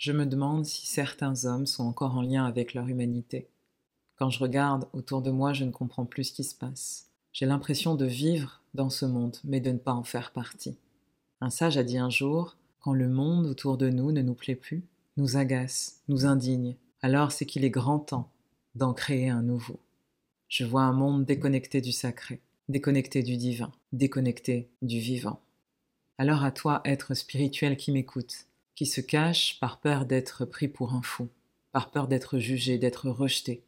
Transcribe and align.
je 0.00 0.12
me 0.12 0.24
demande 0.24 0.64
si 0.64 0.86
certains 0.86 1.44
hommes 1.44 1.66
sont 1.66 1.84
encore 1.84 2.16
en 2.16 2.22
lien 2.22 2.46
avec 2.46 2.72
leur 2.72 2.88
humanité. 2.88 3.48
Quand 4.16 4.30
je 4.30 4.38
regarde 4.38 4.88
autour 4.94 5.20
de 5.20 5.30
moi, 5.30 5.52
je 5.52 5.66
ne 5.66 5.70
comprends 5.70 6.06
plus 6.06 6.24
ce 6.24 6.32
qui 6.32 6.42
se 6.42 6.54
passe. 6.54 7.10
J'ai 7.34 7.44
l'impression 7.44 7.96
de 7.96 8.06
vivre 8.06 8.62
dans 8.72 8.88
ce 8.88 9.04
monde, 9.04 9.36
mais 9.44 9.60
de 9.60 9.70
ne 9.70 9.76
pas 9.76 9.92
en 9.92 10.02
faire 10.02 10.30
partie. 10.32 10.78
Un 11.42 11.50
sage 11.50 11.76
a 11.76 11.82
dit 11.82 11.98
un 11.98 12.08
jour, 12.08 12.56
quand 12.80 12.94
le 12.94 13.10
monde 13.10 13.44
autour 13.44 13.76
de 13.76 13.90
nous 13.90 14.10
ne 14.10 14.22
nous 14.22 14.32
plaît 14.32 14.54
plus, 14.54 14.82
nous 15.18 15.36
agace, 15.36 16.00
nous 16.08 16.24
indigne, 16.24 16.76
alors 17.02 17.30
c'est 17.30 17.44
qu'il 17.44 17.66
est 17.66 17.70
grand 17.70 17.98
temps 17.98 18.30
d'en 18.76 18.94
créer 18.94 19.28
un 19.28 19.42
nouveau. 19.42 19.78
Je 20.48 20.64
vois 20.64 20.84
un 20.84 20.94
monde 20.94 21.26
déconnecté 21.26 21.82
du 21.82 21.92
sacré, 21.92 22.40
déconnecté 22.70 23.22
du 23.22 23.36
divin, 23.36 23.70
déconnecté 23.92 24.70
du 24.80 24.98
vivant. 24.98 25.40
Alors 26.16 26.42
à 26.42 26.52
toi, 26.52 26.80
être 26.86 27.12
spirituel 27.12 27.76
qui 27.76 27.92
m'écoute, 27.92 28.46
qui 28.80 28.86
se 28.86 29.02
cache 29.02 29.60
par 29.60 29.78
peur 29.78 30.06
d'être 30.06 30.46
pris 30.46 30.66
pour 30.66 30.94
un 30.94 31.02
fou, 31.02 31.28
par 31.70 31.90
peur 31.90 32.08
d'être 32.08 32.38
jugé, 32.38 32.78
d'être 32.78 33.10
rejeté. 33.10 33.62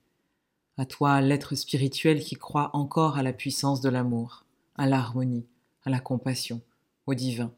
À 0.78 0.86
toi, 0.86 1.20
l'être 1.20 1.54
spirituel 1.54 2.24
qui 2.24 2.34
croit 2.34 2.70
encore 2.72 3.18
à 3.18 3.22
la 3.22 3.34
puissance 3.34 3.82
de 3.82 3.90
l'amour, 3.90 4.46
à 4.74 4.86
l'harmonie, 4.86 5.44
à 5.84 5.90
la 5.90 6.00
compassion, 6.00 6.62
au 7.06 7.12
divin. 7.12 7.52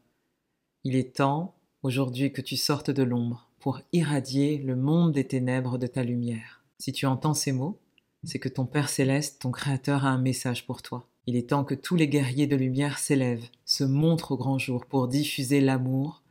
Il 0.83 0.97
est 0.97 1.15
temps, 1.15 1.55
aujourd'hui, 1.81 2.33
que 2.33 2.41
tu 2.41 2.57
sortes 2.57 2.91
de 2.91 3.03
l'ombre 3.03 3.47
pour 3.59 3.79
irradier 3.93 4.57
le 4.57 4.75
monde 4.75 5.13
des 5.13 5.25
ténèbres 5.25 5.77
de 5.77 5.87
ta 5.87 6.03
lumière. 6.03 6.61
Si 6.77 6.91
tu 6.91 7.05
entends 7.05 7.33
ces 7.33 7.53
mots, 7.53 7.79
c'est 8.25 8.39
que 8.39 8.49
ton 8.49 8.65
Père 8.65 8.89
céleste, 8.89 9.43
ton 9.43 9.51
Créateur, 9.51 10.03
a 10.03 10.09
un 10.09 10.21
message 10.21 10.65
pour 10.67 10.81
toi. 10.81 11.07
Il 11.25 11.37
est 11.37 11.51
temps 11.51 11.63
que 11.63 11.73
tous 11.73 11.95
les 11.95 12.09
guerriers 12.09 12.47
de 12.47 12.57
lumière 12.57 12.97
s'élèvent, 12.97 13.47
se 13.63 13.85
montrent 13.85 14.33
au 14.33 14.37
grand 14.37 14.57
jour 14.57 14.85
pour 14.85 15.07
diffuser 15.07 15.61
l'amour, 15.61 16.21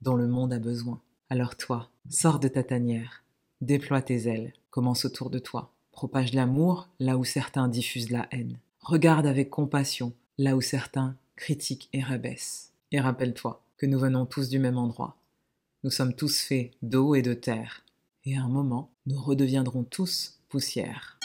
dont 0.00 0.16
le 0.16 0.26
monde 0.26 0.52
a 0.52 0.58
besoin. 0.58 1.00
Alors 1.30 1.56
toi, 1.56 1.90
sors 2.08 2.38
de 2.38 2.48
ta 2.48 2.62
tanière, 2.62 3.24
déploie 3.60 4.02
tes 4.02 4.28
ailes, 4.28 4.52
commence 4.70 5.04
autour 5.04 5.30
de 5.30 5.38
toi, 5.38 5.72
propage 5.92 6.34
l'amour 6.34 6.88
là 7.00 7.16
où 7.16 7.24
certains 7.24 7.68
diffusent 7.68 8.10
la 8.10 8.28
haine. 8.30 8.58
Regarde 8.80 9.26
avec 9.26 9.50
compassion 9.50 10.12
là 10.38 10.56
où 10.56 10.60
certains 10.60 11.16
critiquent 11.34 11.88
et 11.92 12.02
rabaissent. 12.02 12.72
Et 12.92 13.00
rappelle-toi 13.00 13.62
que 13.78 13.86
nous 13.86 13.98
venons 13.98 14.26
tous 14.26 14.48
du 14.48 14.58
même 14.58 14.78
endroit. 14.78 15.16
Nous 15.82 15.90
sommes 15.90 16.14
tous 16.14 16.40
faits 16.40 16.72
d'eau 16.82 17.14
et 17.14 17.22
de 17.22 17.34
terre. 17.34 17.84
Et 18.24 18.36
à 18.36 18.42
un 18.42 18.48
moment, 18.48 18.90
nous 19.06 19.20
redeviendrons 19.20 19.84
tous 19.84 20.38
poussière. 20.48 21.18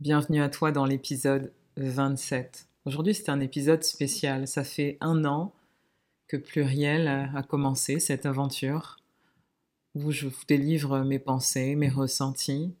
Bienvenue 0.00 0.42
à 0.42 0.48
toi 0.48 0.70
dans 0.70 0.84
l'épisode 0.84 1.52
27. 1.76 2.68
Aujourd'hui, 2.84 3.14
c'est 3.14 3.28
un 3.28 3.40
épisode 3.40 3.82
spécial. 3.82 4.46
Ça 4.46 4.64
fait 4.64 4.98
un 5.00 5.24
an 5.24 5.52
que 6.28 6.36
Pluriel 6.36 7.08
a 7.08 7.42
commencé 7.42 8.00
cette 8.00 8.26
aventure 8.26 8.98
où 9.94 10.10
je 10.10 10.26
vous 10.26 10.42
délivre 10.48 11.00
mes 11.00 11.18
pensées, 11.18 11.76
mes 11.76 11.88
ressentis, 11.88 12.74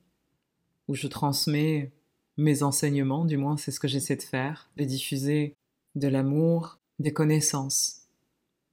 où 0.88 0.94
je 0.94 1.06
transmets 1.06 1.92
mes 2.36 2.62
enseignements, 2.62 3.24
du 3.24 3.36
moins 3.36 3.56
c'est 3.56 3.70
ce 3.70 3.78
que 3.78 3.88
j'essaie 3.88 4.16
de 4.16 4.22
faire, 4.22 4.68
de 4.76 4.84
diffuser 4.84 5.54
de 5.94 6.08
l'amour, 6.08 6.78
des 6.98 7.12
connaissances, 7.12 8.08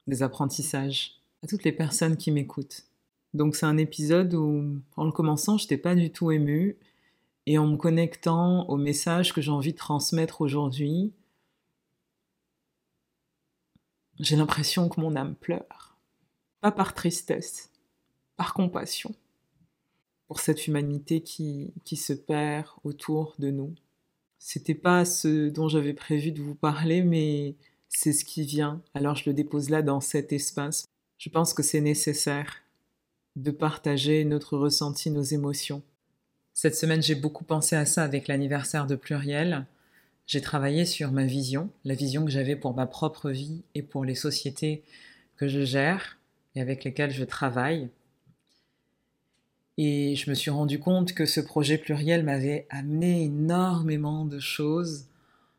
des 0.08 0.24
apprentissages 0.24 1.22
à 1.44 1.48
toutes 1.48 1.64
les 1.64 1.72
personnes 1.72 2.18
qui 2.18 2.32
m'écoutent. 2.32 2.86
Donc 3.34 3.56
c'est 3.56 3.66
un 3.66 3.78
épisode 3.78 4.34
où, 4.34 4.80
en 4.98 5.06
le 5.06 5.12
commençant, 5.12 5.58
je 5.58 5.66
n'étais 5.66 5.78
pas 5.78 5.96
du 5.96 6.12
tout 6.12 6.32
émue, 6.32 6.78
et 7.46 7.58
en 7.58 7.68
me 7.68 7.78
connectant 7.78 8.68
au 8.70 8.78
message 8.78 9.34
que 9.34 9.42
j'ai 9.42 9.52
envie 9.52 9.74
de 9.74 9.78
transmettre 9.78 10.42
aujourd'hui, 10.42 11.14
j'ai 14.20 14.36
l'impression 14.36 14.90
que 14.90 15.00
mon 15.00 15.16
âme 15.16 15.36
pleure. 15.36 15.98
Pas 16.60 16.72
par 16.72 16.94
tristesse, 16.94 17.72
par 18.38 18.54
compassion 18.54 19.16
pour 20.28 20.40
cette 20.40 20.68
humanité 20.68 21.22
qui, 21.22 21.74
qui 21.84 21.98
se 21.98 22.14
perd 22.14 22.68
autour 22.84 23.36
de 23.40 23.52
nous. 23.52 23.76
C'était 24.40 24.76
pas 24.76 25.04
ce 25.04 25.50
dont 25.50 25.68
j'avais 25.68 25.94
prévu 25.94 26.32
de 26.32 26.42
vous 26.42 26.56
parler, 26.56 27.02
mais 27.02 27.56
c'est 27.90 28.14
ce 28.14 28.24
qui 28.24 28.44
vient. 28.44 28.82
Alors 28.94 29.16
je 29.16 29.30
le 29.30 29.34
dépose 29.34 29.70
là 29.70 29.82
dans 29.82 30.00
cet 30.00 30.32
espace. 30.32 30.86
Je 31.18 31.30
pense 31.30 31.54
que 31.54 31.64
c'est 31.64 31.82
nécessaire 31.82 32.62
de 33.36 33.52
partager 33.52 34.24
notre 34.24 34.58
ressenti, 34.58 35.12
nos 35.12 35.22
émotions. 35.22 35.84
Cette 36.64 36.76
semaine, 36.76 37.02
j'ai 37.02 37.16
beaucoup 37.16 37.44
pensé 37.44 37.76
à 37.76 37.88
ça 37.88 38.04
avec 38.04 38.28
l'anniversaire 38.28 38.86
de 38.86 38.96
Pluriel. 38.96 39.66
J'ai 40.28 40.42
travaillé 40.42 40.86
sur 40.86 41.12
ma 41.12 41.24
vision, 41.24 41.72
la 41.86 41.96
vision 41.96 42.24
que 42.24 42.30
j'avais 42.30 42.56
pour 42.56 42.76
ma 42.76 42.86
propre 42.86 43.32
vie 43.32 43.64
et 43.74 43.82
pour 43.82 44.06
les 44.06 44.14
sociétés 44.14 44.84
que 45.38 45.48
je 45.48 45.62
gère 45.62 46.20
et 46.54 46.62
avec 46.62 46.84
lesquelles 46.84 47.10
je 47.10 47.24
travaille. 47.24 47.90
Et 49.80 50.16
je 50.16 50.30
me 50.30 50.36
suis 50.36 50.52
rendu 50.52 50.78
compte 50.78 51.14
que 51.14 51.26
ce 51.26 51.42
projet 51.42 51.80
pluriel 51.80 52.24
m'avait 52.24 52.68
amené 52.70 53.24
énormément 53.24 54.24
de 54.26 54.38
choses 54.38 55.08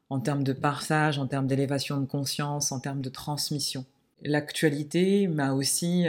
en 0.09 0.21
termes 0.21 0.45
de 0.45 0.53
partage, 0.53 1.19
en 1.19 1.27
termes 1.27 1.49
d'élévation 1.49 2.01
de 2.01 2.07
conscience, 2.07 2.71
en 2.71 2.79
termes 2.79 3.03
de 3.03 3.11
transmission. 3.11 3.85
L'actualité 4.23 5.27
m'a 5.27 5.53
aussi 5.53 6.07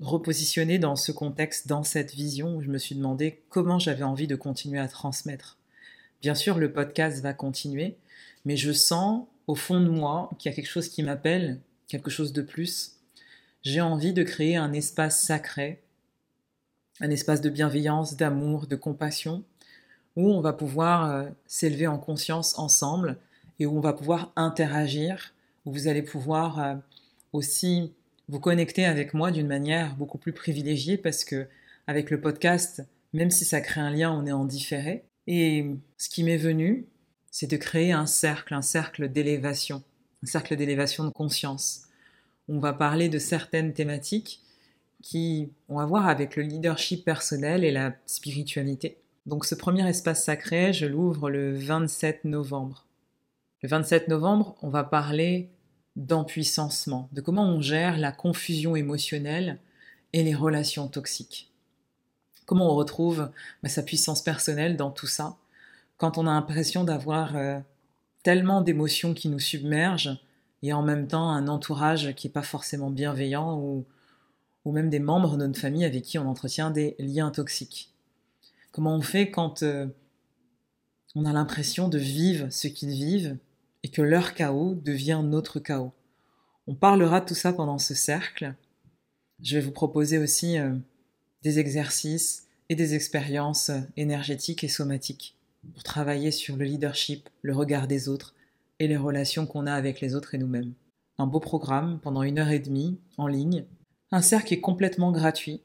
repositionné 0.00 0.78
dans 0.78 0.96
ce 0.96 1.12
contexte, 1.12 1.66
dans 1.66 1.82
cette 1.82 2.14
vision, 2.14 2.56
où 2.56 2.62
je 2.62 2.68
me 2.68 2.78
suis 2.78 2.94
demandé 2.94 3.42
comment 3.48 3.78
j'avais 3.78 4.04
envie 4.04 4.26
de 4.26 4.36
continuer 4.36 4.78
à 4.78 4.88
transmettre. 4.88 5.58
Bien 6.20 6.34
sûr, 6.34 6.58
le 6.58 6.72
podcast 6.72 7.22
va 7.22 7.32
continuer, 7.32 7.96
mais 8.44 8.56
je 8.56 8.72
sens 8.72 9.26
au 9.46 9.54
fond 9.54 9.80
de 9.80 9.88
moi 9.88 10.30
qu'il 10.38 10.50
y 10.50 10.52
a 10.52 10.56
quelque 10.56 10.70
chose 10.70 10.88
qui 10.88 11.02
m'appelle, 11.02 11.60
quelque 11.88 12.10
chose 12.10 12.32
de 12.32 12.42
plus. 12.42 12.96
J'ai 13.62 13.80
envie 13.80 14.12
de 14.12 14.22
créer 14.22 14.56
un 14.56 14.72
espace 14.72 15.20
sacré, 15.22 15.82
un 17.00 17.10
espace 17.10 17.40
de 17.40 17.50
bienveillance, 17.50 18.16
d'amour, 18.16 18.66
de 18.66 18.76
compassion, 18.76 19.42
où 20.16 20.32
on 20.32 20.40
va 20.40 20.52
pouvoir 20.52 21.10
euh, 21.10 21.28
s'élever 21.46 21.86
en 21.86 21.98
conscience 21.98 22.58
ensemble 22.58 23.16
et 23.58 23.66
où 23.66 23.76
on 23.76 23.80
va 23.80 23.92
pouvoir 23.92 24.32
interagir, 24.36 25.32
où 25.64 25.72
vous 25.72 25.88
allez 25.88 26.02
pouvoir 26.02 26.60
euh, 26.60 26.74
aussi 27.32 27.92
vous 28.28 28.40
connecter 28.40 28.84
avec 28.84 29.14
moi 29.14 29.30
d'une 29.30 29.46
manière 29.46 29.96
beaucoup 29.96 30.18
plus 30.18 30.32
privilégiée 30.32 30.98
parce 30.98 31.24
que 31.24 31.48
avec 31.86 32.10
le 32.10 32.20
podcast, 32.20 32.84
même 33.12 33.30
si 33.30 33.44
ça 33.44 33.60
crée 33.60 33.80
un 33.80 33.90
lien, 33.90 34.12
on 34.12 34.26
est 34.26 34.32
en 34.32 34.44
différé. 34.44 35.04
Et 35.26 35.66
ce 35.96 36.08
qui 36.08 36.22
m'est 36.22 36.36
venu, 36.36 36.86
c'est 37.30 37.50
de 37.50 37.56
créer 37.56 37.92
un 37.92 38.06
cercle, 38.06 38.54
un 38.54 38.62
cercle 38.62 39.08
d'élévation, 39.08 39.82
un 40.22 40.26
cercle 40.26 40.56
d'élévation 40.56 41.04
de 41.04 41.10
conscience. 41.10 41.82
On 42.48 42.58
va 42.58 42.72
parler 42.72 43.08
de 43.08 43.18
certaines 43.18 43.72
thématiques 43.72 44.42
qui 45.02 45.50
ont 45.68 45.78
à 45.78 45.86
voir 45.86 46.08
avec 46.08 46.36
le 46.36 46.42
leadership 46.42 47.04
personnel 47.04 47.64
et 47.64 47.70
la 47.70 47.94
spiritualité. 48.06 48.98
Donc 49.26 49.44
ce 49.44 49.54
premier 49.54 49.86
espace 49.88 50.24
sacré, 50.24 50.72
je 50.72 50.86
l'ouvre 50.86 51.30
le 51.30 51.54
27 51.54 52.24
novembre. 52.24 52.86
Le 53.62 53.68
27 53.68 54.08
novembre, 54.08 54.56
on 54.62 54.68
va 54.68 54.84
parler 54.84 55.50
d'empuissancement, 55.98 57.08
de 57.12 57.20
comment 57.20 57.44
on 57.44 57.60
gère 57.60 57.98
la 57.98 58.12
confusion 58.12 58.76
émotionnelle 58.76 59.58
et 60.12 60.22
les 60.22 60.34
relations 60.34 60.88
toxiques. 60.88 61.50
Comment 62.46 62.72
on 62.72 62.76
retrouve 62.76 63.30
bah, 63.62 63.68
sa 63.68 63.82
puissance 63.82 64.22
personnelle 64.22 64.76
dans 64.76 64.90
tout 64.90 65.06
ça, 65.06 65.36
quand 65.98 66.16
on 66.16 66.26
a 66.26 66.30
l'impression 66.30 66.84
d'avoir 66.84 67.36
euh, 67.36 67.58
tellement 68.22 68.62
d'émotions 68.62 69.12
qui 69.12 69.28
nous 69.28 69.40
submergent 69.40 70.18
et 70.62 70.72
en 70.72 70.82
même 70.82 71.08
temps 71.08 71.30
un 71.30 71.48
entourage 71.48 72.14
qui 72.14 72.28
n'est 72.28 72.32
pas 72.32 72.42
forcément 72.42 72.90
bienveillant 72.90 73.58
ou, 73.58 73.84
ou 74.64 74.72
même 74.72 74.90
des 74.90 75.00
membres 75.00 75.36
de 75.36 75.46
notre 75.46 75.60
famille 75.60 75.84
avec 75.84 76.04
qui 76.04 76.18
on 76.18 76.28
entretient 76.28 76.70
des 76.70 76.94
liens 76.98 77.30
toxiques. 77.30 77.92
Comment 78.70 78.94
on 78.94 79.02
fait 79.02 79.30
quand 79.30 79.62
euh, 79.62 79.86
on 81.16 81.24
a 81.24 81.32
l'impression 81.32 81.88
de 81.88 81.98
vivre 81.98 82.48
ce 82.50 82.68
qu'ils 82.68 82.90
vivent 82.90 83.36
et 83.82 83.88
que 83.88 84.02
leur 84.02 84.34
chaos 84.34 84.74
devient 84.74 85.20
notre 85.24 85.58
chaos. 85.60 85.92
On 86.68 86.74
parlera 86.74 87.20
de 87.22 87.24
tout 87.24 87.34
ça 87.34 87.54
pendant 87.54 87.78
ce 87.78 87.94
cercle. 87.94 88.54
Je 89.42 89.56
vais 89.56 89.64
vous 89.64 89.72
proposer 89.72 90.18
aussi 90.18 90.58
euh, 90.58 90.74
des 91.42 91.58
exercices 91.58 92.46
et 92.68 92.74
des 92.74 92.94
expériences 92.94 93.70
euh, 93.70 93.80
énergétiques 93.96 94.64
et 94.64 94.68
somatiques 94.68 95.34
pour 95.72 95.82
travailler 95.82 96.30
sur 96.30 96.58
le 96.58 96.66
leadership, 96.66 97.30
le 97.40 97.54
regard 97.54 97.88
des 97.88 98.10
autres 98.10 98.34
et 98.80 98.86
les 98.86 98.98
relations 98.98 99.46
qu'on 99.46 99.66
a 99.66 99.72
avec 99.72 100.02
les 100.02 100.14
autres 100.14 100.34
et 100.34 100.38
nous-mêmes. 100.38 100.74
Un 101.16 101.26
beau 101.26 101.40
programme 101.40 102.00
pendant 102.02 102.22
une 102.22 102.38
heure 102.38 102.50
et 102.50 102.58
demie 102.58 103.00
en 103.16 103.28
ligne. 103.28 103.64
Un 104.12 104.20
cercle 104.20 104.52
est 104.52 104.60
complètement 104.60 105.10
gratuit. 105.10 105.62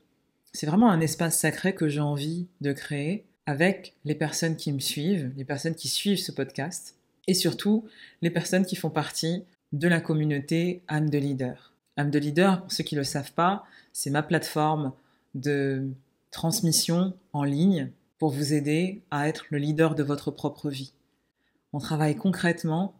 C'est 0.53 0.67
vraiment 0.67 0.89
un 0.89 1.01
espace 1.01 1.37
sacré 1.37 1.75
que 1.75 1.89
j'ai 1.89 1.99
envie 1.99 2.47
de 2.61 2.71
créer 2.71 3.25
avec 3.45 3.93
les 4.05 4.15
personnes 4.15 4.55
qui 4.55 4.71
me 4.71 4.79
suivent, 4.79 5.33
les 5.35 5.43
personnes 5.43 5.75
qui 5.75 5.89
suivent 5.89 6.17
ce 6.19 6.31
podcast 6.31 6.95
et 7.27 7.33
surtout 7.33 7.89
les 8.21 8.29
personnes 8.29 8.65
qui 8.65 8.77
font 8.77 8.89
partie 8.89 9.43
de 9.73 9.87
la 9.87 9.99
communauté 9.99 10.83
âme 10.87 11.09
de 11.09 11.17
leader. 11.17 11.73
âme 11.97 12.11
de 12.11 12.19
leader, 12.19 12.61
pour 12.61 12.71
ceux 12.71 12.83
qui 12.83 12.95
ne 12.95 13.01
le 13.01 13.05
savent 13.05 13.33
pas, 13.33 13.65
c'est 13.91 14.11
ma 14.11 14.23
plateforme 14.23 14.93
de 15.33 15.89
transmission 16.31 17.13
en 17.33 17.43
ligne 17.43 17.91
pour 18.19 18.29
vous 18.29 18.53
aider 18.53 19.01
à 19.11 19.27
être 19.27 19.45
le 19.49 19.57
leader 19.57 19.95
de 19.95 20.03
votre 20.03 20.31
propre 20.31 20.69
vie. 20.69 20.93
On 21.73 21.79
travaille 21.79 22.15
concrètement 22.15 22.93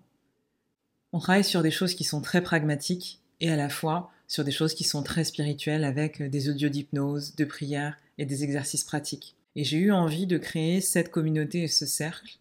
On 1.11 1.19
travaille 1.19 1.43
sur 1.43 1.61
des 1.61 1.71
choses 1.71 1.93
qui 1.93 2.03
sont 2.03 2.21
très 2.21 2.41
pragmatiques 2.41 3.21
et 3.39 3.51
à 3.51 3.55
la 3.55 3.69
fois 3.69 4.11
sur 4.27 4.43
des 4.43 4.51
choses 4.51 4.73
qui 4.73 4.83
sont 4.83 5.03
très 5.03 5.23
spirituelles 5.23 5.83
avec 5.83 6.23
des 6.23 6.49
audios 6.49 6.69
d'hypnose, 6.69 7.35
de 7.35 7.45
prière 7.45 7.97
et 8.17 8.25
des 8.25 8.43
exercices 8.43 8.83
pratiques. 8.83 9.35
Et 9.55 9.63
j'ai 9.63 9.77
eu 9.77 9.91
envie 9.91 10.25
de 10.25 10.39
créer 10.39 10.81
cette 10.81 11.11
communauté 11.11 11.63
et 11.63 11.67
ce 11.67 11.85
cercle 11.85 12.39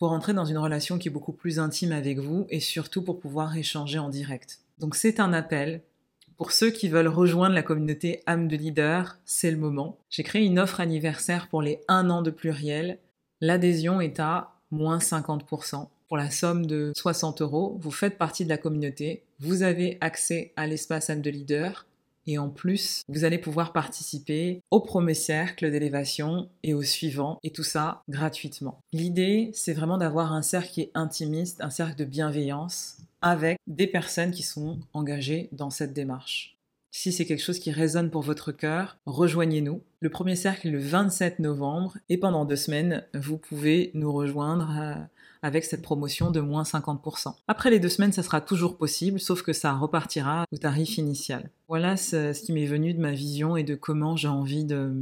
pour 0.00 0.12
entrer 0.12 0.32
dans 0.32 0.46
une 0.46 0.58
relation 0.58 0.98
qui 0.98 1.08
est 1.08 1.12
beaucoup 1.12 1.34
plus 1.34 1.58
intime 1.58 1.92
avec 1.92 2.18
vous 2.18 2.46
et 2.48 2.58
surtout 2.58 3.02
pour 3.02 3.20
pouvoir 3.20 3.54
échanger 3.56 3.98
en 3.98 4.08
direct. 4.08 4.60
Donc 4.78 4.96
c'est 4.96 5.20
un 5.20 5.34
appel. 5.34 5.82
Pour 6.38 6.52
ceux 6.52 6.70
qui 6.70 6.88
veulent 6.88 7.06
rejoindre 7.06 7.54
la 7.54 7.62
communauté 7.62 8.22
âme 8.24 8.48
de 8.48 8.56
leader, 8.56 9.18
c'est 9.26 9.50
le 9.50 9.58
moment. 9.58 9.98
J'ai 10.08 10.22
créé 10.22 10.42
une 10.42 10.58
offre 10.58 10.80
anniversaire 10.80 11.48
pour 11.48 11.60
les 11.60 11.80
1 11.88 12.08
an 12.08 12.22
de 12.22 12.30
pluriel. 12.30 12.98
L'adhésion 13.42 14.00
est 14.00 14.18
à 14.20 14.54
moins 14.70 14.96
50%. 14.96 15.88
Pour 16.08 16.16
la 16.16 16.30
somme 16.30 16.64
de 16.64 16.92
60 16.96 17.42
euros, 17.42 17.76
vous 17.78 17.90
faites 17.90 18.16
partie 18.16 18.44
de 18.44 18.48
la 18.48 18.56
communauté, 18.56 19.22
vous 19.38 19.62
avez 19.62 19.98
accès 20.00 20.54
à 20.56 20.66
l'espace 20.66 21.10
âme 21.10 21.20
de 21.20 21.30
leader, 21.30 21.84
et 22.26 22.38
en 22.38 22.48
plus, 22.48 23.02
vous 23.08 23.24
allez 23.24 23.38
pouvoir 23.38 23.72
participer 23.72 24.62
au 24.70 24.80
premier 24.80 25.14
cercle 25.14 25.70
d'élévation 25.70 26.48
et 26.62 26.74
au 26.74 26.82
suivant, 26.82 27.38
et 27.42 27.50
tout 27.50 27.62
ça 27.62 28.02
gratuitement. 28.08 28.80
L'idée, 28.92 29.50
c'est 29.54 29.72
vraiment 29.72 29.98
d'avoir 29.98 30.32
un 30.32 30.42
cercle 30.42 30.70
qui 30.70 30.80
est 30.82 30.90
intimiste, 30.94 31.60
un 31.60 31.70
cercle 31.70 31.96
de 31.96 32.04
bienveillance, 32.04 32.98
avec 33.22 33.58
des 33.66 33.86
personnes 33.86 34.30
qui 34.30 34.42
sont 34.42 34.78
engagées 34.92 35.48
dans 35.52 35.70
cette 35.70 35.92
démarche. 35.92 36.56
Si 36.92 37.12
c'est 37.12 37.24
quelque 37.24 37.42
chose 37.42 37.60
qui 37.60 37.70
résonne 37.70 38.10
pour 38.10 38.22
votre 38.22 38.50
cœur, 38.50 38.98
rejoignez-nous. 39.06 39.82
Le 40.00 40.10
premier 40.10 40.34
cercle 40.34 40.68
est 40.68 40.72
le 40.72 40.80
27 40.80 41.38
novembre 41.38 41.96
et 42.08 42.18
pendant 42.18 42.44
deux 42.44 42.56
semaines, 42.56 43.04
vous 43.14 43.38
pouvez 43.38 43.92
nous 43.94 44.12
rejoindre 44.12 44.74
euh, 44.76 44.94
avec 45.42 45.64
cette 45.64 45.82
promotion 45.82 46.30
de 46.30 46.40
moins 46.40 46.64
50%. 46.64 47.34
Après 47.46 47.70
les 47.70 47.78
deux 47.78 47.88
semaines, 47.88 48.12
ça 48.12 48.24
sera 48.24 48.40
toujours 48.40 48.76
possible, 48.76 49.20
sauf 49.20 49.42
que 49.42 49.52
ça 49.52 49.72
repartira 49.72 50.44
au 50.52 50.56
tarif 50.56 50.98
initial. 50.98 51.50
Voilà 51.68 51.96
ce, 51.96 52.32
qui 52.32 52.52
m'est 52.52 52.66
venu 52.66 52.92
de 52.92 53.00
ma 53.00 53.12
vision 53.12 53.56
et 53.56 53.62
de 53.62 53.76
comment 53.76 54.16
j'ai 54.16 54.28
envie 54.28 54.64
de, 54.64 54.92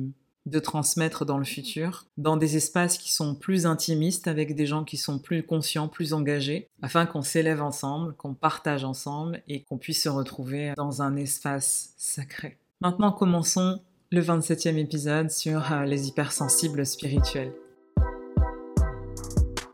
de 0.49 0.59
transmettre 0.59 1.25
dans 1.25 1.39
le 1.39 1.45
futur, 1.45 2.07
dans 2.17 2.37
des 2.37 2.57
espaces 2.57 2.99
qui 2.99 3.13
sont 3.13 3.35
plus 3.35 3.67
intimistes, 3.67 4.29
avec 4.29 4.55
des 4.55 4.67
gens 4.67 4.85
qui 4.85 4.97
sont 4.97 5.19
plus 5.19 5.43
conscients, 5.43 5.89
plus 5.89 6.13
engagés, 6.13 6.69
afin 6.83 7.07
qu'on 7.07 7.23
s'élève 7.23 7.63
ensemble, 7.63 8.15
qu'on 8.15 8.35
partage 8.35 8.85
ensemble 8.85 9.43
et 9.49 9.63
qu'on 9.63 9.79
puisse 9.79 10.03
se 10.03 10.09
retrouver 10.09 10.73
dans 10.77 11.03
un 11.03 11.17
espace 11.17 11.95
sacré. 11.97 12.59
Maintenant, 12.81 13.13
commençons 13.13 13.81
le 14.11 14.23
27e 14.23 14.77
épisode 14.77 15.31
sur 15.31 15.73
euh, 15.73 15.85
les 15.85 16.09
hypersensibles 16.09 16.87
spirituels. 16.87 17.53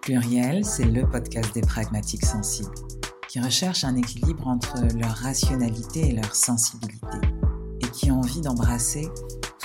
Pluriel, 0.02 0.64
c'est 0.64 0.84
le 0.84 1.08
podcast 1.08 1.54
des 1.54 1.60
pragmatiques 1.60 2.24
sensibles, 2.24 2.74
qui 3.28 3.40
recherchent 3.40 3.84
un 3.84 3.96
équilibre 3.96 4.48
entre 4.48 4.76
leur 4.98 5.12
rationalité 5.12 6.08
et 6.08 6.12
leur 6.12 6.34
sensibilité, 6.34 7.18
et 7.80 7.88
qui 7.90 8.10
ont 8.10 8.18
envie 8.18 8.40
d'embrasser 8.40 9.08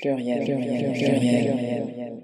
Pluriel, 0.00 0.44
pluriel, 0.44 0.92
pluriel, 0.92 2.22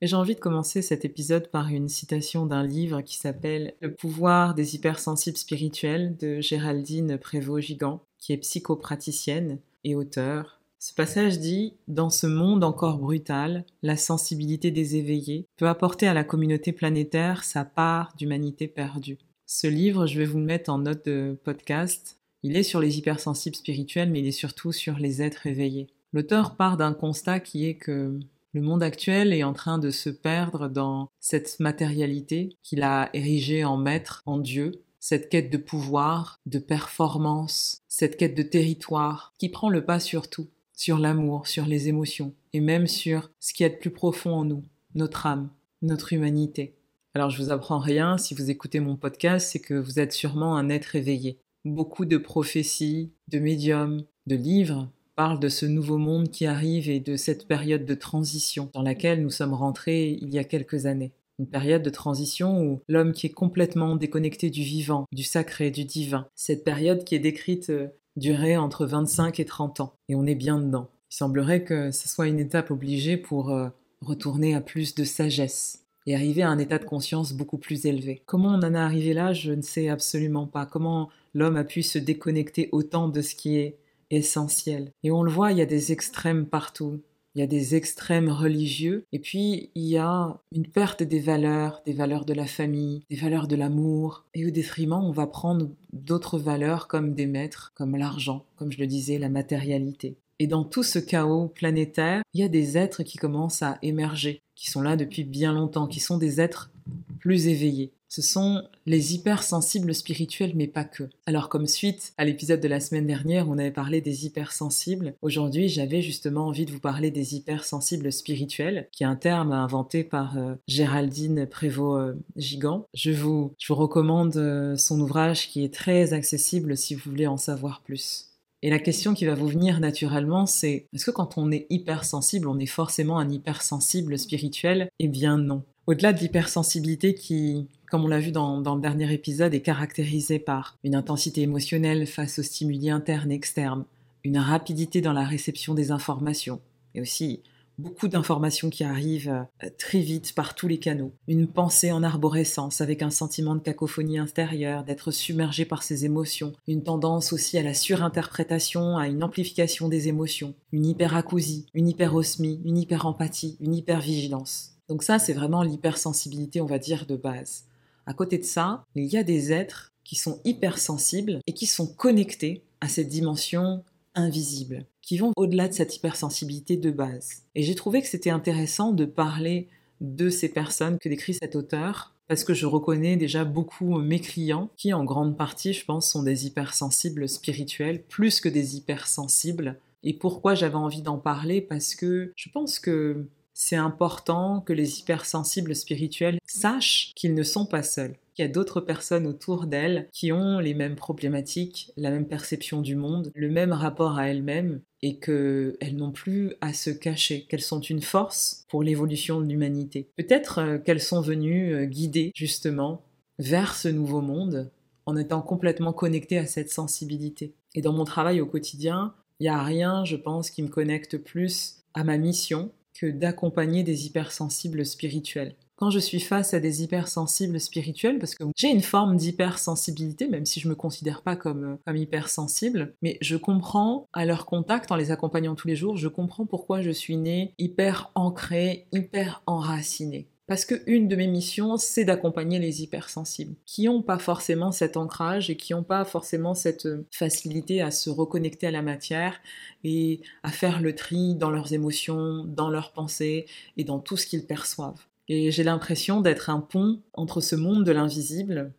Et 0.00 0.06
j'ai 0.06 0.16
envie 0.16 0.34
de 0.34 0.40
commencer 0.40 0.82
cet 0.82 1.04
épisode 1.04 1.50
par 1.50 1.68
une 1.68 1.88
citation 1.88 2.46
d'un 2.46 2.66
livre 2.66 3.00
qui 3.00 3.16
s'appelle 3.16 3.74
Le 3.80 3.94
pouvoir 3.94 4.54
des 4.54 4.74
hypersensibles 4.74 5.38
spirituels 5.38 6.16
de 6.16 6.40
Géraldine 6.40 7.16
Prévost-Gigant, 7.16 8.02
qui 8.18 8.32
est 8.32 8.38
psychopraticienne 8.38 9.58
et 9.84 9.94
auteure 9.94 10.60
ce 10.86 10.92
passage 10.92 11.38
dit 11.38 11.72
Dans 11.88 12.10
ce 12.10 12.26
monde 12.26 12.62
encore 12.62 12.98
brutal, 12.98 13.64
la 13.82 13.96
sensibilité 13.96 14.70
des 14.70 14.96
éveillés 14.96 15.46
peut 15.56 15.66
apporter 15.66 16.06
à 16.06 16.12
la 16.12 16.24
communauté 16.24 16.72
planétaire 16.72 17.42
sa 17.42 17.64
part 17.64 18.12
d'humanité 18.18 18.68
perdue. 18.68 19.16
Ce 19.46 19.66
livre, 19.66 20.06
je 20.06 20.18
vais 20.18 20.26
vous 20.26 20.40
le 20.40 20.44
mettre 20.44 20.70
en 20.70 20.80
note 20.80 21.06
de 21.06 21.38
podcast. 21.42 22.18
Il 22.42 22.54
est 22.54 22.62
sur 22.62 22.80
les 22.80 22.98
hypersensibles 22.98 23.56
spirituels, 23.56 24.10
mais 24.10 24.20
il 24.20 24.26
est 24.26 24.30
surtout 24.30 24.72
sur 24.72 24.98
les 24.98 25.22
êtres 25.22 25.46
éveillés. 25.46 25.86
L'auteur 26.14 26.54
part 26.54 26.76
d'un 26.76 26.94
constat 26.94 27.40
qui 27.40 27.66
est 27.66 27.74
que 27.74 28.20
le 28.52 28.60
monde 28.60 28.84
actuel 28.84 29.32
est 29.32 29.42
en 29.42 29.52
train 29.52 29.78
de 29.78 29.90
se 29.90 30.08
perdre 30.08 30.68
dans 30.68 31.10
cette 31.18 31.58
matérialité 31.58 32.56
qu'il 32.62 32.84
a 32.84 33.10
érigée 33.14 33.64
en 33.64 33.76
maître, 33.76 34.22
en 34.24 34.38
Dieu, 34.38 34.70
cette 35.00 35.28
quête 35.28 35.50
de 35.50 35.58
pouvoir, 35.58 36.38
de 36.46 36.60
performance, 36.60 37.82
cette 37.88 38.16
quête 38.16 38.36
de 38.36 38.44
territoire, 38.44 39.34
qui 39.38 39.48
prend 39.48 39.68
le 39.68 39.84
pas 39.84 39.98
sur 39.98 40.30
tout 40.30 40.46
sur 40.76 40.98
l'amour, 40.98 41.46
sur 41.48 41.66
les 41.66 41.88
émotions, 41.88 42.32
et 42.52 42.60
même 42.60 42.86
sur 42.86 43.30
ce 43.40 43.52
qui 43.52 43.64
est 43.64 43.70
de 43.70 43.76
plus 43.76 43.90
profond 43.90 44.34
en 44.34 44.44
nous, 44.44 44.64
notre 44.94 45.26
âme, 45.26 45.50
notre 45.82 46.12
humanité. 46.12 46.74
Alors 47.14 47.30
je 47.30 47.42
vous 47.42 47.50
apprends 47.50 47.78
rien, 47.78 48.18
si 48.18 48.34
vous 48.34 48.50
écoutez 48.50 48.80
mon 48.80 48.96
podcast, 48.96 49.50
c'est 49.50 49.60
que 49.60 49.74
vous 49.74 49.98
êtes 49.98 50.12
sûrement 50.12 50.56
un 50.56 50.68
être 50.68 50.96
éveillé. 50.96 51.38
Beaucoup 51.64 52.04
de 52.04 52.18
prophéties, 52.18 53.12
de 53.28 53.38
médiums, 53.38 54.04
de 54.26 54.36
livres 54.36 54.88
parlent 55.14 55.40
de 55.40 55.48
ce 55.48 55.66
nouveau 55.66 55.98
monde 55.98 56.30
qui 56.30 56.46
arrive 56.46 56.88
et 56.88 57.00
de 57.00 57.16
cette 57.16 57.46
période 57.46 57.84
de 57.84 57.94
transition 57.94 58.70
dans 58.74 58.82
laquelle 58.82 59.22
nous 59.22 59.30
sommes 59.30 59.54
rentrés 59.54 60.18
il 60.20 60.32
y 60.32 60.38
a 60.38 60.44
quelques 60.44 60.86
années. 60.86 61.12
Une 61.38 61.48
période 61.48 61.82
de 61.82 61.90
transition 61.90 62.62
où 62.62 62.80
l'homme 62.88 63.12
qui 63.12 63.26
est 63.26 63.32
complètement 63.32 63.96
déconnecté 63.96 64.50
du 64.50 64.62
vivant, 64.62 65.06
du 65.12 65.24
sacré, 65.24 65.70
du 65.70 65.84
divin. 65.84 66.28
Cette 66.34 66.64
période 66.64 67.04
qui 67.04 67.16
est 67.16 67.20
décrite 67.20 67.70
euh, 67.70 67.88
durer 68.16 68.56
entre 68.56 68.86
25 68.86 69.40
et 69.40 69.44
30 69.44 69.80
ans. 69.80 69.94
Et 70.08 70.14
on 70.14 70.26
est 70.26 70.36
bien 70.36 70.58
dedans. 70.58 70.88
Il 71.10 71.16
semblerait 71.16 71.64
que 71.64 71.90
ce 71.90 72.08
soit 72.08 72.28
une 72.28 72.38
étape 72.38 72.70
obligée 72.70 73.16
pour 73.16 73.50
euh, 73.50 73.68
retourner 74.00 74.54
à 74.54 74.60
plus 74.60 74.94
de 74.94 75.04
sagesse 75.04 75.84
et 76.06 76.14
arriver 76.14 76.42
à 76.42 76.50
un 76.50 76.58
état 76.58 76.78
de 76.78 76.84
conscience 76.84 77.32
beaucoup 77.32 77.58
plus 77.58 77.86
élevé. 77.86 78.22
Comment 78.26 78.50
on 78.50 78.62
en 78.62 78.74
est 78.74 78.78
arrivé 78.78 79.14
là, 79.14 79.32
je 79.32 79.52
ne 79.52 79.62
sais 79.62 79.88
absolument 79.88 80.46
pas. 80.46 80.66
Comment 80.66 81.08
l'homme 81.32 81.56
a 81.56 81.64
pu 81.64 81.82
se 81.82 81.98
déconnecter 81.98 82.68
autant 82.72 83.08
de 83.08 83.22
ce 83.22 83.34
qui 83.34 83.56
est 83.56 83.78
essentiel. 84.14 84.90
Et 85.02 85.10
on 85.10 85.22
le 85.22 85.30
voit, 85.30 85.52
il 85.52 85.58
y 85.58 85.62
a 85.62 85.66
des 85.66 85.92
extrêmes 85.92 86.46
partout 86.46 87.00
il 87.34 87.40
y 87.40 87.42
a 87.42 87.48
des 87.48 87.74
extrêmes 87.74 88.28
religieux, 88.28 89.06
et 89.12 89.18
puis 89.18 89.70
il 89.74 89.84
y 89.84 89.98
a 89.98 90.38
une 90.52 90.68
perte 90.68 91.02
des 91.02 91.18
valeurs, 91.18 91.82
des 91.84 91.92
valeurs 91.92 92.24
de 92.24 92.32
la 92.32 92.46
famille, 92.46 93.02
des 93.10 93.16
valeurs 93.16 93.48
de 93.48 93.56
l'amour, 93.56 94.24
et 94.34 94.46
au 94.46 94.50
détriment, 94.50 95.02
on 95.02 95.10
va 95.10 95.26
prendre 95.26 95.68
d'autres 95.92 96.38
valeurs 96.38 96.86
comme 96.86 97.14
des 97.14 97.26
maîtres, 97.26 97.72
comme 97.74 97.96
l'argent, 97.96 98.44
comme 98.56 98.70
je 98.70 98.78
le 98.78 98.86
disais, 98.86 99.18
la 99.18 99.28
matérialité. 99.28 100.16
Et 100.38 100.46
dans 100.46 100.64
tout 100.64 100.82
ce 100.82 100.98
chaos 100.98 101.48
planétaire, 101.48 102.22
il 102.34 102.40
y 102.40 102.44
a 102.44 102.48
des 102.48 102.78
êtres 102.78 103.02
qui 103.02 103.18
commencent 103.18 103.62
à 103.62 103.78
émerger, 103.82 104.40
qui 104.54 104.70
sont 104.70 104.82
là 104.82 104.96
depuis 104.96 105.24
bien 105.24 105.52
longtemps, 105.52 105.88
qui 105.88 106.00
sont 106.00 106.18
des 106.18 106.40
êtres 106.40 106.70
plus 107.18 107.48
éveillés, 107.48 107.92
ce 108.14 108.22
sont 108.22 108.62
les 108.86 109.16
hypersensibles 109.16 109.92
spirituels, 109.92 110.52
mais 110.54 110.68
pas 110.68 110.84
que. 110.84 111.08
Alors 111.26 111.48
comme 111.48 111.66
suite 111.66 112.12
à 112.16 112.24
l'épisode 112.24 112.60
de 112.60 112.68
la 112.68 112.78
semaine 112.78 113.08
dernière, 113.08 113.48
on 113.48 113.58
avait 113.58 113.72
parlé 113.72 114.00
des 114.00 114.24
hypersensibles. 114.24 115.14
Aujourd'hui, 115.20 115.68
j'avais 115.68 116.00
justement 116.00 116.46
envie 116.46 116.64
de 116.64 116.70
vous 116.70 116.78
parler 116.78 117.10
des 117.10 117.34
hypersensibles 117.34 118.12
spirituels, 118.12 118.88
qui 118.92 119.02
est 119.02 119.06
un 119.06 119.16
terme 119.16 119.50
inventé 119.50 120.04
par 120.04 120.38
euh, 120.38 120.54
Géraldine 120.68 121.44
Prévost-Gigant. 121.46 122.86
je, 122.94 123.10
vous, 123.10 123.52
je 123.58 123.72
vous 123.72 123.80
recommande 123.80 124.36
euh, 124.36 124.76
son 124.76 125.00
ouvrage 125.00 125.48
qui 125.48 125.64
est 125.64 125.74
très 125.74 126.12
accessible 126.12 126.76
si 126.76 126.94
vous 126.94 127.10
voulez 127.10 127.26
en 127.26 127.36
savoir 127.36 127.82
plus. 127.82 128.30
Et 128.62 128.70
la 128.70 128.78
question 128.78 129.12
qui 129.12 129.26
va 129.26 129.34
vous 129.34 129.48
venir 129.48 129.80
naturellement, 129.80 130.46
c'est 130.46 130.86
est-ce 130.92 131.04
que 131.04 131.10
quand 131.10 131.36
on 131.36 131.50
est 131.50 131.66
hypersensible, 131.68 132.46
on 132.46 132.60
est 132.60 132.66
forcément 132.66 133.18
un 133.18 133.28
hypersensible 133.28 134.16
spirituel? 134.20 134.88
Eh 135.00 135.08
bien 135.08 135.36
non. 135.36 135.64
Au-delà 135.86 136.14
de 136.14 136.20
l'hypersensibilité 136.20 137.14
qui, 137.14 137.68
comme 137.90 138.04
on 138.04 138.08
l'a 138.08 138.18
vu 138.18 138.32
dans, 138.32 138.58
le 138.58 138.80
dernier 138.80 139.12
épisode, 139.12 139.52
est 139.52 139.60
caractérisée 139.60 140.38
par 140.38 140.78
une 140.82 140.94
intensité 140.94 141.42
émotionnelle 141.42 142.06
face 142.06 142.38
aux 142.38 142.42
stimuli 142.42 142.88
internes 142.88 143.30
et 143.30 143.34
externes, 143.34 143.84
une 144.24 144.38
rapidité 144.38 145.02
dans 145.02 145.12
la 145.12 145.24
réception 145.24 145.74
des 145.74 145.90
informations, 145.90 146.62
et 146.94 147.02
aussi 147.02 147.42
beaucoup 147.76 148.08
d'informations 148.08 148.70
qui 148.70 148.82
arrivent 148.82 149.46
euh, 149.62 149.68
très 149.76 149.98
vite 149.98 150.34
par 150.34 150.54
tous 150.54 150.68
les 150.68 150.78
canaux, 150.78 151.12
une 151.28 151.46
pensée 151.46 151.92
en 151.92 152.02
arborescence 152.02 152.80
avec 152.80 153.02
un 153.02 153.10
sentiment 153.10 153.54
de 153.54 153.60
cacophonie 153.60 154.18
intérieure, 154.18 154.84
d'être 154.84 155.10
submergé 155.10 155.66
par 155.66 155.82
ses 155.82 156.06
émotions, 156.06 156.54
une 156.66 156.82
tendance 156.82 157.34
aussi 157.34 157.58
à 157.58 157.62
la 157.62 157.74
surinterprétation, 157.74 158.96
à 158.96 159.08
une 159.08 159.22
amplification 159.22 159.88
des 159.88 160.08
émotions, 160.08 160.54
une 160.72 160.86
hyperacousie, 160.86 161.66
une 161.74 161.88
hyperosmie, 161.88 162.62
une 162.64 162.78
hyperempathie, 162.78 163.58
une 163.60 163.74
hypervigilance. 163.74 164.73
Donc 164.88 165.02
ça, 165.02 165.18
c'est 165.18 165.32
vraiment 165.32 165.62
l'hypersensibilité, 165.62 166.60
on 166.60 166.66
va 166.66 166.78
dire, 166.78 167.06
de 167.06 167.16
base. 167.16 167.64
à 168.06 168.12
côté 168.12 168.36
de 168.36 168.44
ça, 168.44 168.84
il 168.94 169.06
y 169.06 169.16
a 169.16 169.22
des 169.22 169.50
êtres 169.50 169.92
qui 170.04 170.14
sont 170.14 170.40
hypersensibles 170.44 171.40
et 171.46 171.54
qui 171.54 171.66
sont 171.66 171.86
connectés 171.86 172.62
à 172.82 172.88
cette 172.88 173.08
dimension 173.08 173.82
invisible, 174.14 174.86
qui 175.00 175.16
vont 175.16 175.32
au-delà 175.36 175.68
de 175.68 175.72
cette 175.72 175.96
hypersensibilité 175.96 176.76
de 176.76 176.90
base. 176.90 177.44
Et 177.54 177.62
j'ai 177.62 177.74
trouvé 177.74 178.02
que 178.02 178.08
c'était 178.08 178.30
intéressant 178.30 178.92
de 178.92 179.06
parler 179.06 179.68
de 180.00 180.28
ces 180.28 180.50
personnes 180.50 180.98
que 180.98 181.08
décrit 181.08 181.34
cet 181.34 181.56
auteur, 181.56 182.14
parce 182.28 182.44
que 182.44 182.54
je 182.54 182.66
reconnais 182.66 183.16
déjà 183.16 183.44
beaucoup 183.44 183.98
mes 183.98 184.20
clients, 184.20 184.70
qui 184.76 184.92
en 184.92 185.04
grande 185.04 185.36
partie, 185.36 185.72
je 185.72 185.84
pense, 185.84 186.10
sont 186.10 186.22
des 186.22 186.46
hypersensibles 186.46 187.28
spirituels, 187.28 188.02
plus 188.02 188.40
que 188.40 188.48
des 188.48 188.76
hypersensibles. 188.76 189.78
Et 190.02 190.14
pourquoi 190.14 190.54
j'avais 190.54 190.74
envie 190.74 191.02
d'en 191.02 191.18
parler? 191.18 191.60
Parce 191.60 191.94
que 191.94 192.32
je 192.36 192.48
pense 192.50 192.78
que 192.78 193.26
c'est 193.54 193.76
important 193.76 194.60
que 194.60 194.72
les 194.72 195.00
hypersensibles 195.00 195.74
spirituels 195.74 196.38
sachent 196.46 197.12
qu'ils 197.14 197.34
ne 197.34 197.42
sont 197.42 197.66
pas 197.66 197.82
seuls 197.82 198.16
qu'il 198.34 198.44
y 198.44 198.48
a 198.48 198.50
d'autres 198.50 198.80
personnes 198.80 199.26
autour 199.26 199.66
d'elles 199.66 200.08
qui 200.12 200.32
ont 200.32 200.58
les 200.58 200.74
mêmes 200.74 200.96
problématiques, 200.96 201.92
la 201.96 202.10
même 202.10 202.26
perception 202.26 202.82
du 202.82 202.96
monde, 202.96 203.30
le 203.34 203.48
même 203.48 203.72
rapport 203.72 204.18
à 204.18 204.28
elles-mêmes 204.28 204.80
et 205.02 205.18
qu'elles 205.18 205.96
n'ont 205.96 206.10
plus 206.10 206.54
à 206.60 206.72
se 206.72 206.90
cacher, 206.90 207.46
qu'elles 207.48 207.62
sont 207.62 207.80
une 207.80 208.02
force 208.02 208.64
pour 208.68 208.82
l'évolution 208.82 209.40
de 209.40 209.46
l'humanité. 209.46 210.08
Peut-être 210.16 210.58
euh, 210.58 210.78
qu'elles 210.78 211.00
sont 211.00 211.20
venues 211.20 211.74
euh, 211.74 211.84
guider 211.84 212.32
justement 212.34 213.02
vers 213.38 213.74
ce 213.74 213.88
nouveau 213.88 214.20
monde 214.20 214.70
en 215.06 215.16
étant 215.16 215.42
complètement 215.42 215.92
connectées 215.92 216.38
à 216.38 216.46
cette 216.46 216.70
sensibilité. 216.70 217.54
Et 217.74 217.82
dans 217.82 217.92
mon 217.92 218.04
travail 218.04 218.40
au 218.40 218.46
quotidien, 218.46 219.14
il 219.38 219.44
n'y 219.44 219.48
a 219.48 219.62
rien, 219.62 220.04
je 220.04 220.16
pense, 220.16 220.50
qui 220.50 220.62
me 220.62 220.68
connecte 220.68 221.18
plus 221.18 221.84
à 221.92 222.04
ma 222.04 222.16
mission 222.16 222.70
que 222.94 223.06
d'accompagner 223.06 223.82
des 223.82 224.06
hypersensibles 224.06 224.86
spirituels 224.86 225.54
quand 225.76 225.90
je 225.90 225.98
suis 225.98 226.20
face 226.20 226.54
à 226.54 226.60
des 226.60 226.82
hypersensibles 226.82 227.60
spirituels, 227.60 228.18
parce 228.18 228.34
que 228.34 228.44
j'ai 228.56 228.70
une 228.70 228.80
forme 228.80 229.16
d'hypersensibilité, 229.16 230.28
même 230.28 230.46
si 230.46 230.60
je 230.60 230.68
me 230.68 230.74
considère 230.74 231.22
pas 231.22 231.36
comme, 231.36 231.64
euh, 231.64 231.76
comme 231.84 231.96
hypersensible, 231.96 232.94
mais 233.02 233.18
je 233.20 233.36
comprends 233.36 234.08
à 234.12 234.24
leur 234.24 234.46
contact, 234.46 234.92
en 234.92 234.96
les 234.96 235.10
accompagnant 235.10 235.54
tous 235.54 235.68
les 235.68 235.76
jours, 235.76 235.96
je 235.96 236.08
comprends 236.08 236.46
pourquoi 236.46 236.80
je 236.80 236.90
suis 236.90 237.16
née 237.16 237.54
hyper 237.58 238.12
ancrée, 238.14 238.86
hyper 238.92 239.42
enracinée. 239.46 240.28
Parce 240.46 240.66
que 240.66 240.74
une 240.86 241.08
de 241.08 241.16
mes 241.16 241.26
missions, 241.26 241.78
c'est 241.78 242.04
d'accompagner 242.04 242.58
les 242.58 242.82
hypersensibles, 242.82 243.56
qui 243.64 243.86
n'ont 243.86 244.02
pas 244.02 244.18
forcément 244.18 244.72
cet 244.72 244.98
ancrage 244.98 245.48
et 245.48 245.56
qui 245.56 245.72
n'ont 245.72 245.82
pas 245.82 246.04
forcément 246.04 246.54
cette 246.54 246.84
euh, 246.84 247.06
facilité 247.10 247.80
à 247.80 247.90
se 247.90 248.10
reconnecter 248.10 248.66
à 248.66 248.70
la 248.70 248.82
matière 248.82 249.40
et 249.84 250.20
à 250.42 250.50
faire 250.50 250.82
le 250.82 250.94
tri 250.94 251.34
dans 251.34 251.50
leurs 251.50 251.72
émotions, 251.72 252.44
dans 252.44 252.68
leurs 252.68 252.92
pensées 252.92 253.46
et 253.78 253.84
dans 253.84 253.98
tout 254.00 254.18
ce 254.18 254.26
qu'ils 254.26 254.46
perçoivent. 254.46 255.06
Et 255.28 255.50
j'ai 255.50 255.64
l'impression 255.64 256.20
d'être 256.20 256.50
un 256.50 256.60
pont 256.60 257.00
entre 257.14 257.40
ce 257.40 257.56
monde 257.56 257.84
de 257.84 257.92
l'invisible 257.92 258.72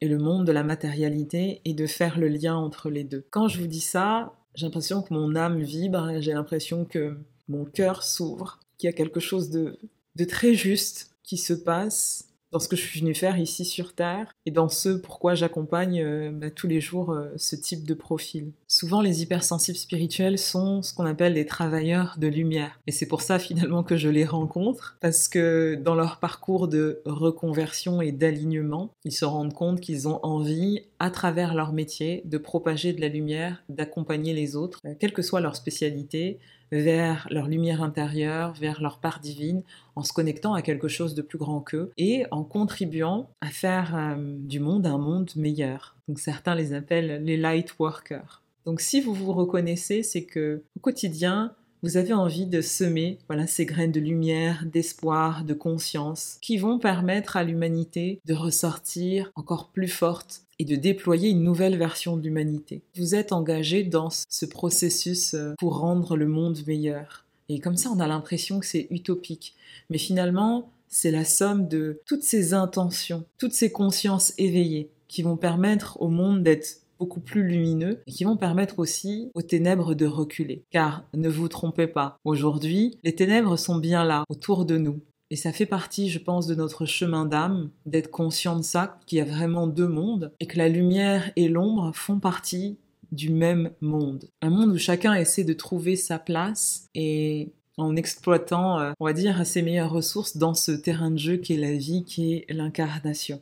et 0.00 0.08
le 0.08 0.16
monde 0.16 0.46
de 0.46 0.52
la 0.52 0.64
matérialité 0.64 1.60
et 1.66 1.74
de 1.74 1.86
faire 1.86 2.18
le 2.18 2.28
lien 2.28 2.56
entre 2.56 2.88
les 2.88 3.04
deux. 3.04 3.26
Quand 3.30 3.48
je 3.48 3.60
vous 3.60 3.66
dis 3.66 3.82
ça, 3.82 4.32
j'ai 4.54 4.64
l'impression 4.64 5.02
que 5.02 5.12
mon 5.12 5.36
âme 5.36 5.60
vibre, 5.60 6.20
j'ai 6.20 6.32
l'impression 6.32 6.86
que 6.86 7.18
mon 7.48 7.66
cœur 7.66 8.02
s'ouvre, 8.02 8.58
qu'il 8.78 8.88
y 8.88 8.90
a 8.90 8.96
quelque 8.96 9.20
chose 9.20 9.50
de, 9.50 9.78
de 10.16 10.24
très 10.24 10.54
juste 10.54 11.10
qui 11.22 11.36
se 11.36 11.52
passe 11.52 12.30
dans 12.52 12.58
ce 12.58 12.68
que 12.68 12.76
je 12.76 12.82
suis 12.82 13.00
venue 13.00 13.14
faire 13.14 13.38
ici 13.38 13.64
sur 13.64 13.94
Terre 13.94 14.34
et 14.44 14.50
dans 14.50 14.68
ce 14.68 14.88
pourquoi 14.88 15.34
j'accompagne 15.34 16.02
euh, 16.02 16.30
bah, 16.32 16.50
tous 16.50 16.66
les 16.66 16.80
jours 16.80 17.12
euh, 17.12 17.28
ce 17.36 17.56
type 17.56 17.86
de 17.86 17.94
profil. 17.94 18.52
Souvent, 18.66 19.00
les 19.00 19.22
hypersensibles 19.22 19.78
spirituels 19.78 20.38
sont 20.38 20.82
ce 20.82 20.92
qu'on 20.92 21.06
appelle 21.06 21.34
des 21.34 21.46
travailleurs 21.46 22.16
de 22.18 22.26
lumière. 22.26 22.80
Et 22.86 22.92
c'est 22.92 23.06
pour 23.06 23.22
ça 23.22 23.38
finalement 23.38 23.82
que 23.82 23.96
je 23.96 24.08
les 24.08 24.24
rencontre, 24.24 24.96
parce 25.00 25.28
que 25.28 25.76
dans 25.80 25.94
leur 25.94 26.18
parcours 26.18 26.68
de 26.68 27.02
reconversion 27.04 28.02
et 28.02 28.12
d'alignement, 28.12 28.90
ils 29.04 29.12
se 29.12 29.24
rendent 29.24 29.54
compte 29.54 29.80
qu'ils 29.80 30.08
ont 30.08 30.20
envie, 30.24 30.82
à 30.98 31.10
travers 31.10 31.54
leur 31.54 31.72
métier, 31.72 32.22
de 32.24 32.38
propager 32.38 32.92
de 32.92 33.00
la 33.00 33.08
lumière, 33.08 33.62
d'accompagner 33.68 34.34
les 34.34 34.56
autres, 34.56 34.80
euh, 34.84 34.94
quelle 34.98 35.12
que 35.12 35.22
soit 35.22 35.40
leur 35.40 35.54
spécialité, 35.54 36.38
vers 36.72 37.26
leur 37.30 37.48
lumière 37.48 37.82
intérieure, 37.82 38.52
vers 38.54 38.80
leur 38.80 38.98
part 38.98 39.20
divine, 39.20 39.62
en 39.96 40.02
se 40.02 40.12
connectant 40.12 40.54
à 40.54 40.62
quelque 40.62 40.88
chose 40.88 41.14
de 41.14 41.22
plus 41.22 41.38
grand 41.38 41.60
qu'eux 41.60 41.92
et 41.96 42.24
en 42.30 42.44
contribuant 42.44 43.28
à 43.40 43.48
faire 43.48 43.96
euh, 43.96 44.36
du 44.38 44.60
monde 44.60 44.86
un 44.86 44.98
monde 44.98 45.30
meilleur. 45.36 45.96
Donc 46.08 46.18
certains 46.18 46.54
les 46.54 46.72
appellent 46.72 47.22
les 47.24 47.36
light 47.36 47.78
workers. 47.78 48.42
Donc 48.64 48.80
si 48.80 49.00
vous 49.00 49.14
vous 49.14 49.32
reconnaissez, 49.32 50.02
c'est 50.02 50.24
que 50.24 50.62
au 50.76 50.80
quotidien, 50.80 51.54
vous 51.82 51.96
avez 51.96 52.12
envie 52.12 52.46
de 52.46 52.60
semer 52.60 53.18
voilà 53.28 53.46
ces 53.46 53.64
graines 53.64 53.92
de 53.92 54.00
lumière, 54.00 54.64
d'espoir, 54.66 55.44
de 55.44 55.54
conscience 55.54 56.38
qui 56.40 56.58
vont 56.58 56.78
permettre 56.78 57.36
à 57.36 57.44
l'humanité 57.44 58.20
de 58.24 58.34
ressortir 58.34 59.30
encore 59.34 59.68
plus 59.68 59.88
forte 59.88 60.42
et 60.58 60.64
de 60.64 60.76
déployer 60.76 61.30
une 61.30 61.42
nouvelle 61.42 61.78
version 61.78 62.18
de 62.18 62.22
l'humanité. 62.22 62.82
Vous 62.96 63.14
êtes 63.14 63.32
engagé 63.32 63.82
dans 63.82 64.10
ce 64.10 64.44
processus 64.44 65.32
euh, 65.32 65.54
pour 65.58 65.78
rendre 65.78 66.16
le 66.18 66.26
monde 66.26 66.58
meilleur. 66.66 67.24
Et 67.48 67.60
comme 67.60 67.78
ça, 67.78 67.90
on 67.90 67.98
a 67.98 68.06
l'impression 68.06 68.60
que 68.60 68.66
c'est 68.66 68.86
utopique. 68.90 69.54
Mais 69.88 69.96
finalement, 69.96 70.70
c'est 70.88 71.10
la 71.10 71.24
somme 71.24 71.66
de 71.66 72.00
toutes 72.04 72.24
ces 72.24 72.52
intentions, 72.52 73.24
toutes 73.38 73.54
ces 73.54 73.72
consciences 73.72 74.34
éveillées 74.36 74.90
qui 75.08 75.22
vont 75.22 75.36
permettre 75.36 76.00
au 76.02 76.08
monde 76.08 76.42
d'être 76.42 76.79
beaucoup 77.00 77.20
plus 77.20 77.42
lumineux 77.42 78.02
et 78.06 78.12
qui 78.12 78.24
vont 78.24 78.36
permettre 78.36 78.78
aussi 78.78 79.30
aux 79.34 79.42
ténèbres 79.42 79.94
de 79.94 80.06
reculer. 80.06 80.62
Car 80.70 81.04
ne 81.14 81.28
vous 81.28 81.48
trompez 81.48 81.86
pas, 81.86 82.18
aujourd'hui, 82.24 82.98
les 83.02 83.14
ténèbres 83.14 83.56
sont 83.56 83.78
bien 83.78 84.04
là, 84.04 84.24
autour 84.28 84.66
de 84.66 84.76
nous. 84.76 85.00
Et 85.30 85.36
ça 85.36 85.52
fait 85.52 85.66
partie, 85.66 86.10
je 86.10 86.18
pense, 86.18 86.46
de 86.46 86.54
notre 86.54 86.84
chemin 86.84 87.24
d'âme, 87.24 87.70
d'être 87.86 88.10
conscient 88.10 88.56
de 88.56 88.62
ça, 88.62 88.98
qu'il 89.06 89.18
y 89.18 89.20
a 89.20 89.24
vraiment 89.24 89.66
deux 89.66 89.88
mondes, 89.88 90.32
et 90.40 90.46
que 90.46 90.58
la 90.58 90.68
lumière 90.68 91.30
et 91.36 91.48
l'ombre 91.48 91.92
font 91.94 92.18
partie 92.18 92.78
du 93.12 93.30
même 93.30 93.70
monde. 93.80 94.28
Un 94.42 94.50
monde 94.50 94.72
où 94.72 94.78
chacun 94.78 95.14
essaie 95.14 95.44
de 95.44 95.52
trouver 95.52 95.96
sa 95.96 96.18
place 96.18 96.88
et 96.94 97.52
en 97.76 97.96
exploitant, 97.96 98.78
euh, 98.78 98.92
on 99.00 99.06
va 99.06 99.12
dire, 99.12 99.46
ses 99.46 99.62
meilleures 99.62 99.92
ressources 99.92 100.36
dans 100.36 100.54
ce 100.54 100.72
terrain 100.72 101.10
de 101.10 101.18
jeu 101.18 101.36
qui 101.36 101.54
est 101.54 101.58
la 101.58 101.72
vie, 101.72 102.04
qui 102.04 102.34
est 102.34 102.52
l'incarnation. 102.52 103.40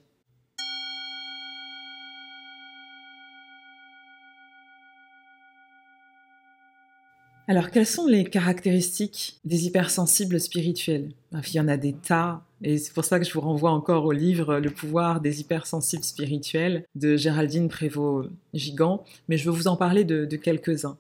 Alors, 7.51 7.71
quelles 7.71 7.87
sont 7.87 8.07
les 8.07 8.25
caractéristiques 8.25 9.41
des 9.47 9.65
hypersensibles 9.65 10.39
spirituels? 10.39 11.13
Il 11.33 11.55
y 11.55 11.61
en 11.61 11.69
a 11.69 11.79
des 11.79 11.95
tas, 11.95 12.45
et 12.61 12.77
c'est 12.77 12.93
pour 12.93 13.07
ça 13.07 13.19
que 13.19 13.25
je 13.25 13.33
vous 13.33 13.41
renvoie 13.41 13.71
encore 13.71 14.05
au 14.05 14.13
livre 14.13 14.59
Le 14.59 14.69
pouvoir 14.69 15.23
des 15.23 15.41
hypersensibles 15.41 16.05
spirituels 16.05 16.85
de 16.95 17.17
Géraldine 17.17 17.69
Prévost-Gigant, 17.69 19.03
mais 19.29 19.39
je 19.39 19.51
vais 19.51 19.57
vous 19.57 19.67
en 19.67 19.77
parler 19.77 20.05
de, 20.05 20.27
quelques-uns 20.37 20.99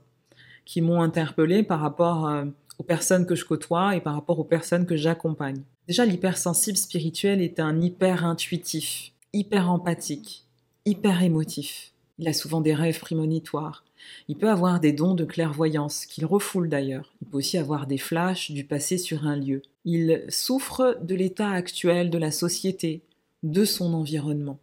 qui 0.64 0.80
m'ont 0.80 1.02
interpellé 1.02 1.62
par 1.62 1.80
rapport 1.80 2.26
euh, 2.26 2.46
aux 2.78 2.82
personnes 2.82 3.26
que 3.26 3.34
je 3.34 3.44
côtoie 3.44 3.94
et 3.94 4.00
par 4.00 4.14
rapport 4.14 4.38
aux 4.38 4.44
personnes 4.44 4.86
que 4.86 4.96
j'accompagne. 4.96 5.60
Déjà, 5.86 6.06
l'hypersensible 6.06 6.78
spirituel 6.78 7.42
est 7.42 7.60
un 7.60 7.78
hyper 7.78 8.24
intuitif, 8.24 9.12
hyper 9.34 9.70
empathique, 9.70 10.46
hyper 10.86 11.22
émotif. 11.22 11.92
Il 12.18 12.26
a 12.26 12.32
souvent 12.32 12.62
des 12.62 12.74
rêves 12.74 13.00
prémonitoires. 13.00 13.84
Il 14.28 14.36
peut 14.36 14.50
avoir 14.50 14.80
des 14.80 14.92
dons 14.92 15.14
de 15.14 15.24
clairvoyance, 15.24 16.06
qu'il 16.06 16.26
refoule 16.26 16.68
d'ailleurs. 16.68 17.12
Il 17.22 17.28
peut 17.28 17.38
aussi 17.38 17.58
avoir 17.58 17.86
des 17.86 17.98
flashs 17.98 18.50
du 18.50 18.64
passé 18.64 18.98
sur 18.98 19.26
un 19.26 19.36
lieu. 19.36 19.62
Il 19.84 20.24
souffre 20.28 20.98
de 21.02 21.14
l'état 21.14 21.50
actuel 21.50 22.10
de 22.10 22.18
la 22.18 22.30
société, 22.30 23.02
de 23.42 23.64
son 23.64 23.94
environnement. 23.94 24.58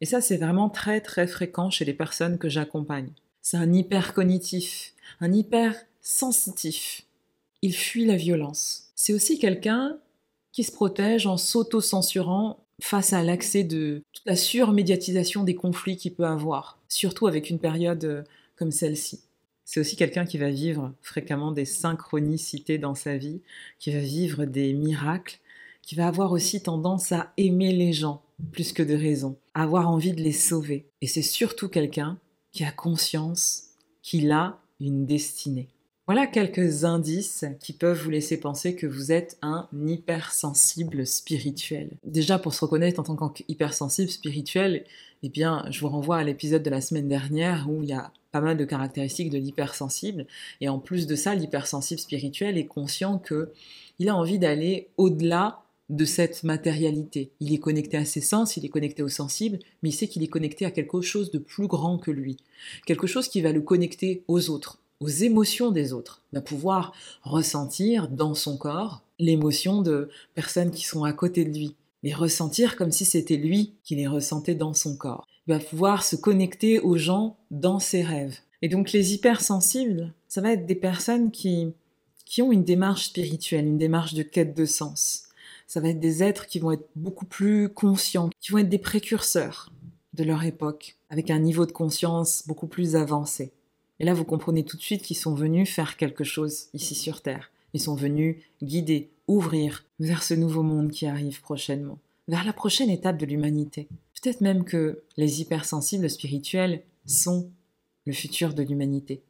Et 0.00 0.06
ça, 0.06 0.20
c'est 0.20 0.36
vraiment 0.36 0.68
très 0.68 1.00
très 1.00 1.26
fréquent 1.26 1.70
chez 1.70 1.84
les 1.84 1.94
personnes 1.94 2.38
que 2.38 2.48
j'accompagne. 2.48 3.12
C'est 3.42 3.56
un 3.56 3.72
hyper 3.72 4.12
cognitif, 4.12 4.92
un 5.20 5.32
hyper 5.32 5.74
sensitif. 6.00 7.04
Il 7.62 7.74
fuit 7.74 8.04
la 8.04 8.16
violence. 8.16 8.90
C'est 8.94 9.12
aussi 9.12 9.38
quelqu'un 9.38 9.98
qui 10.52 10.64
se 10.64 10.72
protège 10.72 11.26
en 11.26 11.36
s'auto-censurant 11.36 12.58
face 12.82 13.12
à 13.12 13.22
l'accès 13.22 13.64
de 13.64 14.02
toute 14.12 14.26
la 14.26 14.36
surmédiatisation 14.36 15.44
des 15.44 15.54
conflits 15.54 15.96
qu'il 15.96 16.14
peut 16.14 16.26
avoir, 16.26 16.78
surtout 16.88 17.26
avec 17.26 17.50
une 17.50 17.58
période 17.58 18.24
comme 18.56 18.72
celle-ci. 18.72 19.20
C'est 19.64 19.80
aussi 19.80 19.96
quelqu'un 19.96 20.24
qui 20.24 20.38
va 20.38 20.50
vivre 20.50 20.92
fréquemment 21.02 21.50
des 21.50 21.64
synchronicités 21.64 22.78
dans 22.78 22.94
sa 22.94 23.16
vie, 23.16 23.40
qui 23.78 23.92
va 23.92 23.98
vivre 23.98 24.44
des 24.44 24.72
miracles, 24.72 25.40
qui 25.82 25.94
va 25.94 26.06
avoir 26.06 26.32
aussi 26.32 26.62
tendance 26.62 27.12
à 27.12 27.32
aimer 27.36 27.72
les 27.72 27.92
gens 27.92 28.22
plus 28.52 28.72
que 28.72 28.82
de 28.82 28.94
raison, 28.94 29.36
à 29.54 29.62
avoir 29.62 29.90
envie 29.90 30.12
de 30.12 30.22
les 30.22 30.32
sauver. 30.32 30.86
Et 31.00 31.06
c'est 31.06 31.22
surtout 31.22 31.68
quelqu'un 31.68 32.18
qui 32.52 32.64
a 32.64 32.70
conscience 32.70 33.70
qu'il 34.02 34.30
a 34.30 34.60
une 34.80 35.04
destinée. 35.04 35.68
Voilà 36.06 36.28
quelques 36.28 36.84
indices 36.84 37.44
qui 37.58 37.72
peuvent 37.72 38.00
vous 38.00 38.10
laisser 38.10 38.38
penser 38.38 38.76
que 38.76 38.86
vous 38.86 39.10
êtes 39.10 39.38
un 39.42 39.68
hypersensible 39.72 41.04
spirituel. 41.04 41.90
Déjà, 42.04 42.38
pour 42.38 42.54
se 42.54 42.60
reconnaître 42.60 43.00
en 43.00 43.02
tant 43.02 43.28
qu'hypersensible 43.28 44.08
spirituel, 44.08 44.84
eh 45.24 45.28
bien, 45.28 45.66
je 45.68 45.80
vous 45.80 45.88
renvoie 45.88 46.18
à 46.18 46.22
l'épisode 46.22 46.62
de 46.62 46.70
la 46.70 46.80
semaine 46.80 47.08
dernière 47.08 47.68
où 47.68 47.82
il 47.82 47.88
y 47.88 47.92
a 47.92 48.12
pas 48.30 48.40
mal 48.40 48.56
de 48.56 48.64
caractéristiques 48.64 49.30
de 49.30 49.38
l'hypersensible. 49.38 50.28
Et 50.60 50.68
en 50.68 50.78
plus 50.78 51.08
de 51.08 51.16
ça, 51.16 51.34
l'hypersensible 51.34 51.98
spirituel 51.98 52.56
est 52.56 52.66
conscient 52.66 53.18
que 53.18 53.50
il 53.98 54.08
a 54.08 54.14
envie 54.14 54.38
d'aller 54.38 54.86
au-delà 54.98 55.64
de 55.88 56.04
cette 56.04 56.44
matérialité. 56.44 57.32
Il 57.40 57.52
est 57.52 57.58
connecté 57.58 57.96
à 57.96 58.04
ses 58.04 58.20
sens, 58.20 58.56
il 58.56 58.64
est 58.64 58.68
connecté 58.68 59.02
au 59.02 59.08
sensible, 59.08 59.58
mais 59.82 59.88
il 59.88 59.92
sait 59.92 60.06
qu'il 60.06 60.22
est 60.22 60.28
connecté 60.28 60.66
à 60.66 60.70
quelque 60.70 61.00
chose 61.00 61.32
de 61.32 61.38
plus 61.38 61.66
grand 61.66 61.98
que 61.98 62.12
lui. 62.12 62.36
Quelque 62.86 63.08
chose 63.08 63.26
qui 63.26 63.40
va 63.40 63.50
le 63.50 63.60
connecter 63.60 64.22
aux 64.28 64.50
autres, 64.50 64.78
aux 65.00 65.08
émotions 65.08 65.70
des 65.70 65.92
autres. 65.92 66.22
Va 66.32 66.40
pouvoir 66.40 66.92
ressentir 67.22 68.08
dans 68.08 68.34
son 68.34 68.56
corps 68.56 69.02
l'émotion 69.18 69.82
de 69.82 70.10
personnes 70.34 70.70
qui 70.70 70.84
sont 70.84 71.04
à 71.04 71.12
côté 71.12 71.44
de 71.44 71.56
lui. 71.56 71.74
Les 72.02 72.14
ressentir 72.14 72.76
comme 72.76 72.92
si 72.92 73.04
c'était 73.04 73.36
lui 73.36 73.72
qui 73.84 73.96
les 73.96 74.06
ressentait 74.06 74.54
dans 74.54 74.74
son 74.74 74.96
corps. 74.96 75.26
Il 75.46 75.54
va 75.54 75.60
pouvoir 75.60 76.04
se 76.04 76.16
connecter 76.16 76.80
aux 76.80 76.96
gens 76.96 77.36
dans 77.50 77.78
ses 77.78 78.02
rêves. 78.02 78.38
Et 78.62 78.68
donc 78.68 78.92
les 78.92 79.14
hypersensibles, 79.14 80.12
ça 80.28 80.40
va 80.40 80.52
être 80.52 80.66
des 80.66 80.74
personnes 80.74 81.30
qui, 81.30 81.72
qui 82.24 82.42
ont 82.42 82.52
une 82.52 82.64
démarche 82.64 83.06
spirituelle, 83.06 83.66
une 83.66 83.78
démarche 83.78 84.14
de 84.14 84.22
quête 84.22 84.56
de 84.56 84.64
sens 84.64 85.26
ça 85.66 85.80
va 85.80 85.88
être 85.88 86.00
des 86.00 86.22
êtres 86.22 86.46
qui 86.46 86.58
vont 86.58 86.72
être 86.72 86.88
beaucoup 86.94 87.26
plus 87.26 87.68
conscients, 87.68 88.30
qui 88.40 88.52
vont 88.52 88.58
être 88.58 88.68
des 88.68 88.78
précurseurs 88.78 89.70
de 90.14 90.24
leur 90.24 90.44
époque, 90.44 90.96
avec 91.10 91.30
un 91.30 91.38
niveau 91.38 91.66
de 91.66 91.72
conscience 91.72 92.44
beaucoup 92.46 92.68
plus 92.68 92.96
avancé. 92.96 93.52
Et 94.00 94.04
là, 94.04 94.14
vous 94.14 94.24
comprenez 94.24 94.64
tout 94.64 94.76
de 94.76 94.82
suite 94.82 95.02
qu'ils 95.02 95.16
sont 95.16 95.34
venus 95.34 95.70
faire 95.70 95.96
quelque 95.96 96.24
chose 96.24 96.66
ici 96.74 96.94
sur 96.94 97.22
Terre. 97.22 97.50
Ils 97.72 97.80
sont 97.80 97.94
venus 97.94 98.36
guider, 98.62 99.10
ouvrir 99.26 99.84
vers 100.00 100.22
ce 100.22 100.34
nouveau 100.34 100.62
monde 100.62 100.90
qui 100.90 101.06
arrive 101.06 101.40
prochainement, 101.40 101.98
vers 102.28 102.44
la 102.44 102.52
prochaine 102.52 102.90
étape 102.90 103.18
de 103.18 103.26
l'humanité. 103.26 103.88
Peut-être 104.20 104.40
même 104.40 104.64
que 104.64 105.02
les 105.16 105.40
hypersensibles 105.40 106.10
spirituels 106.10 106.82
sont 107.06 107.50
le 108.04 108.12
futur 108.12 108.54
de 108.54 108.62
l'humanité 108.62 109.22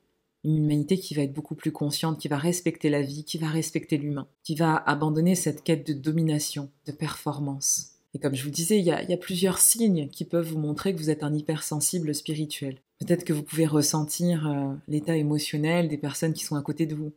une 0.47 0.59
humanité 0.59 0.97
qui 0.97 1.15
va 1.15 1.23
être 1.23 1.33
beaucoup 1.33 1.57
plus 1.57 1.73
consciente, 1.73 2.21
qui 2.21 2.29
va 2.29 2.39
respecter 2.39 2.89
la 2.89 3.03
vie, 3.03 3.25
qui 3.25 3.37
va 3.37 3.49
respecter 3.49 3.99
l'humain, 3.99 4.29
qui 4.45 4.55
va 4.55 4.77
abandonner 4.77 5.35
cette 5.35 5.65
quête 5.65 5.87
de 5.87 5.93
domination, 5.93 6.71
de 6.87 6.93
performance. 6.93 7.91
Et 8.15 8.21
comme 8.21 8.35
je 8.35 8.45
vous 8.45 8.51
disais, 8.51 8.79
il 8.79 8.85
y, 8.85 8.93
a, 8.93 9.17
plusieurs 9.17 9.59
signes 9.59 10.09
qui 10.09 10.25
peuvent 10.25 10.49
vous 10.49 10.59
montrer 10.59 10.95
que 10.95 10.99
vous 10.99 11.11
êtes 11.11 11.25
un 11.25 11.35
hypersensible 11.35 12.15
spirituel. 12.15 12.79
Peut-être 12.99 13.25
que 13.25 13.33
vous 13.33 13.43
pouvez 13.43 13.67
ressentir 13.67 14.47
euh, 14.47 14.75
l'état 14.88 15.17
émotionnel 15.17 15.88
des 15.88 15.99
personnes 15.99 16.33
qui 16.33 16.45
sont 16.45 16.57
à 16.57 16.62
côté 16.62 16.87
de 16.87 16.95
vous. 16.95 17.12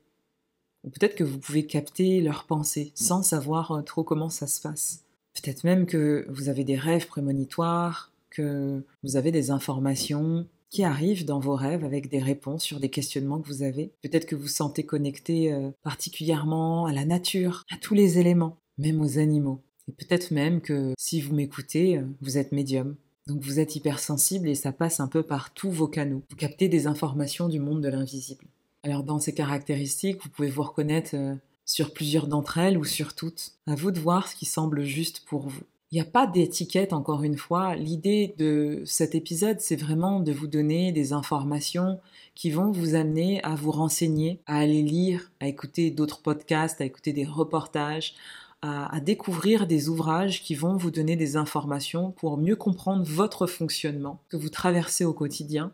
Ou 0.84 0.90
peut-être 0.90 1.16
que 1.16 1.24
vous 1.24 1.40
pouvez 1.40 1.66
capter 1.66 2.22
leurs 2.22 2.46
pensées 2.46 2.92
sans 2.96 3.24
savoir 3.24 3.72
euh, 3.72 3.82
trop 3.82 4.04
comment 4.04 4.30
ça 4.30 4.48
se 4.48 4.62
passe. 4.62 5.06
Peut-être 5.34 5.64
même 5.64 5.86
que 5.86 6.26
vous 6.30 6.50
avez 6.50 6.64
des 6.64 6.76
rêves 6.76 7.08
prémonitoires, 7.08 8.12
que 8.30 8.84
vous 9.04 9.16
avez 9.16 9.32
des 9.32 9.52
informations 9.52 10.46
qui 10.70 10.84
arrivent 10.84 11.26
dans 11.26 11.40
vos 11.40 11.56
rêves 11.56 11.84
avec 11.84 12.10
des 12.10 12.20
réponses 12.20 12.64
sur 12.64 12.80
des 12.80 12.90
questionnements 12.90 13.40
que 13.40 13.48
vous 13.48 13.64
avez. 13.64 13.92
Peut-être 14.02 14.26
que 14.26 14.36
vous 14.36 14.48
sentez 14.48 14.84
connecté 14.84 15.52
euh, 15.52 15.72
particulièrement 15.82 16.86
à 16.86 16.94
la 16.94 17.06
nature, 17.06 17.64
à 17.72 17.78
tous 17.78 17.94
les 17.94 18.20
éléments, 18.20 18.58
même 18.78 19.02
aux 19.02 19.18
animaux. 19.18 19.62
Et 19.88 19.94
peut-être 19.94 20.32
même 20.32 20.62
que 20.62 20.94
si 20.98 21.22
vous 21.22 21.34
m'écoutez, 21.34 22.02
vous 22.22 22.38
êtes 22.38 22.52
médium. 22.52 22.96
Donc 23.30 23.42
vous 23.42 23.60
êtes 23.60 23.76
hypersensible 23.76 24.50
et 24.50 24.56
ça 24.56 24.72
passe 24.72 25.00
un 25.00 25.08
peu 25.08 25.22
par 25.22 25.54
tous 25.54 25.70
vos 25.70 25.88
canaux. 25.88 26.24
Vous 26.32 26.36
captez 26.36 26.68
des 26.68 26.88
informations 26.88 27.48
du 27.48 27.60
monde 27.60 27.82
de 27.82 27.88
l'invisible. 27.88 28.46
Alors 28.82 29.04
dans 29.04 29.20
ces 29.20 29.36
caractéristiques, 29.36 30.24
vous 30.24 30.30
pouvez 30.30 30.50
vous 30.50 30.64
reconnaître 30.64 31.12
euh, 31.14 31.36
sur 31.64 31.94
plusieurs 31.94 32.28
d'entre 32.28 32.58
elles 32.58 32.78
ou 32.78 32.84
sur 32.84 33.14
toutes. 33.14 33.52
À 33.68 33.76
vous 33.76 33.92
de 33.92 34.00
voir 34.00 34.28
ce 34.28 34.36
qui 34.36 34.46
semble 34.46 34.84
juste 34.84 35.26
pour 35.28 35.48
vous. 35.48 35.62
Il 35.92 35.96
n'y 35.96 36.02
a 36.02 36.06
pas 36.06 36.28
d'étiquette, 36.28 36.94
encore 36.94 37.24
une 37.24 37.38
fois. 37.38 37.76
L'idée 37.76 38.36
de 38.38 38.84
cet 38.86 39.16
épisode, 39.16 39.60
c'est 39.60 39.76
vraiment 39.76 40.20
de 40.20 40.32
vous 40.32 40.48
donner 40.48 40.92
des 40.92 41.14
informations 41.14 42.00
qui 42.36 42.52
vont 42.52 42.72
vous 42.72 42.94
amener 42.94 43.44
à 43.44 43.56
vous 43.56 43.72
renseigner, 43.72 44.40
à 44.46 44.58
aller 44.58 44.84
lire, 44.84 45.32
à 45.40 45.48
écouter 45.48 45.90
d'autres 45.90 46.22
podcasts, 46.22 46.80
à 46.80 46.86
écouter 46.86 47.12
des 47.12 47.26
reportages, 47.26 48.14
à, 48.62 49.00
découvrir 49.00 49.68
des 49.68 49.88
ouvrages 49.88 50.44
qui 50.44 50.56
vont 50.56 50.76
vous 50.76 50.92
donner 50.92 51.16
des 51.16 51.38
informations 51.38 52.12
pour 52.12 52.38
mieux 52.38 52.56
comprendre 52.56 53.04
votre 53.06 53.48
fonctionnement 53.48 54.22
que 54.28 54.38
vous 54.38 54.50
traversez 54.50 55.06
au 55.06 55.14
quotidien 55.14 55.72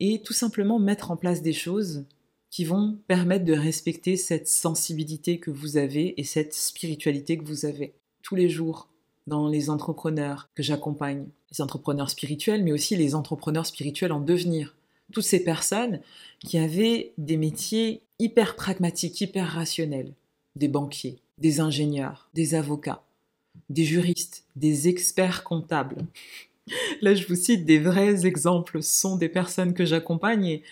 et 0.00 0.20
tout 0.22 0.32
simplement 0.32 0.78
mettre 0.78 1.10
en 1.10 1.16
place 1.16 1.42
des 1.42 1.52
choses 1.52 2.04
qui 2.50 2.64
vont 2.64 2.98
permettre 3.06 3.44
de 3.44 3.54
respecter 3.54 4.16
cette 4.16 4.48
sensibilité 4.48 5.38
que 5.38 5.50
vous 5.50 5.76
avez 5.76 6.20
et 6.20 6.24
cette 6.24 6.52
spiritualité 6.52 7.38
que 7.38 7.44
vous 7.44 7.64
avez 7.64 7.94
tous 8.22 8.34
les 8.34 8.48
jours 8.48 8.88
dans 9.26 9.48
les 9.48 9.70
entrepreneurs 9.70 10.48
que 10.54 10.62
j'accompagne, 10.62 11.26
les 11.52 11.60
entrepreneurs 11.60 12.10
spirituels, 12.10 12.64
mais 12.64 12.72
aussi 12.72 12.96
les 12.96 13.14
entrepreneurs 13.14 13.66
spirituels 13.66 14.12
en 14.12 14.20
devenir. 14.20 14.74
Toutes 15.12 15.24
ces 15.24 15.44
personnes 15.44 16.00
qui 16.40 16.58
avaient 16.58 17.12
des 17.18 17.36
métiers 17.36 18.02
hyper 18.18 18.56
pragmatiques, 18.56 19.20
hyper 19.20 19.46
rationnels, 19.46 20.12
des 20.56 20.68
banquiers, 20.68 21.20
des 21.40 21.60
ingénieurs, 21.60 22.28
des 22.34 22.54
avocats, 22.54 23.02
des 23.68 23.84
juristes, 23.84 24.44
des 24.56 24.88
experts 24.88 25.44
comptables. 25.44 25.96
Là, 27.00 27.14
je 27.14 27.26
vous 27.26 27.34
cite 27.34 27.64
des 27.64 27.78
vrais 27.78 28.26
exemples, 28.26 28.82
ce 28.82 29.00
sont 29.00 29.16
des 29.16 29.28
personnes 29.28 29.74
que 29.74 29.84
j'accompagne 29.84 30.46
et 30.46 30.62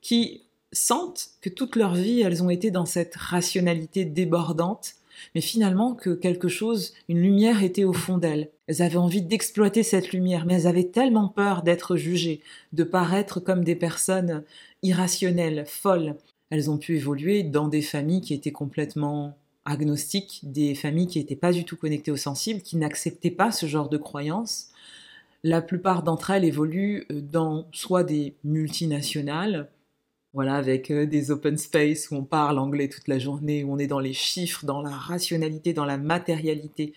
qui 0.00 0.42
sentent 0.72 1.30
que 1.40 1.50
toute 1.50 1.76
leur 1.76 1.94
vie, 1.94 2.20
elles 2.20 2.42
ont 2.42 2.50
été 2.50 2.70
dans 2.70 2.86
cette 2.86 3.16
rationalité 3.16 4.04
débordante 4.04 4.96
mais 5.34 5.40
finalement 5.40 5.94
que 5.94 6.10
quelque 6.10 6.48
chose, 6.48 6.94
une 7.08 7.20
lumière 7.20 7.62
était 7.62 7.84
au 7.84 7.92
fond 7.92 8.18
d'elles. 8.18 8.50
Elles 8.66 8.82
avaient 8.82 8.96
envie 8.96 9.22
d'exploiter 9.22 9.82
cette 9.82 10.12
lumière, 10.12 10.44
mais 10.46 10.54
elles 10.54 10.66
avaient 10.66 10.88
tellement 10.88 11.28
peur 11.28 11.62
d'être 11.62 11.96
jugées, 11.96 12.40
de 12.72 12.84
paraître 12.84 13.40
comme 13.40 13.64
des 13.64 13.76
personnes 13.76 14.44
irrationnelles, 14.82 15.64
folles. 15.66 16.16
Elles 16.50 16.70
ont 16.70 16.78
pu 16.78 16.96
évoluer 16.96 17.42
dans 17.42 17.68
des 17.68 17.82
familles 17.82 18.20
qui 18.20 18.34
étaient 18.34 18.52
complètement 18.52 19.36
agnostiques, 19.64 20.40
des 20.42 20.74
familles 20.74 21.06
qui 21.06 21.18
n'étaient 21.18 21.36
pas 21.36 21.52
du 21.52 21.64
tout 21.64 21.76
connectées 21.76 22.10
aux 22.10 22.16
sensibles, 22.16 22.62
qui 22.62 22.76
n'acceptaient 22.76 23.30
pas 23.30 23.52
ce 23.52 23.66
genre 23.66 23.88
de 23.88 23.98
croyances. 23.98 24.68
La 25.44 25.62
plupart 25.62 26.02
d'entre 26.02 26.30
elles 26.30 26.44
évoluent 26.44 27.06
dans 27.10 27.66
soit 27.72 28.04
des 28.04 28.34
multinationales, 28.44 29.68
voilà, 30.34 30.54
avec 30.54 30.90
euh, 30.90 31.06
des 31.06 31.30
open 31.30 31.58
space 31.58 32.10
où 32.10 32.14
on 32.14 32.24
parle 32.24 32.58
anglais 32.58 32.88
toute 32.88 33.08
la 33.08 33.18
journée, 33.18 33.64
où 33.64 33.72
on 33.72 33.78
est 33.78 33.86
dans 33.86 34.00
les 34.00 34.14
chiffres, 34.14 34.64
dans 34.64 34.80
la 34.80 34.90
rationalité, 34.90 35.72
dans 35.74 35.84
la 35.84 35.98
matérialité, 35.98 36.94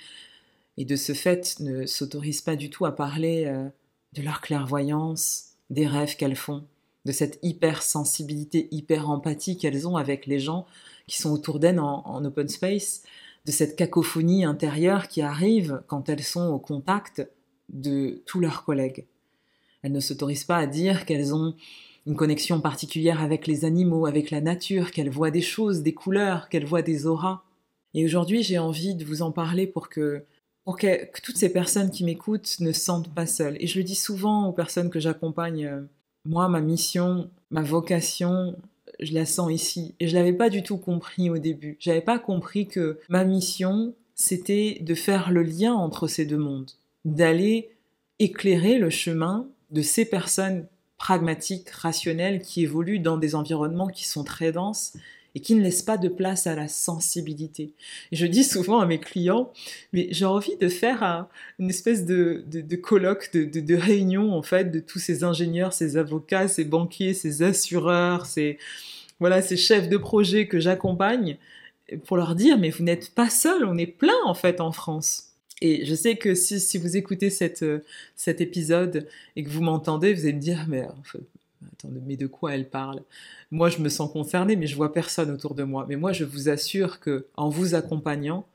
et 0.77 0.85
de 0.85 0.95
ce 0.95 1.13
fait 1.13 1.59
ne 1.59 1.85
s'autorisent 1.85 2.41
pas 2.41 2.55
du 2.55 2.69
tout 2.69 2.85
à 2.85 2.95
parler 2.95 3.45
euh, 3.45 3.67
de 4.13 4.21
leur 4.21 4.41
clairvoyance, 4.41 5.55
des 5.69 5.87
rêves 5.87 6.15
qu'elles 6.15 6.35
font, 6.35 6.63
de 7.05 7.11
cette 7.11 7.39
hypersensibilité, 7.43 8.67
hyper-empathie 8.71 9.57
qu'elles 9.57 9.87
ont 9.87 9.97
avec 9.97 10.25
les 10.27 10.39
gens 10.39 10.65
qui 11.07 11.17
sont 11.17 11.31
autour 11.31 11.59
d'elles 11.59 11.79
en 11.79 12.25
open 12.25 12.47
space, 12.47 13.03
de 13.45 13.51
cette 13.51 13.75
cacophonie 13.75 14.43
intérieure 14.43 15.07
qui 15.07 15.21
arrive 15.21 15.83
quand 15.87 16.09
elles 16.09 16.23
sont 16.23 16.47
au 16.47 16.59
contact 16.59 17.27
de 17.69 18.23
tous 18.25 18.39
leurs 18.39 18.63
collègues. 18.63 19.05
Elles 19.81 19.91
ne 19.91 19.99
s'autorisent 19.99 20.45
pas 20.45 20.57
à 20.57 20.67
dire 20.67 21.05
qu'elles 21.05 21.33
ont 21.33 21.55
une 22.07 22.15
connexion 22.15 22.59
particulière 22.59 23.21
avec 23.21 23.47
les 23.47 23.65
animaux, 23.65 24.05
avec 24.05 24.31
la 24.31 24.41
nature, 24.41 24.91
qu'elle 24.91 25.09
voit 25.09 25.31
des 25.31 25.41
choses, 25.41 25.83
des 25.83 25.93
couleurs, 25.93 26.49
qu'elle 26.49 26.65
voit 26.65 26.81
des 26.81 27.07
auras. 27.07 27.43
Et 27.93 28.05
aujourd'hui, 28.05 28.43
j'ai 28.43 28.59
envie 28.59 28.95
de 28.95 29.05
vous 29.05 29.21
en 29.21 29.31
parler 29.31 29.67
pour 29.67 29.89
que, 29.89 30.23
pour 30.63 30.77
que, 30.77 31.09
toutes 31.21 31.37
ces 31.37 31.51
personnes 31.51 31.89
qui 31.89 32.03
m'écoutent 32.03 32.59
ne 32.59 32.71
se 32.71 32.79
sentent 32.79 33.13
pas 33.13 33.25
seules. 33.25 33.57
Et 33.59 33.67
je 33.67 33.77
le 33.77 33.83
dis 33.83 33.95
souvent 33.95 34.47
aux 34.47 34.53
personnes 34.53 34.89
que 34.89 34.99
j'accompagne, 34.99 35.65
euh, 35.65 35.81
moi, 36.25 36.47
ma 36.47 36.61
mission, 36.61 37.29
ma 37.49 37.61
vocation, 37.61 38.55
je 38.99 39.13
la 39.13 39.25
sens 39.25 39.51
ici. 39.51 39.95
Et 39.99 40.07
je 40.07 40.15
l'avais 40.15 40.33
pas 40.33 40.49
du 40.49 40.63
tout 40.63 40.77
compris 40.77 41.29
au 41.29 41.37
début. 41.37 41.77
J'avais 41.79 42.01
pas 42.01 42.19
compris 42.19 42.67
que 42.67 42.99
ma 43.09 43.23
mission, 43.23 43.93
c'était 44.15 44.79
de 44.81 44.95
faire 44.95 45.31
le 45.31 45.43
lien 45.43 45.73
entre 45.73 46.07
ces 46.07 46.25
deux 46.25 46.37
mondes, 46.37 46.71
d'aller 47.03 47.69
éclairer 48.19 48.77
le 48.77 48.89
chemin 48.89 49.47
de 49.71 49.81
ces 49.81 50.05
personnes 50.05 50.67
pragmatique, 50.97 51.69
rationnel, 51.69 52.41
qui 52.41 52.63
évolue 52.63 52.99
dans 52.99 53.17
des 53.17 53.35
environnements 53.35 53.87
qui 53.87 54.05
sont 54.05 54.23
très 54.23 54.51
denses 54.51 54.93
et 55.35 55.41
qui 55.41 55.53
ne 55.53 55.61
laissent 55.61 55.83
pas 55.83 55.97
de 55.97 56.07
place 56.07 56.47
à 56.47 56.55
la 56.55 56.67
sensibilité. 56.69 57.73
Je 58.11 58.25
dis 58.25 58.45
souvent 58.45 58.79
à 58.79 58.85
mes 58.85 58.99
clients, 58.99 59.51
mais 59.91 60.07
j'ai 60.11 60.25
envie 60.25 60.55
de 60.55 60.69
faire 60.69 61.27
une 61.59 61.69
espèce 61.69 62.05
de, 62.05 62.43
de, 62.47 62.75
colloque, 62.77 63.31
de, 63.33 63.59
de, 63.59 63.75
réunion 63.75 64.33
en 64.33 64.41
fait 64.41 64.71
de 64.71 64.79
tous 64.79 64.99
ces 64.99 65.23
ingénieurs, 65.23 65.73
ces 65.73 65.97
avocats, 65.97 66.47
ces 66.47 66.63
banquiers, 66.63 67.13
ces 67.13 67.43
assureurs, 67.43 68.25
ces 68.25 68.57
voilà 69.19 69.41
ces 69.41 69.57
chefs 69.57 69.89
de 69.89 69.97
projet 69.97 70.47
que 70.47 70.59
j'accompagne 70.59 71.37
pour 72.05 72.17
leur 72.17 72.35
dire 72.35 72.57
mais 72.57 72.69
vous 72.69 72.83
n'êtes 72.83 73.13
pas 73.13 73.29
seuls, 73.29 73.65
on 73.65 73.77
est 73.77 73.85
plein 73.85 74.23
en 74.25 74.33
fait 74.33 74.61
en 74.61 74.71
France. 74.71 75.35
Et 75.61 75.85
je 75.85 75.95
sais 75.95 76.17
que 76.17 76.35
si, 76.35 76.59
si 76.59 76.77
vous 76.77 76.97
écoutez 76.97 77.29
euh, 77.61 77.79
cet 78.15 78.41
épisode 78.41 79.07
et 79.35 79.43
que 79.43 79.49
vous 79.49 79.61
m'entendez, 79.61 80.13
vous 80.13 80.21
allez 80.21 80.33
me 80.33 80.39
dire, 80.39 80.65
mais, 80.67 80.85
attendez, 81.73 82.01
mais 82.05 82.17
de 82.17 82.27
quoi 82.27 82.53
elle 82.53 82.69
parle? 82.69 83.01
Moi, 83.51 83.69
je 83.69 83.79
me 83.79 83.89
sens 83.89 84.11
concernée, 84.11 84.55
mais 84.55 84.67
je 84.67 84.75
vois 84.75 84.93
personne 84.93 85.31
autour 85.31 85.55
de 85.55 85.63
moi. 85.63 85.85
Mais 85.87 85.95
moi, 85.95 86.11
je 86.11 86.23
vous 86.23 86.49
assure 86.49 86.99
que 86.99 87.27
en 87.35 87.49
vous 87.49 87.75
accompagnant, 87.75 88.45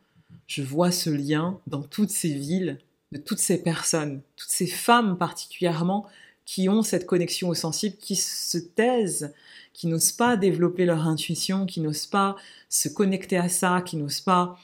je 0.46 0.62
vois 0.62 0.90
ce 0.90 1.10
lien 1.10 1.58
dans 1.66 1.82
toutes 1.82 2.10
ces 2.10 2.32
villes, 2.32 2.78
de 3.12 3.18
toutes 3.18 3.38
ces 3.38 3.62
personnes, 3.62 4.22
toutes 4.36 4.50
ces 4.50 4.66
femmes 4.66 5.18
particulièrement, 5.18 6.06
qui 6.44 6.68
ont 6.68 6.82
cette 6.82 7.06
connexion 7.06 7.48
au 7.48 7.54
sensible, 7.54 7.96
qui 7.96 8.16
se 8.16 8.58
taisent, 8.58 9.32
qui 9.72 9.86
n'osent 9.86 10.12
pas 10.12 10.36
développer 10.36 10.84
leur 10.84 11.06
intuition, 11.06 11.66
qui 11.66 11.80
n'osent 11.80 12.06
pas 12.06 12.36
se 12.68 12.88
connecter 12.88 13.36
à 13.36 13.48
ça, 13.48 13.82
qui 13.82 13.96
n'osent 13.96 14.20
pas 14.20 14.58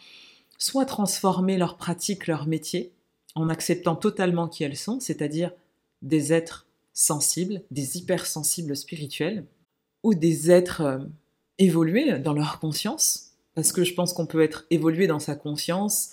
soit 0.58 0.86
transformer 0.86 1.58
leur 1.58 1.76
pratique, 1.76 2.26
leur 2.26 2.46
métier, 2.46 2.92
en 3.34 3.48
acceptant 3.48 3.94
totalement 3.94 4.48
qui 4.48 4.64
elles 4.64 4.76
sont, 4.76 4.98
c'est-à-dire 4.98 5.52
des 6.02 6.32
êtres 6.32 6.66
sensibles, 6.96 7.62
des 7.70 7.98
hypersensibles 7.98 8.74
spirituels, 8.74 9.44
ou 10.02 10.14
des 10.14 10.50
êtres 10.50 10.80
euh, 10.80 10.98
évolués 11.58 12.18
dans 12.18 12.32
leur 12.32 12.58
conscience, 12.58 13.34
parce 13.54 13.70
que 13.70 13.84
je 13.84 13.94
pense 13.94 14.12
qu'on 14.12 14.26
peut 14.26 14.42
être 14.42 14.66
évolué 14.70 15.06
dans 15.06 15.18
sa 15.18 15.36
conscience 15.36 16.10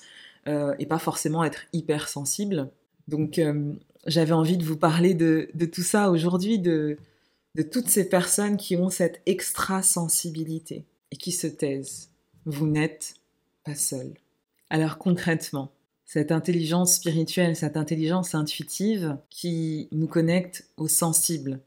euh, 0.48 0.76
et 0.80 0.86
pas 0.86 1.00
forcément 1.00 1.43
être 1.43 1.63
hypersensible. 1.72 2.69
Donc 3.08 3.39
euh, 3.39 3.74
j'avais 4.06 4.34
envie 4.34 4.58
de 4.58 4.65
vous 4.65 4.78
parler 4.78 5.13
de, 5.13 5.50
tout 5.72 5.84
ça 5.84 6.12
aujourd'hui, 6.12 6.60
de, 6.60 6.98
de 7.56 7.63
toutes 7.63 7.88
ces 7.88 8.10
personnes 8.10 8.58
qui 8.58 8.76
ont 8.76 8.89
cette 8.89 9.22
extra-sensibilité 9.26 10.86
et 11.12 11.15
qui 11.15 11.32
se 11.32 11.48
taisent. 11.48 12.10
Vous 12.46 12.67
n'êtes 12.67 13.15
pas 13.63 13.76
seul. 13.76 14.13
Alors 14.69 14.98
concrètement, 14.98 15.72
cette 16.13 16.32
intelligence 16.32 16.97
spirituelle, 16.97 17.56
cette 17.56 17.76
intelligence 17.76 18.36
intuitive 18.36 19.17
qui 19.32 19.88
nous 19.91 20.06
connecte 20.06 20.69
au 20.78 20.88
sensible, 20.88 21.60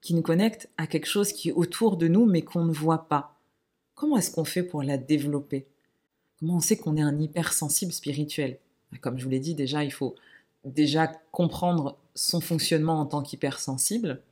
qui 0.00 0.14
nous 0.14 0.22
connecte 0.22 0.68
à 0.76 0.86
quelque 0.86 1.08
chose 1.08 1.32
qui 1.32 1.48
est 1.48 1.52
autour 1.52 1.96
de 1.96 2.06
nous 2.06 2.24
mais 2.24 2.42
qu'on 2.42 2.64
ne 2.64 2.72
voit 2.72 3.08
pas. 3.08 3.36
Comment 3.96 4.16
est-ce 4.16 4.30
qu'on 4.30 4.44
fait 4.44 4.62
pour 4.62 4.84
la 4.84 4.98
développer? 4.98 5.66
Comment 6.38 6.58
on 6.58 6.60
sait 6.60 6.76
qu'on 6.76 6.96
est 6.96 7.02
un 7.02 7.18
hypersensible 7.18 7.90
spirituel? 7.90 8.58
Comme 9.00 9.18
je 9.18 9.24
vous 9.24 9.30
l'ai 9.30 9.40
dit 9.40 9.56
déjà, 9.56 9.82
il 9.82 9.92
faut 9.92 10.14
déjà 10.64 11.08
comprendre 11.32 11.98
son 12.14 12.40
fonctionnement 12.40 13.00
en 13.00 13.06
tant 13.06 13.22
qu'hypersensible. 13.22 14.22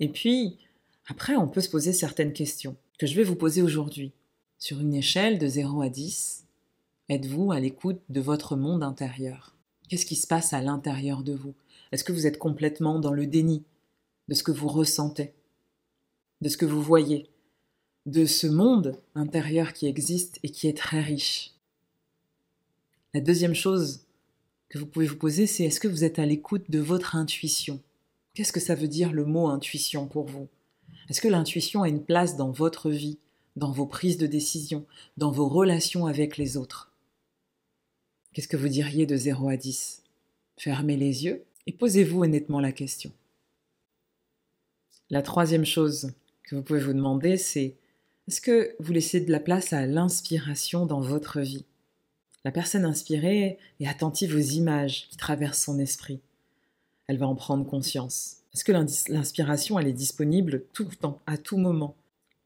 Et 0.00 0.10
puis, 0.10 0.58
après, 1.06 1.34
on 1.34 1.48
peut 1.48 1.62
se 1.62 1.70
poser 1.70 1.94
certaines 1.94 2.34
questions 2.34 2.76
que 2.98 3.06
je 3.06 3.14
vais 3.14 3.24
vous 3.24 3.36
poser 3.36 3.62
aujourd'hui. 3.62 4.12
Sur 4.58 4.80
une 4.80 4.92
échelle 4.92 5.38
de 5.38 5.46
0 5.46 5.80
à 5.80 5.88
10, 5.88 6.44
êtes-vous 7.10 7.52
à 7.52 7.60
l'écoute 7.60 8.02
de 8.10 8.20
votre 8.20 8.54
monde 8.54 8.82
intérieur? 8.82 9.56
Qu'est-ce 9.88 10.04
qui 10.04 10.16
se 10.16 10.26
passe 10.26 10.52
à 10.52 10.60
l'intérieur 10.60 11.22
de 11.22 11.32
vous? 11.32 11.54
Est-ce 11.90 12.04
que 12.04 12.12
vous 12.12 12.26
êtes 12.26 12.38
complètement 12.38 12.98
dans 12.98 13.14
le 13.14 13.26
déni 13.26 13.64
de 14.28 14.34
ce 14.34 14.42
que 14.42 14.52
vous 14.52 14.68
ressentez, 14.68 15.32
de 16.42 16.50
ce 16.50 16.58
que 16.58 16.66
vous 16.66 16.82
voyez, 16.82 17.30
de 18.04 18.26
ce 18.26 18.46
monde 18.46 19.00
intérieur 19.14 19.72
qui 19.72 19.86
existe 19.86 20.38
et 20.42 20.50
qui 20.50 20.68
est 20.68 20.76
très 20.76 21.00
riche? 21.00 21.54
La 23.14 23.22
deuxième 23.22 23.54
chose 23.54 24.00
que 24.68 24.78
vous 24.78 24.86
pouvez 24.86 25.06
vous 25.06 25.16
poser, 25.16 25.46
c'est 25.46 25.64
est-ce 25.64 25.80
que 25.80 25.88
vous 25.88 26.04
êtes 26.04 26.18
à 26.18 26.26
l'écoute 26.26 26.70
de 26.70 26.78
votre 26.78 27.16
intuition? 27.16 27.80
Qu'est-ce 28.34 28.52
que 28.52 28.60
ça 28.60 28.74
veut 28.74 28.86
dire 28.86 29.14
le 29.14 29.24
mot 29.24 29.48
intuition 29.48 30.06
pour 30.06 30.26
vous? 30.26 30.48
Est-ce 31.08 31.22
que 31.22 31.28
l'intuition 31.28 31.82
a 31.82 31.88
une 31.88 32.04
place 32.04 32.36
dans 32.36 32.50
votre 32.50 32.90
vie, 32.90 33.16
dans 33.56 33.72
vos 33.72 33.86
prises 33.86 34.18
de 34.18 34.26
décision, 34.26 34.84
dans 35.16 35.30
vos 35.30 35.48
relations 35.48 36.06
avec 36.06 36.36
les 36.36 36.58
autres? 36.58 36.87
Qu'est-ce 38.38 38.46
que 38.46 38.56
vous 38.56 38.68
diriez 38.68 39.04
de 39.04 39.16
0 39.16 39.48
à 39.48 39.56
10 39.56 40.04
Fermez 40.58 40.96
les 40.96 41.24
yeux 41.24 41.42
et 41.66 41.72
posez-vous 41.72 42.22
honnêtement 42.22 42.60
la 42.60 42.70
question. 42.70 43.10
La 45.10 45.22
troisième 45.22 45.64
chose 45.64 46.12
que 46.44 46.54
vous 46.54 46.62
pouvez 46.62 46.78
vous 46.78 46.92
demander, 46.92 47.36
c'est 47.36 47.74
est-ce 48.28 48.40
que 48.40 48.76
vous 48.78 48.92
laissez 48.92 49.20
de 49.20 49.32
la 49.32 49.40
place 49.40 49.72
à 49.72 49.86
l'inspiration 49.86 50.86
dans 50.86 51.00
votre 51.00 51.40
vie? 51.40 51.64
La 52.44 52.52
personne 52.52 52.84
inspirée 52.84 53.58
est 53.80 53.88
attentive 53.88 54.36
aux 54.36 54.38
images 54.38 55.08
qui 55.10 55.16
traversent 55.16 55.64
son 55.64 55.80
esprit. 55.80 56.20
Elle 57.08 57.18
va 57.18 57.26
en 57.26 57.34
prendre 57.34 57.66
conscience. 57.66 58.36
Est-ce 58.54 58.62
que 58.62 58.70
l'inspiration, 59.10 59.80
elle 59.80 59.88
est 59.88 59.92
disponible 59.92 60.62
tout 60.72 60.84
le 60.84 60.94
temps, 60.94 61.20
à 61.26 61.38
tout 61.38 61.58
moment? 61.58 61.96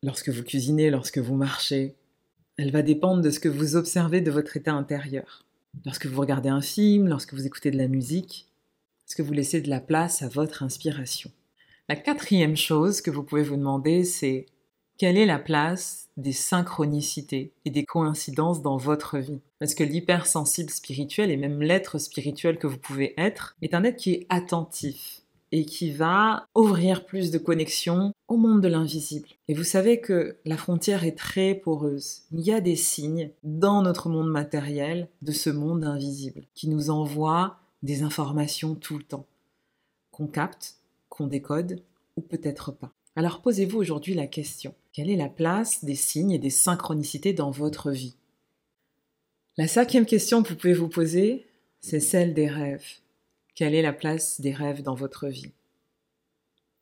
Lorsque 0.02 0.30
vous 0.30 0.42
cuisinez, 0.42 0.88
lorsque 0.88 1.18
vous 1.18 1.36
marchez. 1.36 1.96
Elle 2.56 2.72
va 2.72 2.80
dépendre 2.80 3.20
de 3.20 3.28
ce 3.28 3.40
que 3.40 3.50
vous 3.50 3.76
observez 3.76 4.22
de 4.22 4.30
votre 4.30 4.56
état 4.56 4.72
intérieur. 4.72 5.44
Lorsque 5.84 6.06
vous 6.06 6.20
regardez 6.20 6.48
un 6.48 6.60
film, 6.60 7.08
lorsque 7.08 7.34
vous 7.34 7.46
écoutez 7.46 7.70
de 7.70 7.78
la 7.78 7.88
musique, 7.88 8.46
est-ce 9.06 9.16
que 9.16 9.22
vous 9.22 9.32
laissez 9.32 9.60
de 9.60 9.70
la 9.70 9.80
place 9.80 10.22
à 10.22 10.28
votre 10.28 10.62
inspiration? 10.62 11.30
La 11.88 11.96
quatrième 11.96 12.56
chose 12.56 13.00
que 13.00 13.10
vous 13.10 13.22
pouvez 13.22 13.42
vous 13.42 13.56
demander, 13.56 14.04
c'est 14.04 14.46
quelle 14.98 15.18
est 15.18 15.26
la 15.26 15.38
place 15.38 16.08
des 16.16 16.32
synchronicités 16.32 17.52
et 17.64 17.70
des 17.70 17.84
coïncidences 17.84 18.62
dans 18.62 18.76
votre 18.76 19.18
vie? 19.18 19.40
Parce 19.58 19.74
que 19.74 19.82
l'hypersensible 19.82 20.70
spirituel 20.70 21.30
et 21.30 21.36
même 21.36 21.60
l'être 21.60 21.98
spirituel 21.98 22.58
que 22.58 22.68
vous 22.68 22.78
pouvez 22.78 23.14
être 23.18 23.56
est 23.62 23.74
un 23.74 23.82
être 23.82 23.96
qui 23.96 24.12
est 24.12 24.26
attentif 24.28 25.21
et 25.52 25.66
qui 25.66 25.92
va 25.92 26.46
ouvrir 26.54 27.04
plus 27.04 27.30
de 27.30 27.38
connexions 27.38 28.12
au 28.26 28.36
monde 28.36 28.62
de 28.62 28.68
l'invisible. 28.68 29.28
Et 29.48 29.54
vous 29.54 29.64
savez 29.64 30.00
que 30.00 30.36
la 30.44 30.56
frontière 30.56 31.04
est 31.04 31.16
très 31.16 31.54
poreuse. 31.54 32.22
Il 32.32 32.40
y 32.40 32.52
a 32.52 32.60
des 32.60 32.76
signes 32.76 33.30
dans 33.44 33.82
notre 33.82 34.08
monde 34.08 34.30
matériel 34.30 35.08
de 35.20 35.32
ce 35.32 35.50
monde 35.50 35.84
invisible 35.84 36.46
qui 36.54 36.68
nous 36.68 36.90
envoie 36.90 37.58
des 37.82 38.02
informations 38.02 38.74
tout 38.74 38.96
le 38.96 39.04
temps, 39.04 39.26
qu'on 40.10 40.26
capte 40.26 40.76
qu'on 41.10 41.26
décode 41.26 41.82
ou 42.16 42.22
peut-être 42.22 42.72
pas. 42.72 42.92
Alors 43.16 43.42
posez-vous 43.42 43.78
aujourd'hui 43.78 44.14
la 44.14 44.26
question, 44.26 44.74
quelle 44.94 45.10
est 45.10 45.16
la 45.16 45.28
place 45.28 45.84
des 45.84 45.94
signes 45.94 46.30
et 46.30 46.38
des 46.38 46.48
synchronicités 46.48 47.34
dans 47.34 47.50
votre 47.50 47.90
vie? 47.90 48.16
La 49.58 49.68
cinquième 49.68 50.06
question 50.06 50.42
que 50.42 50.48
vous 50.48 50.56
pouvez 50.56 50.72
vous 50.72 50.88
poser, 50.88 51.46
c'est 51.80 52.00
celle 52.00 52.32
des 52.32 52.48
rêves. 52.48 53.01
Quelle 53.62 53.76
est 53.76 53.82
la 53.82 53.92
place 53.92 54.40
des 54.40 54.50
rêves 54.50 54.82
dans 54.82 54.96
votre 54.96 55.28
vie? 55.28 55.52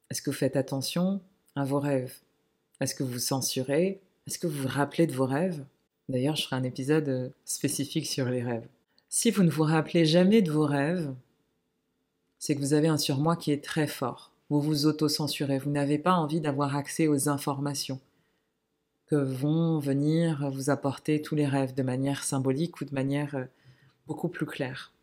Est-ce 0.08 0.22
que 0.22 0.30
vous 0.30 0.36
faites 0.36 0.56
attention 0.56 1.20
à 1.54 1.62
vos 1.62 1.78
rêves? 1.78 2.14
Est-ce 2.80 2.94
que 2.94 3.02
vous 3.02 3.18
censurez? 3.18 4.00
Est-ce 4.26 4.38
que 4.38 4.46
vous 4.46 4.62
vous 4.62 4.68
rappelez 4.68 5.06
de 5.06 5.12
vos 5.12 5.26
rêves? 5.26 5.62
D'ailleurs, 6.08 6.36
je 6.36 6.44
ferai 6.44 6.56
un 6.56 6.62
épisode 6.62 7.34
spécifique 7.44 8.06
sur 8.06 8.30
les 8.30 8.42
rêves. 8.42 8.66
Si 9.10 9.30
vous 9.30 9.42
ne 9.42 9.50
vous 9.50 9.64
rappelez 9.64 10.06
jamais 10.06 10.40
de 10.40 10.50
vos 10.50 10.64
rêves, 10.64 11.12
c'est 12.38 12.54
que 12.54 12.60
vous 12.60 12.72
avez 12.72 12.88
un 12.88 12.96
surmoi 12.96 13.36
qui 13.36 13.52
est 13.52 13.62
très 13.62 13.86
fort. 13.86 14.32
Vous 14.48 14.62
vous 14.62 14.86
auto-censurez, 14.86 15.58
vous 15.58 15.70
n'avez 15.70 15.98
pas 15.98 16.14
envie 16.14 16.40
d'avoir 16.40 16.76
accès 16.76 17.08
aux 17.08 17.28
informations 17.28 18.00
que 19.04 19.16
vont 19.16 19.80
venir 19.80 20.50
vous 20.50 20.70
apporter 20.70 21.20
tous 21.20 21.34
les 21.34 21.46
rêves 21.46 21.74
de 21.74 21.82
manière 21.82 22.24
symbolique 22.24 22.80
ou 22.80 22.86
de 22.86 22.94
manière 22.94 23.34
euh, 23.34 23.44
beaucoup 24.06 24.28
plus 24.28 24.46
claire. 24.46 24.94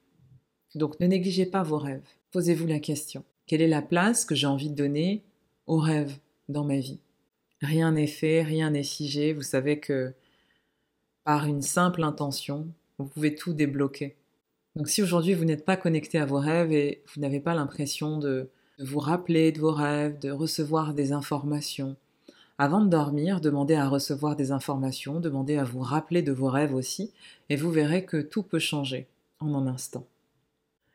Donc 0.75 0.99
ne 0.99 1.07
négligez 1.07 1.45
pas 1.45 1.63
vos 1.63 1.77
rêves. 1.77 2.01
Posez-vous 2.31 2.67
la 2.67 2.79
question. 2.79 3.23
Quelle 3.45 3.61
est 3.61 3.67
la 3.67 3.81
place 3.81 4.25
que 4.25 4.35
j'ai 4.35 4.47
envie 4.47 4.69
de 4.69 4.75
donner 4.75 5.23
aux 5.65 5.79
rêves 5.79 6.17
dans 6.49 6.63
ma 6.63 6.77
vie? 6.77 6.99
Rien 7.61 7.93
n'est 7.93 8.07
fait, 8.07 8.43
rien 8.43 8.71
n'est 8.71 8.83
figé. 8.83 9.33
Vous 9.33 9.41
savez 9.41 9.79
que 9.79 10.13
par 11.23 11.45
une 11.45 11.61
simple 11.61 12.03
intention, 12.03 12.67
vous 12.97 13.05
pouvez 13.05 13.35
tout 13.35 13.53
débloquer. 13.53 14.15
Donc 14.75 14.89
si 14.89 15.01
aujourd'hui 15.01 15.33
vous 15.33 15.45
n'êtes 15.45 15.65
pas 15.65 15.77
connecté 15.77 16.19
à 16.19 16.25
vos 16.25 16.39
rêves 16.39 16.71
et 16.71 17.01
vous 17.13 17.21
n'avez 17.21 17.39
pas 17.39 17.55
l'impression 17.55 18.19
de, 18.19 18.49
vous 18.79 18.99
rappeler 18.99 19.51
de 19.51 19.59
vos 19.59 19.71
rêves, 19.71 20.19
de 20.19 20.29
recevoir 20.29 20.93
des 20.93 21.11
informations, 21.11 21.95
avant 22.59 22.81
de 22.81 22.89
dormir, 22.89 23.41
demandez 23.41 23.75
à 23.75 23.87
recevoir 23.87 24.35
des 24.35 24.51
informations, 24.51 25.19
demandez 25.19 25.57
à 25.57 25.63
vous 25.63 25.79
rappeler 25.79 26.21
de 26.21 26.31
vos 26.31 26.49
rêves 26.49 26.73
aussi, 26.73 27.11
et 27.49 27.55
vous 27.55 27.71
verrez 27.71 28.05
que 28.05 28.17
tout 28.17 28.43
peut 28.43 28.59
changer 28.59 29.07
en 29.39 29.53
un 29.55 29.67
instant. 29.67 30.05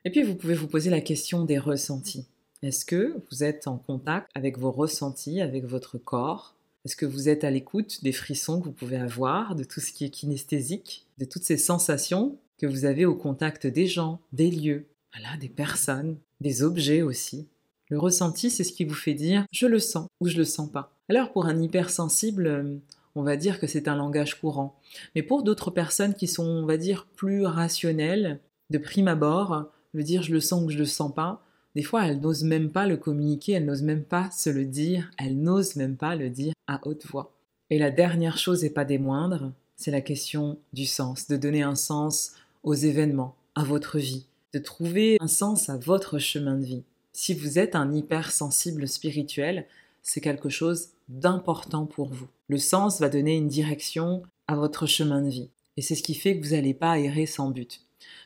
Et 0.04 0.10
puis 0.10 0.22
vous 0.22 0.34
pouvez 0.34 0.54
vous 0.54 0.66
poser 0.66 0.90
la 0.90 1.00
question 1.00 1.44
des 1.44 1.58
ressentis. 1.58 2.26
Est-ce 2.62 2.84
que 2.84 3.16
vous 3.30 3.44
êtes 3.44 3.68
en 3.68 3.76
contact 3.76 4.28
avec 4.34 4.58
vos 4.58 4.72
ressentis, 4.72 5.40
avec 5.40 5.64
votre 5.64 5.98
corps? 5.98 6.56
Est-ce 6.84 6.96
que 6.96 7.06
vous 7.06 7.28
êtes 7.28 7.44
à 7.44 7.50
l'écoute 7.50 8.02
des 8.02 8.10
frissons 8.10 8.60
que 8.60 8.64
vous 8.64 8.72
pouvez 8.72 8.96
avoir, 8.96 9.54
de 9.54 9.62
tout 9.62 9.80
ce 9.80 9.92
qui 9.92 10.04
est 10.04 10.10
kinesthésique, 10.10 11.06
de 11.18 11.24
toutes 11.24 11.44
ces 11.44 11.56
sensations 11.56 12.36
que 12.58 12.66
vous 12.66 12.84
avez 12.84 13.04
au 13.04 13.14
contact 13.14 13.68
des 13.68 13.86
gens, 13.86 14.20
des 14.32 14.50
lieux, 14.50 14.86
voilà, 15.14 15.36
des 15.36 15.48
personnes, 15.48 16.16
des 16.40 16.64
objets 16.64 17.02
aussi? 17.02 17.46
Le 17.88 17.98
ressenti, 17.98 18.50
c'est 18.50 18.64
ce 18.64 18.72
qui 18.72 18.84
vous 18.84 18.94
fait 18.94 19.14
dire 19.14 19.44
je 19.52 19.66
le 19.66 19.78
sens 19.78 20.08
ou 20.20 20.26
je 20.26 20.36
le 20.36 20.44
sens 20.44 20.70
pas. 20.70 20.92
Alors 21.08 21.30
pour 21.30 21.46
un 21.46 21.62
hypersensible, 21.62 22.46
euh, 22.46 22.76
on 23.14 23.22
va 23.22 23.36
dire 23.36 23.60
que 23.60 23.68
c'est 23.68 23.86
un 23.86 23.96
langage 23.96 24.40
courant. 24.40 24.80
Mais 25.14 25.22
pour 25.22 25.44
d'autres 25.44 25.70
personnes 25.70 26.14
qui 26.14 26.26
sont, 26.26 26.46
on 26.46 26.66
va 26.66 26.76
dire, 26.76 27.06
plus 27.14 27.44
rationnelles, 27.44 28.40
de 28.70 28.78
prime 28.78 29.08
abord, 29.08 29.70
le 29.92 30.02
dire 30.02 30.22
je 30.22 30.32
le 30.32 30.40
sens 30.40 30.62
ou 30.62 30.70
je 30.70 30.78
le 30.78 30.84
sens 30.84 31.12
pas, 31.12 31.42
des 31.74 31.82
fois 31.82 32.06
elles 32.06 32.20
n'osent 32.20 32.44
même 32.44 32.70
pas 32.70 32.86
le 32.86 32.96
communiquer, 32.96 33.52
elles 33.52 33.64
n'osent 33.64 33.82
même 33.82 34.04
pas 34.04 34.30
se 34.30 34.50
le 34.50 34.64
dire, 34.64 35.10
elles 35.18 35.38
n'osent 35.38 35.76
même 35.76 35.96
pas 35.96 36.16
le 36.16 36.30
dire 36.30 36.54
à 36.66 36.80
haute 36.84 37.06
voix. 37.06 37.32
Et 37.70 37.78
la 37.78 37.90
dernière 37.90 38.38
chose 38.38 38.64
et 38.64 38.70
pas 38.70 38.84
des 38.84 38.98
moindres, 38.98 39.52
c'est 39.76 39.90
la 39.90 40.00
question 40.00 40.58
du 40.72 40.86
sens, 40.86 41.26
de 41.26 41.36
donner 41.36 41.62
un 41.62 41.74
sens 41.74 42.34
aux 42.62 42.74
événements, 42.74 43.34
à 43.54 43.64
votre 43.64 43.98
vie, 43.98 44.26
de 44.52 44.58
trouver 44.58 45.16
un 45.20 45.26
sens 45.26 45.68
à 45.68 45.76
votre 45.76 46.18
chemin 46.18 46.56
de 46.56 46.64
vie. 46.64 46.82
Si 47.12 47.34
vous 47.34 47.58
êtes 47.58 47.74
un 47.74 47.92
hypersensible 47.92 48.86
spirituel, 48.88 49.66
c'est 50.02 50.20
quelque 50.20 50.48
chose 50.48 50.88
d'important 51.08 51.86
pour 51.86 52.08
vous. 52.08 52.28
Le 52.48 52.58
sens 52.58 53.00
va 53.00 53.08
donner 53.08 53.36
une 53.36 53.48
direction 53.48 54.22
à 54.46 54.56
votre 54.56 54.86
chemin 54.86 55.22
de 55.22 55.28
vie. 55.28 55.48
Et 55.76 55.82
c'est 55.82 55.94
ce 55.94 56.02
qui 56.02 56.14
fait 56.14 56.38
que 56.38 56.44
vous 56.44 56.54
n'allez 56.54 56.74
pas 56.74 56.98
errer 56.98 57.26
sans 57.26 57.50
but. 57.50 57.80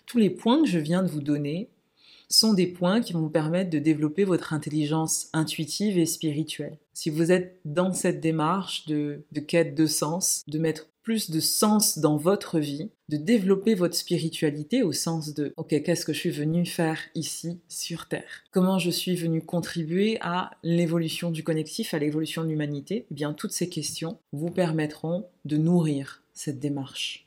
Tous 0.06 0.18
les 0.18 0.30
points 0.30 0.62
que 0.62 0.68
je 0.68 0.78
viens 0.78 1.02
de 1.02 1.08
vous 1.08 1.20
donner 1.20 1.68
sont 2.28 2.54
des 2.54 2.66
points 2.66 3.00
qui 3.00 3.12
vont 3.12 3.20
vous 3.20 3.30
permettre 3.30 3.70
de 3.70 3.78
développer 3.78 4.24
votre 4.24 4.52
intelligence 4.52 5.28
intuitive 5.32 5.98
et 5.98 6.06
spirituelle. 6.06 6.78
Si 6.92 7.10
vous 7.10 7.30
êtes 7.30 7.60
dans 7.64 7.92
cette 7.92 8.20
démarche 8.20 8.86
de, 8.86 9.22
quête 9.46 9.74
de 9.74 9.86
sens, 9.86 10.42
de 10.48 10.58
mettre 10.58 10.88
plus 11.02 11.30
de 11.30 11.38
sens 11.38 11.98
dans 11.98 12.16
votre 12.16 12.58
vie, 12.58 12.90
de 13.08 13.16
développer 13.16 13.74
votre 13.76 13.94
spiritualité 13.94 14.82
au 14.82 14.92
sens 14.92 15.34
de 15.34 15.52
OK, 15.56 15.68
qu'est-ce 15.68 16.04
que 16.04 16.12
je 16.12 16.18
suis 16.18 16.30
venu 16.30 16.66
faire 16.66 16.98
ici 17.14 17.60
sur 17.68 18.08
Terre? 18.08 18.44
Comment 18.50 18.80
je 18.80 18.90
suis 18.90 19.14
venu 19.14 19.40
contribuer 19.40 20.18
à 20.20 20.50
l'évolution 20.64 21.30
du 21.30 21.44
connectif, 21.44 21.94
à 21.94 22.00
l'évolution 22.00 22.42
de 22.42 22.48
l'humanité? 22.48 23.06
Eh 23.10 23.14
bien, 23.14 23.34
toutes 23.34 23.52
ces 23.52 23.68
questions 23.68 24.18
vous 24.32 24.50
permettront 24.50 25.26
de 25.44 25.56
nourrir 25.56 26.24
cette 26.34 26.58
démarche. 26.58 27.25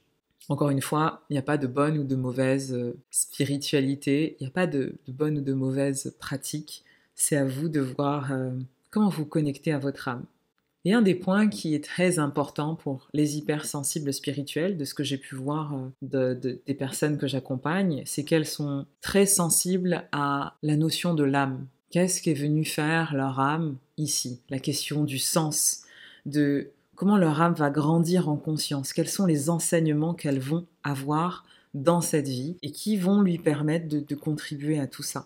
Encore 0.49 0.71
une 0.71 0.81
fois, 0.81 1.23
il 1.29 1.33
n'y 1.33 1.39
a 1.39 1.43
pas 1.43 1.57
de 1.57 1.67
bonne 1.67 1.99
ou 1.99 2.03
de 2.03 2.15
mauvaise 2.15 2.73
euh, 2.73 2.97
spiritualité, 3.11 4.35
il 4.39 4.43
n'y 4.43 4.47
a 4.47 4.51
pas 4.51 4.65
de, 4.65 4.95
bonne 5.07 5.37
ou 5.37 5.41
de 5.41 5.53
mauvaise 5.53 6.15
pratique. 6.19 6.83
C'est 7.13 7.37
à 7.37 7.45
vous 7.45 7.69
de 7.69 7.79
voir 7.79 8.31
euh, 8.31 8.51
comment 8.89 9.09
vous 9.09 9.25
connecter 9.25 9.71
à 9.71 9.77
votre 9.77 10.07
âme. 10.07 10.25
Et 10.85 10.93
un 10.93 11.03
des 11.03 11.13
points 11.13 11.49
qui 11.49 11.75
est 11.75 11.83
très 11.83 12.17
important 12.17 12.73
pour 12.73 13.09
les 13.13 13.37
hypersensibles 13.37 14.11
spirituels, 14.11 14.75
de 14.75 14.85
ce 14.85 14.95
que 14.95 15.03
j'ai 15.03 15.17
pu 15.17 15.35
voir 15.35 15.77
euh, 16.13 16.33
des 16.33 16.73
personnes 16.73 17.19
que 17.19 17.27
j'accompagne, 17.27 18.01
c'est 18.05 18.23
qu'elles 18.23 18.47
sont 18.47 18.87
très 19.01 19.27
sensibles 19.27 20.07
à 20.11 20.55
la 20.63 20.77
notion 20.77 21.13
de 21.13 21.23
l'âme. 21.23 21.67
Qu'est-ce 21.91 22.21
qui 22.23 22.31
est 22.31 22.33
venu 22.33 22.65
faire 22.65 23.13
leur 23.13 23.39
âme 23.39 23.77
ici? 23.97 24.41
La 24.49 24.59
question 24.59 25.03
du 25.03 25.19
sens, 25.19 25.83
de 26.25 26.71
comment 26.99 27.17
leur 27.17 27.41
âme 27.41 27.53
va 27.53 27.69
grandir 27.69 28.27
en 28.27 28.35
conscience, 28.35 28.91
quels 28.91 29.07
sont 29.07 29.25
les 29.25 29.49
enseignements 29.49 30.13
qu'elles 30.13 30.41
vont 30.41 30.65
avoir 30.83 31.45
dans 31.73 32.01
cette 32.01 32.27
vie 32.27 32.57
et 32.61 32.71
qui 32.71 32.97
vont 32.97 33.21
lui 33.21 33.37
permettre 33.37 33.87
de, 33.87 34.15
contribuer 34.15 34.79
à 34.79 34.85
tout 34.85 35.01
ça? 35.01 35.25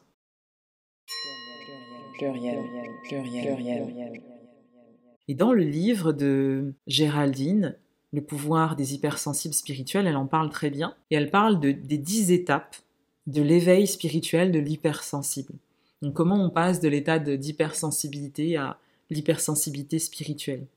Et 5.28 5.34
dans 5.34 5.52
le 5.52 5.64
livre 5.64 6.14
de 6.14 6.74
Géraldine, 6.86 7.76
Le 8.12 8.22
pouvoir 8.22 8.76
des 8.76 8.94
hypersensibles 8.94 9.56
spirituels, 9.56 10.06
elle 10.06 10.18
en 10.18 10.28
parle 10.28 10.52
très 10.52 10.70
bien. 10.70 10.94
Et 11.10 11.16
elle 11.16 11.32
parle 11.32 11.60
de, 11.60 11.72
des 11.72 11.98
dix 11.98 12.32
étapes 12.32 12.76
de 13.26 13.42
l'éveil 13.42 13.88
spirituel 13.88 14.52
de 14.52 14.60
l'hypersensible. 14.60 15.56
Donc 16.04 16.14
comment 16.14 16.46
on 16.46 16.52
passe 16.52 16.80
de 16.82 16.88
l'état 16.88 17.18
d'hypersensibilité 17.18 18.58
à 18.58 18.78
l'hypersensibilité 19.10 19.98
spirituelle? 19.98 20.68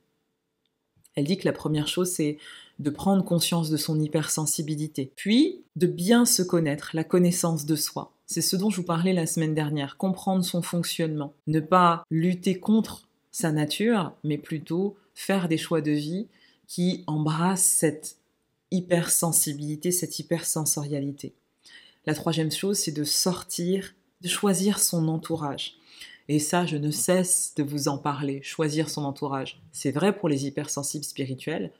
Elle 1.16 1.24
dit 1.24 1.38
que 1.38 1.46
la 1.46 1.52
première 1.52 1.88
chose, 1.88 2.10
c'est 2.10 2.38
de 2.78 2.90
prendre 2.90 3.24
conscience 3.24 3.70
de 3.70 3.76
son 3.76 3.98
hypersensibilité, 4.00 5.10
puis 5.16 5.62
de 5.76 5.86
bien 5.86 6.26
se 6.26 6.42
connaître, 6.42 6.90
la 6.92 7.04
connaissance 7.04 7.64
de 7.64 7.74
soi. 7.74 8.12
C'est 8.26 8.42
ce 8.42 8.56
dont 8.56 8.70
je 8.70 8.76
vous 8.76 8.86
parlais 8.86 9.12
la 9.12 9.26
semaine 9.26 9.54
dernière, 9.54 9.96
comprendre 9.96 10.44
son 10.44 10.60
fonctionnement, 10.60 11.32
ne 11.46 11.60
pas 11.60 12.04
lutter 12.10 12.58
contre 12.58 13.08
sa 13.30 13.50
nature, 13.50 14.12
mais 14.24 14.36
plutôt 14.36 14.96
faire 15.14 15.48
des 15.48 15.58
choix 15.58 15.80
de 15.80 15.92
vie 15.92 16.26
qui 16.66 17.04
embrassent 17.06 17.62
cette 17.62 18.16
hypersensibilité, 18.70 19.90
cette 19.90 20.18
hypersensorialité. 20.18 21.32
La 22.04 22.14
troisième 22.14 22.50
chose, 22.50 22.78
c'est 22.78 22.92
de 22.92 23.04
sortir, 23.04 23.94
de 24.20 24.28
choisir 24.28 24.78
son 24.78 25.08
entourage. 25.08 25.76
Et 26.28 26.38
ça, 26.38 26.66
je 26.66 26.76
ne 26.76 26.90
cesse 26.90 27.52
de 27.56 27.62
vous 27.62 27.88
en 27.88 27.98
parler, 27.98 28.42
choisir 28.42 28.90
son 28.90 29.04
entourage. 29.04 29.60
C'est 29.72 29.92
vrai 29.92 30.16
pour 30.16 30.28
les 30.28 30.46
hypersensibles 30.46 31.04
spirituels, 31.04 31.70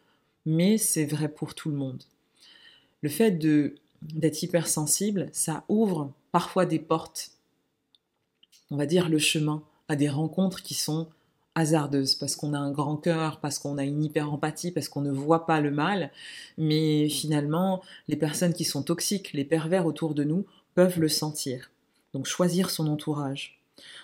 mais 0.45 0.79
c'est 0.79 1.05
vrai 1.05 1.29
pour 1.29 1.55
tout 1.55 1.71
le 1.71 1.77
monde. 1.77 2.03
Le 3.03 3.09
fait 3.09 3.33
d'être 3.33 4.43
hypersensible, 4.43 5.29
ça 5.33 5.65
ouvre 5.69 6.13
parfois 6.31 6.67
des 6.67 6.79
portes, 6.79 7.31
on 8.71 8.77
va 8.77 8.87
dire 8.87 9.09
le 9.09 9.19
chemin 9.19 9.63
à 9.89 9.97
des 9.97 10.09
rencontres 10.09 10.63
qui 10.63 10.75
sont 10.75 11.09
hasardeuse, 11.57 12.15
parce 12.15 12.37
qu'on 12.37 12.53
a 12.53 12.59
un 12.59 12.71
grand 12.71 12.97
cœur, 12.97 13.41
parce 13.41 13.59
qu'on 13.59 13.79
a 13.79 13.85
une 13.85 14.05
hyper-empathie, 14.05 14.73
parce 14.73 14.89
qu'on 14.89 15.01
ne 15.01 15.11
voit 15.11 15.47
pas 15.47 15.61
le 15.61 15.71
mal, 15.71 16.13
mais 16.59 17.09
finalement, 17.09 17.83
les 18.09 18.17
personnes 18.17 18.53
qui 18.53 18.65
sont 18.65 18.83
toxiques, 18.83 19.33
les 19.33 19.45
pervers 19.45 19.87
autour 19.87 20.15
de 20.15 20.23
nous, 20.23 20.45
peuvent 20.75 21.01
le 21.01 21.09
sentir. 21.09 21.71
Donc 22.13 22.27
choisir 22.27 22.69
son 22.69 22.87
entourage. 22.89 23.59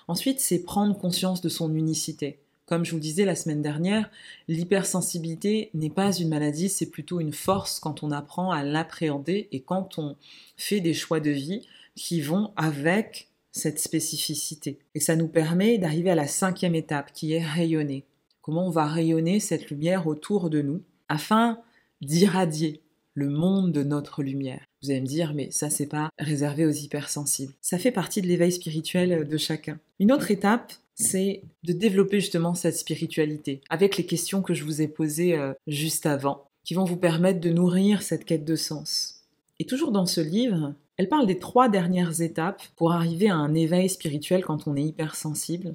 Ensuite, 0.09 0.41
c'est 0.41 0.63
prendre 0.63 0.99
conscience 0.99 1.41
de 1.41 1.49
son 1.49 1.75
unicité. 1.75 2.39
Comme 2.67 2.85
je 2.85 2.93
vous 2.93 3.01
disais 3.01 3.25
la 3.25 3.35
semaine 3.35 3.63
dernière, 3.63 4.11
l'hypersensibilité 4.49 5.71
n'est 5.75 5.91
pas 5.91 6.13
une 6.13 6.29
maladie, 6.29 6.69
c'est 6.69 6.91
plutôt 6.91 7.21
une 7.21 7.33
force 7.33 7.81
quand 7.81 8.03
on 8.03 8.11
apprend 8.11 8.51
à 8.51 8.63
l'appréhender 8.63 9.49
et 9.53 9.61
quand 9.61 9.99
on 9.99 10.17
fait 10.57 10.81
des 10.81 10.95
choix 10.95 11.21
de 11.21 11.31
vie 11.31 11.67
qui 11.97 12.21
vont 12.21 12.53
avec 12.57 13.29
cette 13.51 13.79
spécificité. 13.79 14.79
Et 14.95 15.01
ça 15.01 15.17
nous 15.17 15.29
permet 15.29 15.77
d'arriver 15.79 16.11
à 16.11 16.15
la 16.15 16.27
cinquième 16.27 16.75
étape 16.75 17.13
qui 17.13 17.35
est 17.35 17.45
rayonner. 17.45 18.05
Comment 18.41 18.67
on 18.67 18.71
va 18.71 18.87
rayonner 18.87 19.39
cette 19.41 19.69
lumière 19.69 20.07
autour 20.07 20.49
de 20.49 20.63
nous 20.63 20.83
afin 21.09 21.61
d'irradier 22.01 22.81
le 23.15 23.29
monde 23.29 23.73
de 23.73 23.83
notre 23.83 24.23
lumière. 24.23 24.65
Vous 24.83 24.91
allez 24.91 25.01
me 25.01 25.07
dire, 25.07 25.35
mais 25.35 25.51
ça, 25.51 25.71
c'est 25.71 25.87
pas 25.87 26.11
réservé 26.19 26.67
aux 26.67 26.71
hypersensibles. 26.71 27.53
Ça 27.61 27.79
fait 27.79 27.93
partie 27.93 28.23
de 28.23 28.27
l'éveil 28.27 28.53
spirituel 28.53 29.29
de 29.29 29.37
chacun. 29.37 29.79
Une 29.99 30.13
autre 30.13 30.31
étape, 30.31 30.73
c'est 30.95 31.43
de 31.65 31.73
développer 31.73 32.21
justement 32.21 32.55
cette 32.55 32.77
spiritualité 32.77 33.61
avec 33.71 33.97
les 33.97 34.07
questions 34.07 34.43
que 34.43 34.55
je 34.55 34.65
vous 34.65 34.83
ai 34.83 34.89
posées 34.89 35.37
euh, 35.37 35.53
juste 35.67 36.07
avant, 36.07 36.45
qui 36.65 36.75
vont 36.75 36.85
vous 36.85 36.97
permettre 36.97 37.41
de 37.41 37.51
nourrir 37.51 38.03
cette 38.03 38.25
quête 38.25 38.45
de 38.45 38.57
sens. 38.57 39.23
Et 39.59 39.65
toujours 39.65 39.93
dans 39.93 40.07
ce 40.07 40.21
livre, 40.21 40.75
elle 40.97 41.09
parle 41.09 41.27
des 41.27 41.39
trois 41.39 41.69
dernières 41.69 42.21
étapes 42.21 42.63
pour 42.77 42.93
arriver 42.93 43.29
à 43.29 43.37
un 43.37 43.55
éveil 43.55 43.89
spirituel 43.89 44.45
quand 44.45 44.67
on 44.67 44.77
est 44.77 44.85
hypersensible. 44.85 45.75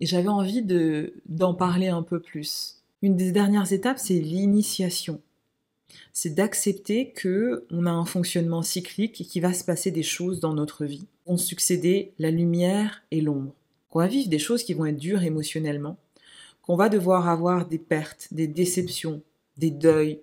Et 0.00 0.06
j'avais 0.06 0.28
envie 0.28 0.62
de, 0.62 1.14
d'en 1.26 1.54
parler 1.54 1.88
un 1.88 2.02
peu 2.02 2.20
plus. 2.20 2.82
Une 3.02 3.16
des 3.16 3.32
dernières 3.32 3.72
étapes, 3.72 3.98
c'est 3.98 4.20
l'initiation. 4.20 5.20
C'est 6.12 6.34
d'accepter 6.34 7.10
que 7.10 7.66
on 7.70 7.86
a 7.86 7.90
un 7.90 8.04
fonctionnement 8.04 8.62
cyclique 8.62 9.20
et 9.20 9.24
qu'il 9.24 9.42
va 9.42 9.52
se 9.52 9.64
passer 9.64 9.90
des 9.90 10.02
choses 10.02 10.40
dans 10.40 10.52
notre 10.52 10.84
vie. 10.84 11.06
Vont 11.26 11.36
succéder 11.36 12.12
la 12.18 12.30
lumière 12.30 13.02
et 13.10 13.20
l'ombre. 13.20 13.54
Qu'on 13.90 14.00
va 14.00 14.06
vivre 14.06 14.28
des 14.28 14.38
choses 14.38 14.62
qui 14.62 14.74
vont 14.74 14.86
être 14.86 14.98
dures 14.98 15.22
émotionnellement. 15.22 15.96
Qu'on 16.62 16.76
va 16.76 16.88
devoir 16.88 17.28
avoir 17.28 17.66
des 17.66 17.78
pertes, 17.78 18.28
des 18.32 18.46
déceptions, 18.46 19.22
des 19.56 19.70
deuils, 19.70 20.20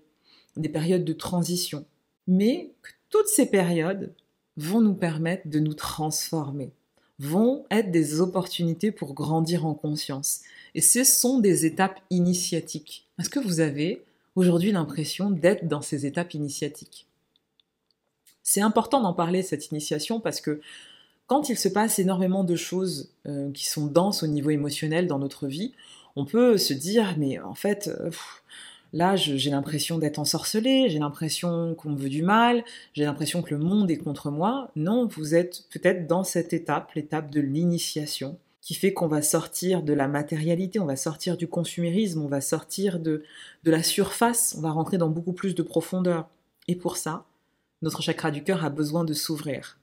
des 0.56 0.70
périodes 0.70 1.06
de 1.06 1.14
transition. 1.14 1.86
Mais 2.28 2.72
que 2.82 2.90
toutes 3.10 3.28
ces 3.28 3.46
périodes 3.48 4.14
vont 4.58 4.82
nous 4.82 4.94
permettre 4.94 5.48
de 5.48 5.60
nous 5.60 5.74
transformer, 5.74 6.72
vont 7.20 7.66
être 7.72 7.92
des 7.92 8.20
opportunités 8.20 8.92
pour 8.92 9.14
grandir 9.14 9.66
en 9.66 9.74
conscience. 9.74 10.42
Et 10.74 10.82
ce 10.82 11.04
sont 11.04 11.40
des 11.40 11.66
étapes 11.66 12.00
initiatiques. 12.10 13.08
Est-ce 13.20 13.30
que 13.30 13.40
vous 13.40 13.60
avez 13.60 14.04
aujourd'hui 14.36 14.72
l'impression 14.72 15.30
d'être 15.30 15.68
dans 15.68 15.82
ces 15.82 16.06
étapes 16.06 16.34
initiatiques 16.34 17.08
C'est 18.44 18.62
important 18.62 19.02
d'en 19.02 19.14
parler, 19.14 19.42
cette 19.42 19.72
initiation, 19.72 20.20
parce 20.20 20.42
que 20.42 20.62
quand 21.28 21.50
il 21.50 21.58
se 21.58 21.70
passe 21.70 21.98
énormément 22.00 22.44
de 22.44 22.56
choses 22.56 23.12
euh, 23.26 23.52
qui 23.52 23.66
sont 23.66 23.88
denses 23.88 24.24
au 24.24 24.28
niveau 24.28 24.52
émotionnel 24.52 25.08
dans 25.08 25.20
notre 25.20 25.48
vie, 25.48 25.74
on 26.16 26.26
peut 26.26 26.58
se 26.58 26.74
dire, 26.74 27.16
mais 27.18 27.40
en 27.40 27.56
fait, 27.56 27.88
euh, 27.88 28.12
Là, 28.96 29.18
j'ai 29.18 29.50
l'impression 29.50 29.98
d'être 29.98 30.20
ensorcelé, 30.20 30.88
j'ai 30.88 31.00
l'impression 31.00 31.76
qu'on 31.76 31.90
me 31.90 31.98
veut 31.98 32.08
du 32.08 32.24
mal, 32.24 32.64
j'ai 32.94 33.04
l'impression 33.04 33.42
que 33.42 33.54
le 33.54 33.60
monde 33.60 33.92
est 33.92 33.98
contre 33.98 34.32
moi. 34.32 34.72
Non, 34.78 35.06
vous 35.06 35.36
êtes 35.36 35.66
peut-être 35.70 36.08
dans 36.08 36.24
cette 36.24 36.54
étape, 36.54 36.94
l'étape 36.94 37.30
de 37.30 37.42
l'initiation, 37.42 38.40
qui 38.66 38.74
fait 38.74 38.94
qu'on 38.94 39.08
va 39.08 39.22
sortir 39.22 39.84
de 39.84 39.94
la 39.94 40.08
matérialité, 40.08 40.80
on 40.80 40.88
va 40.88 40.96
sortir 40.96 41.38
du 41.38 41.48
consumérisme, 41.48 42.24
on 42.24 42.28
va 42.28 42.42
sortir 42.42 43.00
de, 43.00 43.24
de 43.64 43.72
la 43.72 43.84
surface, 43.84 44.56
on 44.58 44.62
va 44.62 44.72
rentrer 44.72 44.98
dans 44.98 45.08
beaucoup 45.08 45.34
plus 45.34 45.54
de 45.54 45.62
profondeur. 45.62 46.28
Et 46.68 46.76
pour 46.76 46.98
ça, 46.98 47.26
notre 47.84 48.02
chakra 48.02 48.32
du 48.32 48.44
cœur 48.44 48.66
a 48.66 48.72
besoin 48.72 49.04
de 49.04 49.14
s'ouvrir. 49.14 49.78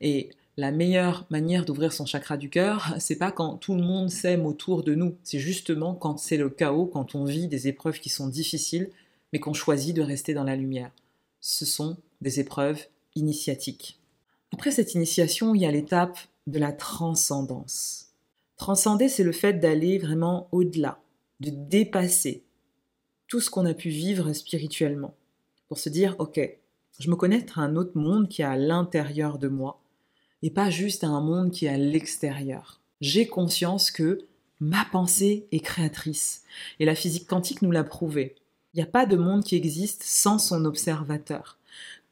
Et 0.00 0.30
la 0.56 0.70
meilleure 0.70 1.26
manière 1.30 1.64
d'ouvrir 1.64 1.92
son 1.92 2.06
chakra 2.06 2.36
du 2.36 2.48
cœur, 2.48 2.94
c'est 3.00 3.16
pas 3.16 3.32
quand 3.32 3.56
tout 3.56 3.74
le 3.74 3.82
monde 3.82 4.08
s'aime 4.08 4.46
autour 4.46 4.84
de 4.84 4.94
nous, 4.94 5.16
c'est 5.24 5.40
justement 5.40 5.96
quand 5.96 6.16
c'est 6.18 6.36
le 6.36 6.48
chaos, 6.48 6.86
quand 6.86 7.16
on 7.16 7.24
vit 7.24 7.48
des 7.48 7.66
épreuves 7.66 7.98
qui 7.98 8.08
sont 8.08 8.28
difficiles, 8.28 8.90
mais 9.32 9.40
qu'on 9.40 9.52
choisit 9.52 9.96
de 9.96 10.02
rester 10.02 10.32
dans 10.32 10.44
la 10.44 10.54
lumière. 10.54 10.92
Ce 11.40 11.64
sont 11.64 11.96
des 12.20 12.38
épreuves 12.38 12.86
initiatiques. 13.16 13.98
Après 14.52 14.70
cette 14.70 14.94
initiation, 14.94 15.56
il 15.56 15.62
y 15.62 15.66
a 15.66 15.72
l'étape 15.72 16.18
de 16.46 16.60
la 16.60 16.70
transcendance. 16.70 18.11
Transcender, 18.62 19.08
c'est 19.08 19.24
le 19.24 19.32
fait 19.32 19.54
d'aller 19.54 19.98
vraiment 19.98 20.46
au-delà, 20.52 21.00
de 21.40 21.50
dépasser 21.50 22.44
tout 23.26 23.40
ce 23.40 23.50
qu'on 23.50 23.66
a 23.66 23.74
pu 23.74 23.88
vivre 23.88 24.32
spirituellement, 24.32 25.16
pour 25.66 25.80
se 25.80 25.88
dire, 25.88 26.14
ok, 26.20 26.38
je 27.00 27.10
me 27.10 27.16
connais 27.16 27.44
à 27.56 27.62
un 27.62 27.74
autre 27.74 27.98
monde 27.98 28.28
qui 28.28 28.42
est 28.42 28.44
à 28.44 28.56
l'intérieur 28.56 29.38
de 29.38 29.48
moi, 29.48 29.82
et 30.42 30.50
pas 30.50 30.70
juste 30.70 31.02
à 31.02 31.08
un 31.08 31.20
monde 31.20 31.50
qui 31.50 31.66
est 31.66 31.70
à 31.70 31.76
l'extérieur. 31.76 32.80
J'ai 33.00 33.26
conscience 33.26 33.90
que 33.90 34.20
ma 34.60 34.84
pensée 34.92 35.48
est 35.50 35.58
créatrice. 35.58 36.44
Et 36.78 36.84
la 36.84 36.94
physique 36.94 37.26
quantique 37.26 37.62
nous 37.62 37.72
l'a 37.72 37.82
prouvé. 37.82 38.36
Il 38.74 38.76
n'y 38.76 38.84
a 38.84 38.86
pas 38.86 39.06
de 39.06 39.16
monde 39.16 39.42
qui 39.42 39.56
existe 39.56 40.04
sans 40.04 40.38
son 40.38 40.66
observateur. 40.66 41.58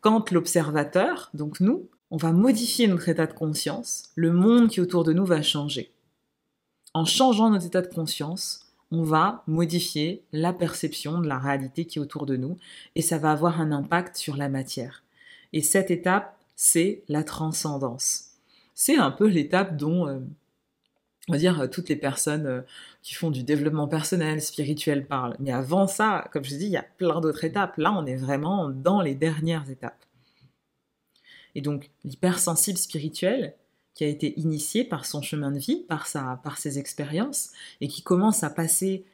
Quand 0.01 0.33
l'observateur, 0.33 1.31
donc 1.33 1.61
nous, 1.61 1.89
on 2.11 2.17
va 2.17 2.33
modifier 2.33 2.89
notre 2.89 3.09
état 3.09 3.29
de 3.29 3.35
conscience, 3.35 4.11
le 4.17 4.33
monde 4.33 4.69
qui 4.69 4.81
est 4.81 4.83
autour 4.83 5.05
de 5.05 5.13
nous 5.13 5.25
va 5.25 5.43
changer. 5.43 5.93
En 6.93 7.05
changeant 7.05 7.51
notre 7.51 7.67
état 7.67 7.83
de 7.83 7.95
conscience, 7.95 8.67
on 8.91 9.05
va 9.05 9.45
modifier 9.47 10.25
la 10.33 10.53
perception 10.53 11.21
de 11.21 11.29
la 11.29 11.39
réalité 11.39 11.85
qui 11.85 11.99
est 11.99 12.03
autour 12.03 12.27
de 12.27 12.37
nous 12.37 12.59
et 12.97 13.03
ça 13.03 13.19
va 13.19 13.31
avoir 13.31 13.61
un 13.61 13.71
impact 13.71 14.17
sur 14.17 14.37
la 14.37 14.49
matière. 14.49 15.05
Et 15.53 15.63
cette 15.63 15.93
étape, 15.93 16.37
c'est 16.57 17.05
la 17.09 17.23
transcendance. 17.23 18.33
C'est 18.75 18.97
un 18.97 19.13
peu 19.13 19.27
l'étape 19.27 19.77
dont, 19.77 20.09
euh, 20.09 20.19
on 21.29 21.33
va 21.33 21.39
dire, 21.39 21.69
toutes 21.71 21.89
les 21.89 21.97
personnes 21.97 22.47
euh, 22.47 22.63
qui 23.03 23.15
font 23.15 23.31
du 23.31 23.45
développement 23.45 23.87
personnel, 23.87 24.43
spirituel 24.43 25.07
parlent. 25.07 25.37
Mais 25.39 25.53
avant 25.53 25.87
ça, 25.87 26.29
comme 26.33 26.45
je 26.45 26.57
dis, 26.57 26.67
il 26.67 26.73
y 26.73 26.77
a 26.77 26.83
plein 26.83 27.21
d'autres 27.21 27.45
étapes. 27.45 27.77
Là, 27.77 27.93
on 27.93 28.05
est 28.07 28.17
vraiment 28.17 28.69
dans 28.69 29.01
les 29.01 29.15
dernières 29.15 29.71
étapes. 29.71 30.05
Et 31.55 31.61
donc, 31.61 31.91
l'hypersensible 32.05 32.79
spirituel, 32.79 33.55
qui 33.95 34.05
a 34.05 34.09
été 34.09 34.39
initié 34.39 34.85
par 34.85 35.05
son 35.05 35.23
chemin 35.23 35.51
de 35.51 35.59
vie, 35.59 35.85
par, 35.89 36.07
sa, 36.07 36.41
par 36.43 36.59
ses 36.59 36.79
expériences, 36.79 37.51
et 37.81 37.89
qui 37.89 38.03
commence 38.03 38.45
à 38.45 38.51
passer 38.51 39.05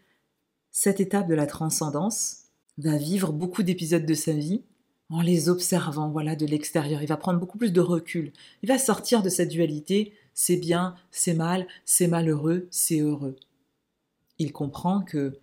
cette 0.70 1.00
étape 1.00 1.28
de 1.28 1.34
la 1.34 1.46
transcendance, 1.46 2.44
va 2.78 2.96
vivre 2.96 3.32
beaucoup 3.32 3.62
d'épisodes 3.62 4.04
de 4.04 4.14
sa 4.14 4.32
vie 4.32 4.62
en 5.08 5.22
les 5.22 5.48
observant 5.48 6.10
voilà 6.10 6.36
de 6.36 6.46
l'extérieur. 6.46 7.02
Il 7.02 7.08
va 7.08 7.16
prendre 7.16 7.40
beaucoup 7.40 7.58
plus 7.58 7.72
de 7.72 7.80
recul. 7.80 8.32
Il 8.62 8.68
va 8.68 8.78
sortir 8.78 9.22
de 9.22 9.28
cette 9.28 9.48
dualité 9.48 10.12
c'est 10.36 10.58
bien, 10.58 10.94
c'est 11.10 11.34
mal, 11.34 11.66
c'est 11.86 12.08
malheureux, 12.08 12.68
c'est 12.70 13.00
heureux. 13.00 13.36
Il 14.38 14.52
comprend 14.52 15.00
que 15.00 15.40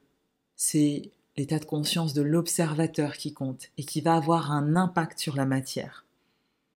c'est 0.56 1.12
l'état 1.36 1.58
de 1.58 1.66
conscience 1.66 2.14
de 2.14 2.22
l'observateur 2.22 3.18
qui 3.18 3.34
compte 3.34 3.72
et 3.80 3.84
qui 3.84 4.02
va 4.02 4.16
avoir 4.16 4.52
un 4.52 4.76
impact 4.76 5.18
sur 5.18 5.36
la 5.36 5.48
matière. 5.48 6.06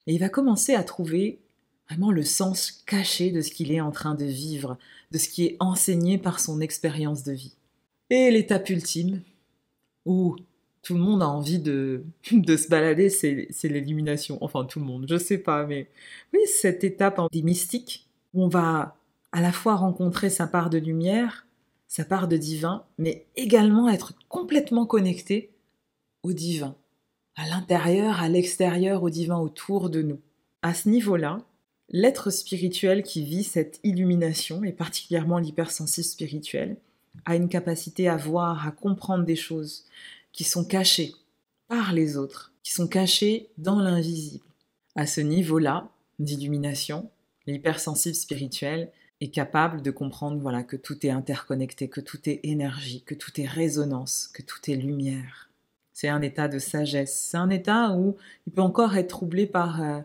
Et 0.08 0.16
il 0.16 0.20
va 0.20 0.30
commencer 0.30 0.74
à 0.74 0.84
trouver 0.84 1.40
vraiment 1.88 2.12
le 2.12 2.24
sens 2.24 2.72
caché 2.72 3.32
de 3.32 3.42
ce 3.42 3.52
qu'il 3.52 3.72
est 3.72 3.82
en 3.82 3.92
train 3.92 4.16
de 4.16 4.26
vivre, 4.26 4.78
de 5.12 5.18
ce 5.18 5.30
qui 5.30 5.46
est 5.46 5.58
enseigné 5.60 6.18
par 6.18 6.40
son 6.40 6.60
expérience 6.62 7.24
de 7.24 7.32
vie. 7.32 7.56
Et 8.10 8.32
l'étape 8.32 8.70
ultime, 8.70 9.22
où 10.06 10.36
tout 10.82 10.94
le 10.94 11.00
monde 11.00 11.22
a 11.22 11.28
envie 11.28 11.60
de, 11.60 12.04
se 12.30 12.70
balader, 12.70 13.10
c'est, 13.10 13.48
l'élimination. 13.64 14.38
Enfin, 14.42 14.66
tout 14.66 14.80
le 14.80 14.86
monde, 14.86 15.06
je 15.10 15.18
sais 15.18 15.38
pas, 15.38 15.66
mais 15.66 15.90
oui, 16.34 16.40
cette 16.46 16.84
étape 16.84 17.20
des 17.32 17.42
mystiques, 17.42 18.08
où 18.34 18.44
on 18.44 18.48
va 18.48 18.96
à 19.32 19.42
la 19.42 19.52
fois 19.52 19.76
rencontrer 19.76 20.30
sa 20.30 20.48
part 20.48 20.70
de 20.70 20.78
lumière, 20.78 21.46
sa 21.88 22.06
part 22.06 22.28
de 22.28 22.38
divin, 22.38 22.86
mais 22.98 23.26
également 23.36 23.90
être 23.90 24.14
complètement 24.30 24.86
connecté 24.86 25.52
au 26.24 26.34
divin, 26.34 26.76
à 27.36 27.48
l'intérieur, 27.48 28.22
à 28.22 28.30
l'extérieur, 28.30 29.04
au 29.04 29.10
divin 29.10 29.38
autour 29.38 29.90
de 29.90 30.02
nous. 30.02 30.20
À 30.62 30.74
ce 30.74 30.90
niveau-là, 30.90 31.40
L'être 31.90 32.32
spirituel 32.32 33.02
qui 33.02 33.24
vit 33.24 33.44
cette 33.44 33.80
illumination, 33.84 34.64
et 34.64 34.74
particulièrement 34.74 35.40
l'hypersensible 35.40 36.06
spirituel, 36.06 36.78
a 37.26 37.36
une 37.36 37.50
capacité 37.50 38.10
à 38.10 38.18
voir, 38.18 38.68
à 38.68 38.72
comprendre 38.72 39.24
des 39.24 39.36
choses 39.36 39.86
qui 40.34 40.44
sont 40.44 40.66
cachées 40.66 41.14
par 41.68 41.94
les 41.94 42.18
autres, 42.18 42.54
qui 42.64 42.74
sont 42.74 42.88
cachées 42.88 43.50
dans 43.58 43.80
l'invisible. 43.80 44.46
À 44.96 45.08
ce 45.08 45.22
niveau-là 45.22 45.90
d'illumination, 46.20 47.10
l'hypersensible 47.46 48.16
spirituel 48.16 48.92
est 49.22 49.30
capable 49.30 49.82
de 49.82 49.92
comprendre 49.92 50.40
voilà 50.40 50.64
que 50.64 50.76
tout 50.76 51.06
est 51.06 51.10
interconnecté, 51.10 51.88
que 51.88 52.02
tout 52.02 52.30
est 52.30 52.42
énergie, 52.44 53.02
que 53.02 53.16
tout 53.16 53.40
est 53.42 53.48
résonance, 53.48 54.30
que 54.34 54.42
tout 54.42 54.70
est 54.70 54.76
lumière. 54.76 55.50
C'est 55.94 56.10
un 56.10 56.22
état 56.22 56.48
de 56.48 56.60
sagesse, 56.60 57.28
c'est 57.32 57.38
un 57.38 57.50
état 57.50 57.94
où 57.94 58.16
il 58.46 58.54
peut 58.54 58.62
encore 58.62 58.96
être 58.96 59.08
troublé 59.08 59.48
par 59.48 59.82
euh, 59.82 60.00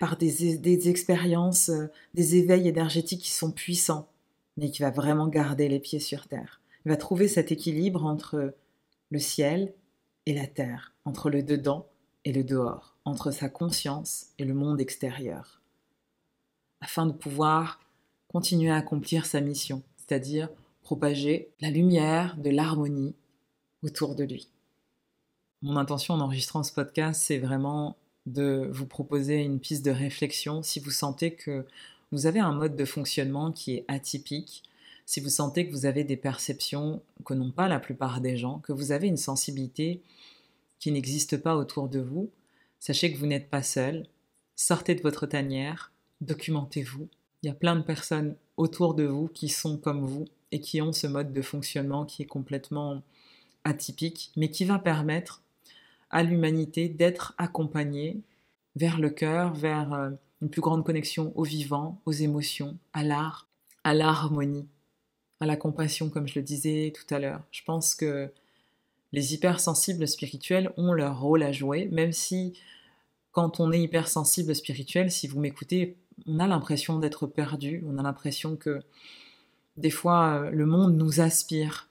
par 0.00 0.16
des, 0.16 0.88
expériences, 0.88 1.68
euh, 1.68 1.90
des 2.14 2.36
éveils 2.36 2.68
énergétiques 2.68 3.22
qui 3.22 3.30
sont 3.30 3.52
puissants, 3.52 4.08
mais 4.56 4.70
qui 4.70 4.82
va 4.82 4.90
vraiment 4.90 5.28
garder 5.28 5.68
les 5.68 5.80
pieds 5.80 6.00
sur 6.00 6.26
terre. 6.26 6.60
Il 6.84 6.90
va 6.90 6.96
trouver 6.96 7.28
cet 7.28 7.52
équilibre 7.52 8.04
entre 8.04 8.54
le 9.10 9.18
ciel 9.18 9.74
et 10.26 10.34
la 10.34 10.46
terre, 10.46 10.92
entre 11.04 11.30
le 11.30 11.42
dedans 11.42 11.86
et 12.24 12.32
le 12.32 12.44
dehors, 12.44 12.96
entre 13.04 13.30
sa 13.30 13.48
conscience 13.48 14.26
et 14.38 14.44
le 14.44 14.54
monde 14.54 14.80
extérieur, 14.80 15.60
afin 16.80 17.06
de 17.06 17.12
pouvoir 17.12 17.80
continuer 18.28 18.70
à 18.70 18.76
accomplir 18.76 19.26
sa 19.26 19.40
mission, 19.40 19.82
c'est-à-dire 19.96 20.48
propager 20.82 21.50
la 21.60 21.70
lumière 21.70 22.36
de 22.36 22.50
l'harmonie 22.50 23.14
autour 23.82 24.14
de 24.14 24.24
lui. 24.24 24.48
Mon 25.62 25.76
intention 25.76 26.14
en 26.14 26.20
enregistrant 26.20 26.62
ce 26.62 26.72
podcast, 26.72 27.22
c'est 27.24 27.38
vraiment 27.38 27.96
de 28.26 28.68
vous 28.70 28.86
proposer 28.86 29.42
une 29.42 29.60
piste 29.60 29.84
de 29.84 29.90
réflexion 29.90 30.62
si 30.62 30.80
vous 30.80 30.90
sentez 30.90 31.34
que 31.34 31.66
vous 32.12 32.26
avez 32.26 32.40
un 32.40 32.52
mode 32.52 32.76
de 32.76 32.84
fonctionnement 32.84 33.52
qui 33.52 33.74
est 33.74 33.84
atypique, 33.88 34.62
si 35.06 35.20
vous 35.20 35.28
sentez 35.28 35.66
que 35.66 35.72
vous 35.72 35.86
avez 35.86 36.04
des 36.04 36.16
perceptions 36.16 37.02
que 37.24 37.34
n'ont 37.34 37.50
pas 37.50 37.68
la 37.68 37.80
plupart 37.80 38.20
des 38.20 38.36
gens, 38.36 38.60
que 38.60 38.72
vous 38.72 38.92
avez 38.92 39.08
une 39.08 39.16
sensibilité 39.16 40.00
qui 40.78 40.92
n'existe 40.92 41.36
pas 41.36 41.56
autour 41.56 41.88
de 41.88 42.00
vous, 42.00 42.30
sachez 42.80 43.12
que 43.12 43.18
vous 43.18 43.26
n'êtes 43.26 43.50
pas 43.50 43.62
seul. 43.62 44.06
Sortez 44.56 44.94
de 44.94 45.02
votre 45.02 45.26
tanière, 45.26 45.92
documentez-vous. 46.20 47.08
Il 47.42 47.46
y 47.46 47.50
a 47.50 47.54
plein 47.54 47.76
de 47.76 47.82
personnes 47.82 48.36
autour 48.56 48.94
de 48.94 49.04
vous 49.04 49.28
qui 49.28 49.48
sont 49.48 49.76
comme 49.76 50.06
vous 50.06 50.26
et 50.52 50.60
qui 50.60 50.80
ont 50.80 50.92
ce 50.92 51.06
mode 51.06 51.32
de 51.32 51.42
fonctionnement 51.42 52.04
qui 52.04 52.22
est 52.22 52.26
complètement 52.26 53.02
atypique, 53.64 54.30
mais 54.36 54.50
qui 54.50 54.64
va 54.64 54.78
permettre 54.78 55.42
à 56.14 56.22
l'humanité 56.22 56.88
d'être 56.88 57.34
accompagnée 57.38 58.22
vers 58.76 59.00
le 59.00 59.10
cœur, 59.10 59.52
vers 59.52 59.92
euh, 59.92 60.10
une 60.40 60.48
plus 60.48 60.60
grande 60.60 60.84
connexion 60.84 61.32
au 61.34 61.42
vivant, 61.42 62.00
aux 62.06 62.12
émotions, 62.12 62.78
à 62.92 63.02
l'art, 63.02 63.48
à 63.82 63.94
l'harmonie, 63.94 64.68
à 65.40 65.46
la 65.46 65.56
compassion, 65.56 66.08
comme 66.10 66.28
je 66.28 66.38
le 66.38 66.44
disais 66.44 66.92
tout 66.94 67.12
à 67.12 67.18
l'heure. 67.18 67.42
Je 67.50 67.62
pense 67.64 67.96
que 67.96 68.30
les 69.12 69.34
hypersensibles 69.34 70.06
spirituels 70.06 70.72
ont 70.76 70.92
leur 70.92 71.20
rôle 71.20 71.42
à 71.42 71.50
jouer, 71.50 71.88
même 71.90 72.12
si 72.12 72.56
quand 73.32 73.58
on 73.58 73.72
est 73.72 73.82
hypersensible 73.82 74.54
spirituel, 74.54 75.10
si 75.10 75.26
vous 75.26 75.40
m'écoutez, 75.40 75.96
on 76.26 76.38
a 76.38 76.46
l'impression 76.46 77.00
d'être 77.00 77.26
perdu, 77.26 77.82
on 77.88 77.98
a 77.98 78.02
l'impression 78.04 78.54
que 78.54 78.80
des 79.76 79.90
fois 79.90 80.48
le 80.52 80.64
monde 80.64 80.96
nous 80.96 81.20
aspire, 81.20 81.88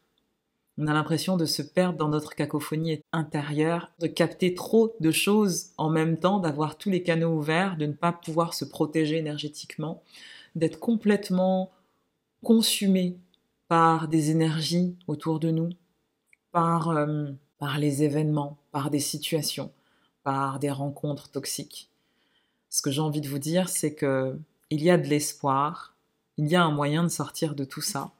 on 0.78 0.88
a 0.88 0.94
l'impression 0.94 1.38
de 1.38 1.46
se 1.46 1.62
perdre 1.62 1.98
dans 2.00 2.10
notre 2.10 2.36
cacophonie 2.36 3.02
intérieure, 3.12 3.92
de 4.00 4.08
capter 4.08 4.56
trop 4.56 4.96
de 5.00 5.12
choses 5.12 5.68
en 5.78 5.90
même 5.90 6.18
temps, 6.18 6.40
d'avoir 6.40 6.78
tous 6.78 6.90
les 6.90 7.04
canaux 7.04 7.38
ouverts, 7.38 7.78
de 7.78 7.86
ne 7.86 7.94
pas 7.94 8.12
pouvoir 8.12 8.54
se 8.54 8.66
protéger 8.66 9.18
énergétiquement, 9.18 10.02
d'être 10.56 10.80
complètement 10.80 11.72
consumé 12.44 13.18
par 13.68 14.08
des 14.08 14.32
énergies 14.32 14.96
autour 15.08 15.40
de 15.40 15.52
nous, 15.52 15.70
par, 16.52 16.90
euh, 16.90 17.32
par 17.60 17.78
les 17.78 18.04
événements, 18.04 18.58
par 18.72 18.90
des 18.90 19.00
situations, 19.00 19.72
par 20.24 20.60
des 20.60 20.72
rencontres 20.72 21.30
toxiques. 21.30 21.90
Ce 22.70 22.82
que 22.82 22.90
j'ai 22.90 23.02
envie 23.02 23.22
de 23.22 23.30
vous 23.30 23.40
dire, 23.40 23.70
c'est 23.70 23.94
que 23.94 24.38
il 24.72 24.84
y 24.84 24.90
a 24.90 24.98
de 24.98 25.08
l'espoir, 25.08 25.96
il 26.38 26.48
y 26.48 26.56
a 26.56 26.64
un 26.64 26.72
moyen 26.72 27.04
de 27.04 27.10
sortir 27.10 27.54
de 27.54 27.64
tout 27.64 27.82
ça 27.82 28.12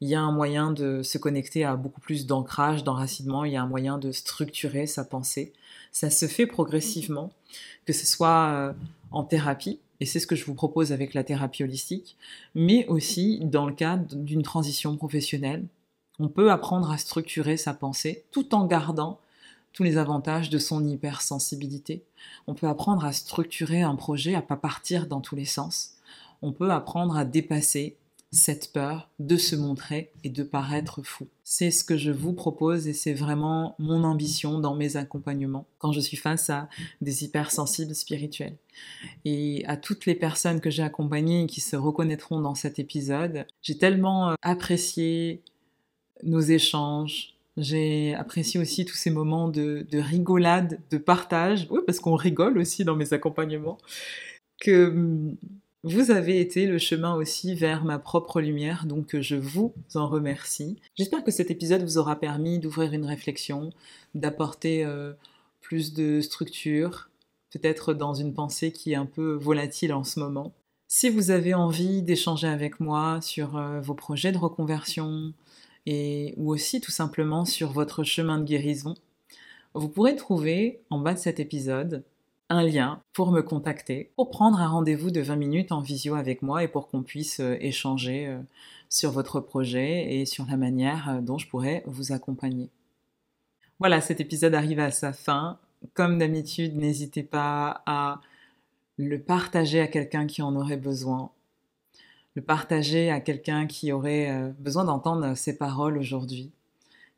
il 0.00 0.08
y 0.08 0.14
a 0.14 0.20
un 0.20 0.32
moyen 0.32 0.72
de 0.72 1.02
se 1.02 1.18
connecter 1.18 1.64
à 1.64 1.76
beaucoup 1.76 2.00
plus 2.00 2.26
d'ancrage, 2.26 2.84
d'enracinement, 2.84 3.44
il 3.44 3.52
y 3.52 3.56
a 3.56 3.62
un 3.62 3.66
moyen 3.68 3.98
de 3.98 4.12
structurer 4.12 4.86
sa 4.86 5.04
pensée. 5.04 5.52
Ça 5.92 6.08
se 6.08 6.26
fait 6.26 6.46
progressivement, 6.46 7.30
que 7.84 7.92
ce 7.92 8.06
soit 8.06 8.50
euh, 8.52 8.72
en 9.10 9.24
thérapie, 9.24 9.80
et 10.00 10.06
c'est 10.06 10.20
ce 10.20 10.26
que 10.26 10.36
je 10.36 10.46
vous 10.46 10.54
propose 10.54 10.92
avec 10.92 11.12
la 11.12 11.24
thérapie 11.24 11.62
holistique, 11.62 12.16
mais 12.54 12.86
aussi 12.86 13.40
dans 13.42 13.66
le 13.66 13.74
cadre 13.74 14.16
d'une 14.16 14.42
transition 14.42 14.96
professionnelle. 14.96 15.66
On 16.18 16.28
peut 16.28 16.50
apprendre 16.50 16.90
à 16.90 16.96
structurer 16.96 17.58
sa 17.58 17.74
pensée 17.74 18.24
tout 18.30 18.54
en 18.54 18.66
gardant 18.66 19.20
tous 19.72 19.82
les 19.82 19.98
avantages 19.98 20.50
de 20.50 20.58
son 20.58 20.86
hypersensibilité. 20.86 22.02
On 22.46 22.54
peut 22.54 22.66
apprendre 22.66 23.04
à 23.04 23.12
structurer 23.12 23.82
un 23.82 23.94
projet, 23.94 24.34
à 24.34 24.42
pas 24.42 24.56
partir 24.56 25.06
dans 25.06 25.20
tous 25.20 25.36
les 25.36 25.44
sens. 25.44 25.92
On 26.42 26.52
peut 26.52 26.70
apprendre 26.70 27.16
à 27.16 27.24
dépasser 27.24 27.96
cette 28.32 28.72
peur 28.72 29.10
de 29.18 29.36
se 29.36 29.56
montrer 29.56 30.12
et 30.22 30.28
de 30.28 30.44
paraître 30.44 31.02
fou. 31.02 31.26
C'est 31.42 31.72
ce 31.72 31.82
que 31.82 31.96
je 31.96 32.12
vous 32.12 32.32
propose 32.32 32.86
et 32.86 32.92
c'est 32.92 33.12
vraiment 33.12 33.74
mon 33.80 34.04
ambition 34.04 34.60
dans 34.60 34.76
mes 34.76 34.96
accompagnements 34.96 35.66
quand 35.78 35.90
je 35.90 36.00
suis 36.00 36.16
face 36.16 36.48
à 36.48 36.68
des 37.00 37.24
hypersensibles 37.24 37.94
spirituels. 37.94 38.56
Et 39.24 39.64
à 39.66 39.76
toutes 39.76 40.06
les 40.06 40.14
personnes 40.14 40.60
que 40.60 40.70
j'ai 40.70 40.84
accompagnées 40.84 41.42
et 41.42 41.46
qui 41.46 41.60
se 41.60 41.74
reconnaîtront 41.74 42.40
dans 42.40 42.54
cet 42.54 42.78
épisode, 42.78 43.46
j'ai 43.62 43.76
tellement 43.76 44.30
euh, 44.30 44.34
apprécié 44.42 45.42
nos 46.22 46.40
échanges, 46.40 47.34
j'ai 47.56 48.14
apprécié 48.14 48.60
aussi 48.60 48.84
tous 48.84 48.94
ces 48.94 49.10
moments 49.10 49.48
de, 49.48 49.86
de 49.90 49.98
rigolade, 49.98 50.78
de 50.90 50.98
partage, 50.98 51.66
oui 51.70 51.80
parce 51.84 51.98
qu'on 51.98 52.14
rigole 52.14 52.58
aussi 52.58 52.84
dans 52.84 52.94
mes 52.94 53.12
accompagnements, 53.12 53.78
que 54.60 54.88
hum, 54.88 55.36
vous 55.82 56.10
avez 56.10 56.40
été 56.40 56.66
le 56.66 56.78
chemin 56.78 57.14
aussi 57.14 57.54
vers 57.54 57.84
ma 57.84 57.98
propre 57.98 58.40
lumière, 58.40 58.84
donc 58.84 59.18
je 59.18 59.36
vous 59.36 59.72
en 59.94 60.08
remercie. 60.08 60.76
J'espère 60.94 61.24
que 61.24 61.30
cet 61.30 61.50
épisode 61.50 61.82
vous 61.82 61.96
aura 61.96 62.16
permis 62.16 62.58
d'ouvrir 62.58 62.92
une 62.92 63.06
réflexion, 63.06 63.70
d'apporter 64.14 64.84
euh, 64.84 65.14
plus 65.62 65.94
de 65.94 66.20
structure, 66.20 67.08
peut-être 67.50 67.94
dans 67.94 68.12
une 68.12 68.34
pensée 68.34 68.72
qui 68.72 68.92
est 68.92 68.96
un 68.96 69.06
peu 69.06 69.32
volatile 69.32 69.94
en 69.94 70.04
ce 70.04 70.20
moment. 70.20 70.52
Si 70.86 71.08
vous 71.08 71.30
avez 71.30 71.54
envie 71.54 72.02
d'échanger 72.02 72.48
avec 72.48 72.78
moi 72.78 73.20
sur 73.22 73.56
euh, 73.56 73.80
vos 73.80 73.94
projets 73.94 74.32
de 74.32 74.38
reconversion, 74.38 75.32
et 75.86 76.34
ou 76.36 76.52
aussi 76.52 76.82
tout 76.82 76.90
simplement 76.90 77.46
sur 77.46 77.72
votre 77.72 78.04
chemin 78.04 78.38
de 78.38 78.44
guérison, 78.44 78.94
vous 79.74 79.88
pourrez 79.88 80.16
trouver 80.16 80.80
en 80.90 80.98
bas 80.98 81.14
de 81.14 81.18
cet 81.18 81.40
épisode 81.40 82.04
un 82.50 82.64
lien 82.64 83.00
pour 83.12 83.30
me 83.30 83.42
contacter, 83.42 84.12
pour 84.16 84.28
prendre 84.28 84.60
un 84.60 84.66
rendez-vous 84.66 85.12
de 85.12 85.20
20 85.20 85.36
minutes 85.36 85.72
en 85.72 85.80
visio 85.80 86.16
avec 86.16 86.42
moi 86.42 86.64
et 86.64 86.68
pour 86.68 86.88
qu'on 86.88 87.04
puisse 87.04 87.38
euh, 87.38 87.56
échanger 87.60 88.26
euh, 88.26 88.40
sur 88.88 89.12
votre 89.12 89.40
projet 89.40 90.12
et 90.12 90.26
sur 90.26 90.44
la 90.46 90.56
manière 90.56 91.08
euh, 91.08 91.20
dont 91.20 91.38
je 91.38 91.46
pourrais 91.46 91.84
vous 91.86 92.12
accompagner. 92.12 92.68
Voilà, 93.78 94.00
cet 94.00 94.20
épisode 94.20 94.54
arrive 94.54 94.80
à 94.80 94.90
sa 94.90 95.12
fin. 95.12 95.58
Comme 95.94 96.18
d'habitude, 96.18 96.76
n'hésitez 96.76 97.22
pas 97.22 97.82
à 97.86 98.20
le 98.98 99.18
partager 99.18 99.80
à 99.80 99.86
quelqu'un 99.86 100.26
qui 100.26 100.42
en 100.42 100.54
aurait 100.56 100.76
besoin, 100.76 101.30
le 102.34 102.42
partager 102.42 103.10
à 103.10 103.20
quelqu'un 103.20 103.66
qui 103.66 103.90
aurait 103.92 104.52
besoin 104.58 104.84
d'entendre 104.84 105.34
ces 105.34 105.56
paroles 105.56 105.96
aujourd'hui. 105.96 106.50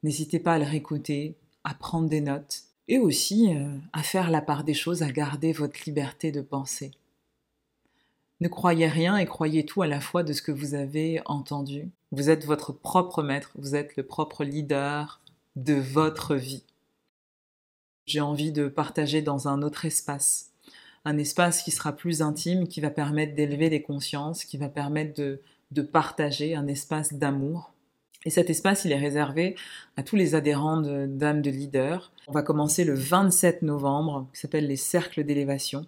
N'hésitez 0.04 0.38
pas 0.38 0.54
à 0.54 0.58
le 0.60 0.64
réécouter, 0.64 1.34
à 1.64 1.74
prendre 1.74 2.08
des 2.08 2.20
notes 2.20 2.62
et 2.88 2.98
aussi 2.98 3.54
euh, 3.54 3.76
à 3.92 4.02
faire 4.02 4.30
la 4.30 4.42
part 4.42 4.64
des 4.64 4.74
choses, 4.74 5.02
à 5.02 5.10
garder 5.10 5.52
votre 5.52 5.80
liberté 5.86 6.32
de 6.32 6.40
penser. 6.40 6.92
Ne 8.40 8.48
croyez 8.48 8.88
rien 8.88 9.16
et 9.18 9.26
croyez 9.26 9.64
tout 9.64 9.82
à 9.82 9.86
la 9.86 10.00
fois 10.00 10.22
de 10.24 10.32
ce 10.32 10.42
que 10.42 10.52
vous 10.52 10.74
avez 10.74 11.22
entendu. 11.26 11.88
Vous 12.10 12.28
êtes 12.28 12.44
votre 12.44 12.72
propre 12.72 13.22
maître, 13.22 13.52
vous 13.54 13.76
êtes 13.76 13.96
le 13.96 14.02
propre 14.02 14.44
leader 14.44 15.20
de 15.54 15.74
votre 15.74 16.34
vie. 16.34 16.64
J'ai 18.04 18.20
envie 18.20 18.50
de 18.50 18.66
partager 18.66 19.22
dans 19.22 19.46
un 19.46 19.62
autre 19.62 19.84
espace, 19.84 20.50
un 21.04 21.18
espace 21.18 21.62
qui 21.62 21.70
sera 21.70 21.92
plus 21.92 22.20
intime, 22.20 22.66
qui 22.66 22.80
va 22.80 22.90
permettre 22.90 23.34
d'élever 23.34 23.70
les 23.70 23.82
consciences, 23.82 24.44
qui 24.44 24.56
va 24.56 24.68
permettre 24.68 25.14
de, 25.14 25.40
de 25.70 25.82
partager 25.82 26.56
un 26.56 26.66
espace 26.66 27.14
d'amour, 27.14 27.72
et 28.24 28.30
cet 28.30 28.50
espace, 28.50 28.84
il 28.84 28.92
est 28.92 28.98
réservé 28.98 29.56
à 29.96 30.02
tous 30.02 30.16
les 30.16 30.34
adhérents 30.34 30.80
d'âmes 30.80 31.42
de, 31.42 31.50
leader. 31.50 32.12
On 32.28 32.32
va 32.32 32.42
commencer 32.42 32.84
le 32.84 32.94
27 32.94 33.62
novembre, 33.62 34.28
qui 34.32 34.40
s'appelle 34.40 34.66
les 34.66 34.76
cercles 34.76 35.24
d'élévation. 35.24 35.86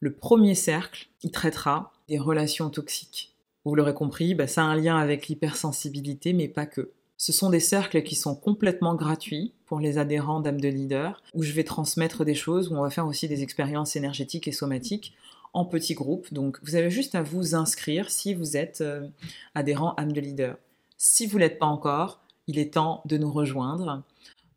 Le 0.00 0.12
premier 0.12 0.54
cercle, 0.54 1.08
il 1.22 1.30
traitera 1.30 1.92
des 2.08 2.18
relations 2.18 2.70
toxiques. 2.70 3.34
Vous 3.64 3.74
l'aurez 3.74 3.94
compris, 3.94 4.34
bah, 4.34 4.46
ça 4.46 4.62
a 4.62 4.66
un 4.66 4.76
lien 4.76 4.96
avec 4.96 5.28
l'hypersensibilité, 5.28 6.32
mais 6.32 6.48
pas 6.48 6.66
que. 6.66 6.92
Ce 7.16 7.32
sont 7.32 7.50
des 7.50 7.60
cercles 7.60 8.02
qui 8.02 8.14
sont 8.14 8.34
complètement 8.34 8.94
gratuits 8.94 9.52
pour 9.66 9.78
les 9.78 9.98
adhérents 9.98 10.40
d'âmes 10.40 10.60
de 10.60 10.68
leader, 10.68 11.22
où 11.34 11.42
je 11.42 11.52
vais 11.52 11.64
transmettre 11.64 12.24
des 12.24 12.34
choses, 12.34 12.68
où 12.68 12.76
on 12.76 12.82
va 12.82 12.88
faire 12.88 13.06
aussi 13.06 13.28
des 13.28 13.42
expériences 13.42 13.94
énergétiques 13.94 14.48
et 14.48 14.52
somatiques 14.52 15.14
en 15.52 15.66
petits 15.66 15.94
groupes. 15.94 16.32
Donc 16.32 16.58
vous 16.62 16.76
avez 16.76 16.90
juste 16.90 17.14
à 17.14 17.22
vous 17.22 17.54
inscrire 17.54 18.10
si 18.10 18.32
vous 18.32 18.56
êtes 18.56 18.80
euh, 18.80 19.06
adhérent 19.54 19.94
âme 19.96 20.12
de 20.12 20.20
leader. 20.20 20.56
Si 21.02 21.26
vous 21.26 21.38
l'êtes 21.38 21.58
pas 21.58 21.64
encore, 21.64 22.20
il 22.46 22.58
est 22.58 22.74
temps 22.74 23.00
de 23.06 23.16
nous 23.16 23.32
rejoindre. 23.32 24.02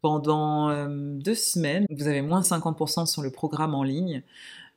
Pendant 0.02 0.70
euh, 0.70 0.90
deux 0.90 1.36
semaines, 1.36 1.86
vous 1.90 2.10
avez 2.10 2.22
moins 2.22 2.42
50% 2.42 3.06
sur 3.06 3.22
le 3.22 3.30
programme 3.30 3.74
en 3.74 3.84
ligne. 3.84 4.24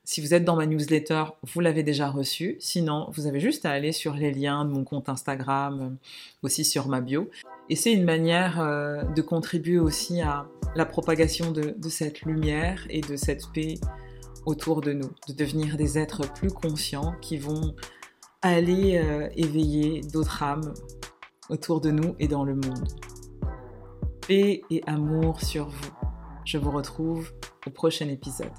Si 0.05 0.21
vous 0.21 0.33
êtes 0.33 0.45
dans 0.45 0.55
ma 0.55 0.67
newsletter, 0.67 1.25
vous 1.43 1.59
l'avez 1.59 1.83
déjà 1.83 2.09
reçu. 2.09 2.57
Sinon, 2.61 3.11
vous 3.11 3.27
avez 3.27 3.41
juste 3.41 3.67
à 3.67 3.73
aller 3.73 3.91
sur 3.91 4.15
les 4.15 4.31
liens 4.31 4.65
de 4.65 4.71
mon 4.71 4.85
compte 4.85 5.09
Instagram, 5.09 5.81
euh, 5.81 6.07
aussi 6.45 6.65
sur 6.65 6.87
ma 6.87 7.01
bio. 7.01 7.29
Et 7.69 7.75
c'est 7.75 7.93
une 7.93 8.05
manière 8.05 8.61
euh, 8.61 9.03
de 9.03 9.21
contribuer 9.21 9.81
aussi 9.81 10.21
à 10.21 10.47
la 10.77 10.87
propagation 10.87 11.51
de, 11.51 11.75
cette 11.89 12.21
lumière 12.21 12.87
et 12.91 13.01
de 13.01 13.17
cette 13.17 13.43
paix 13.53 13.81
autour 14.45 14.83
de 14.83 14.93
nous, 14.93 15.11
de 15.27 15.33
devenir 15.33 15.77
des 15.77 15.99
êtres 15.99 16.33
plus 16.33 16.53
conscients 16.53 17.17
qui 17.21 17.39
vont 17.39 17.75
aller 18.41 19.03
éveiller 19.35 20.03
d'autres 20.03 20.45
âmes 20.45 20.73
autour 21.49 21.81
de 21.81 21.91
nous 21.91 22.15
et 22.19 22.29
dans 22.29 22.45
le 22.45 22.55
monde. 22.55 22.89
Paix 24.27 24.63
et 24.71 24.83
amour 24.87 25.41
sur 25.41 25.69
vous. 25.69 25.91
Je 26.45 26.59
vous 26.59 26.71
retrouve 26.71 27.33
au 27.67 27.71
prochain 27.71 28.09
épisode. 28.09 28.53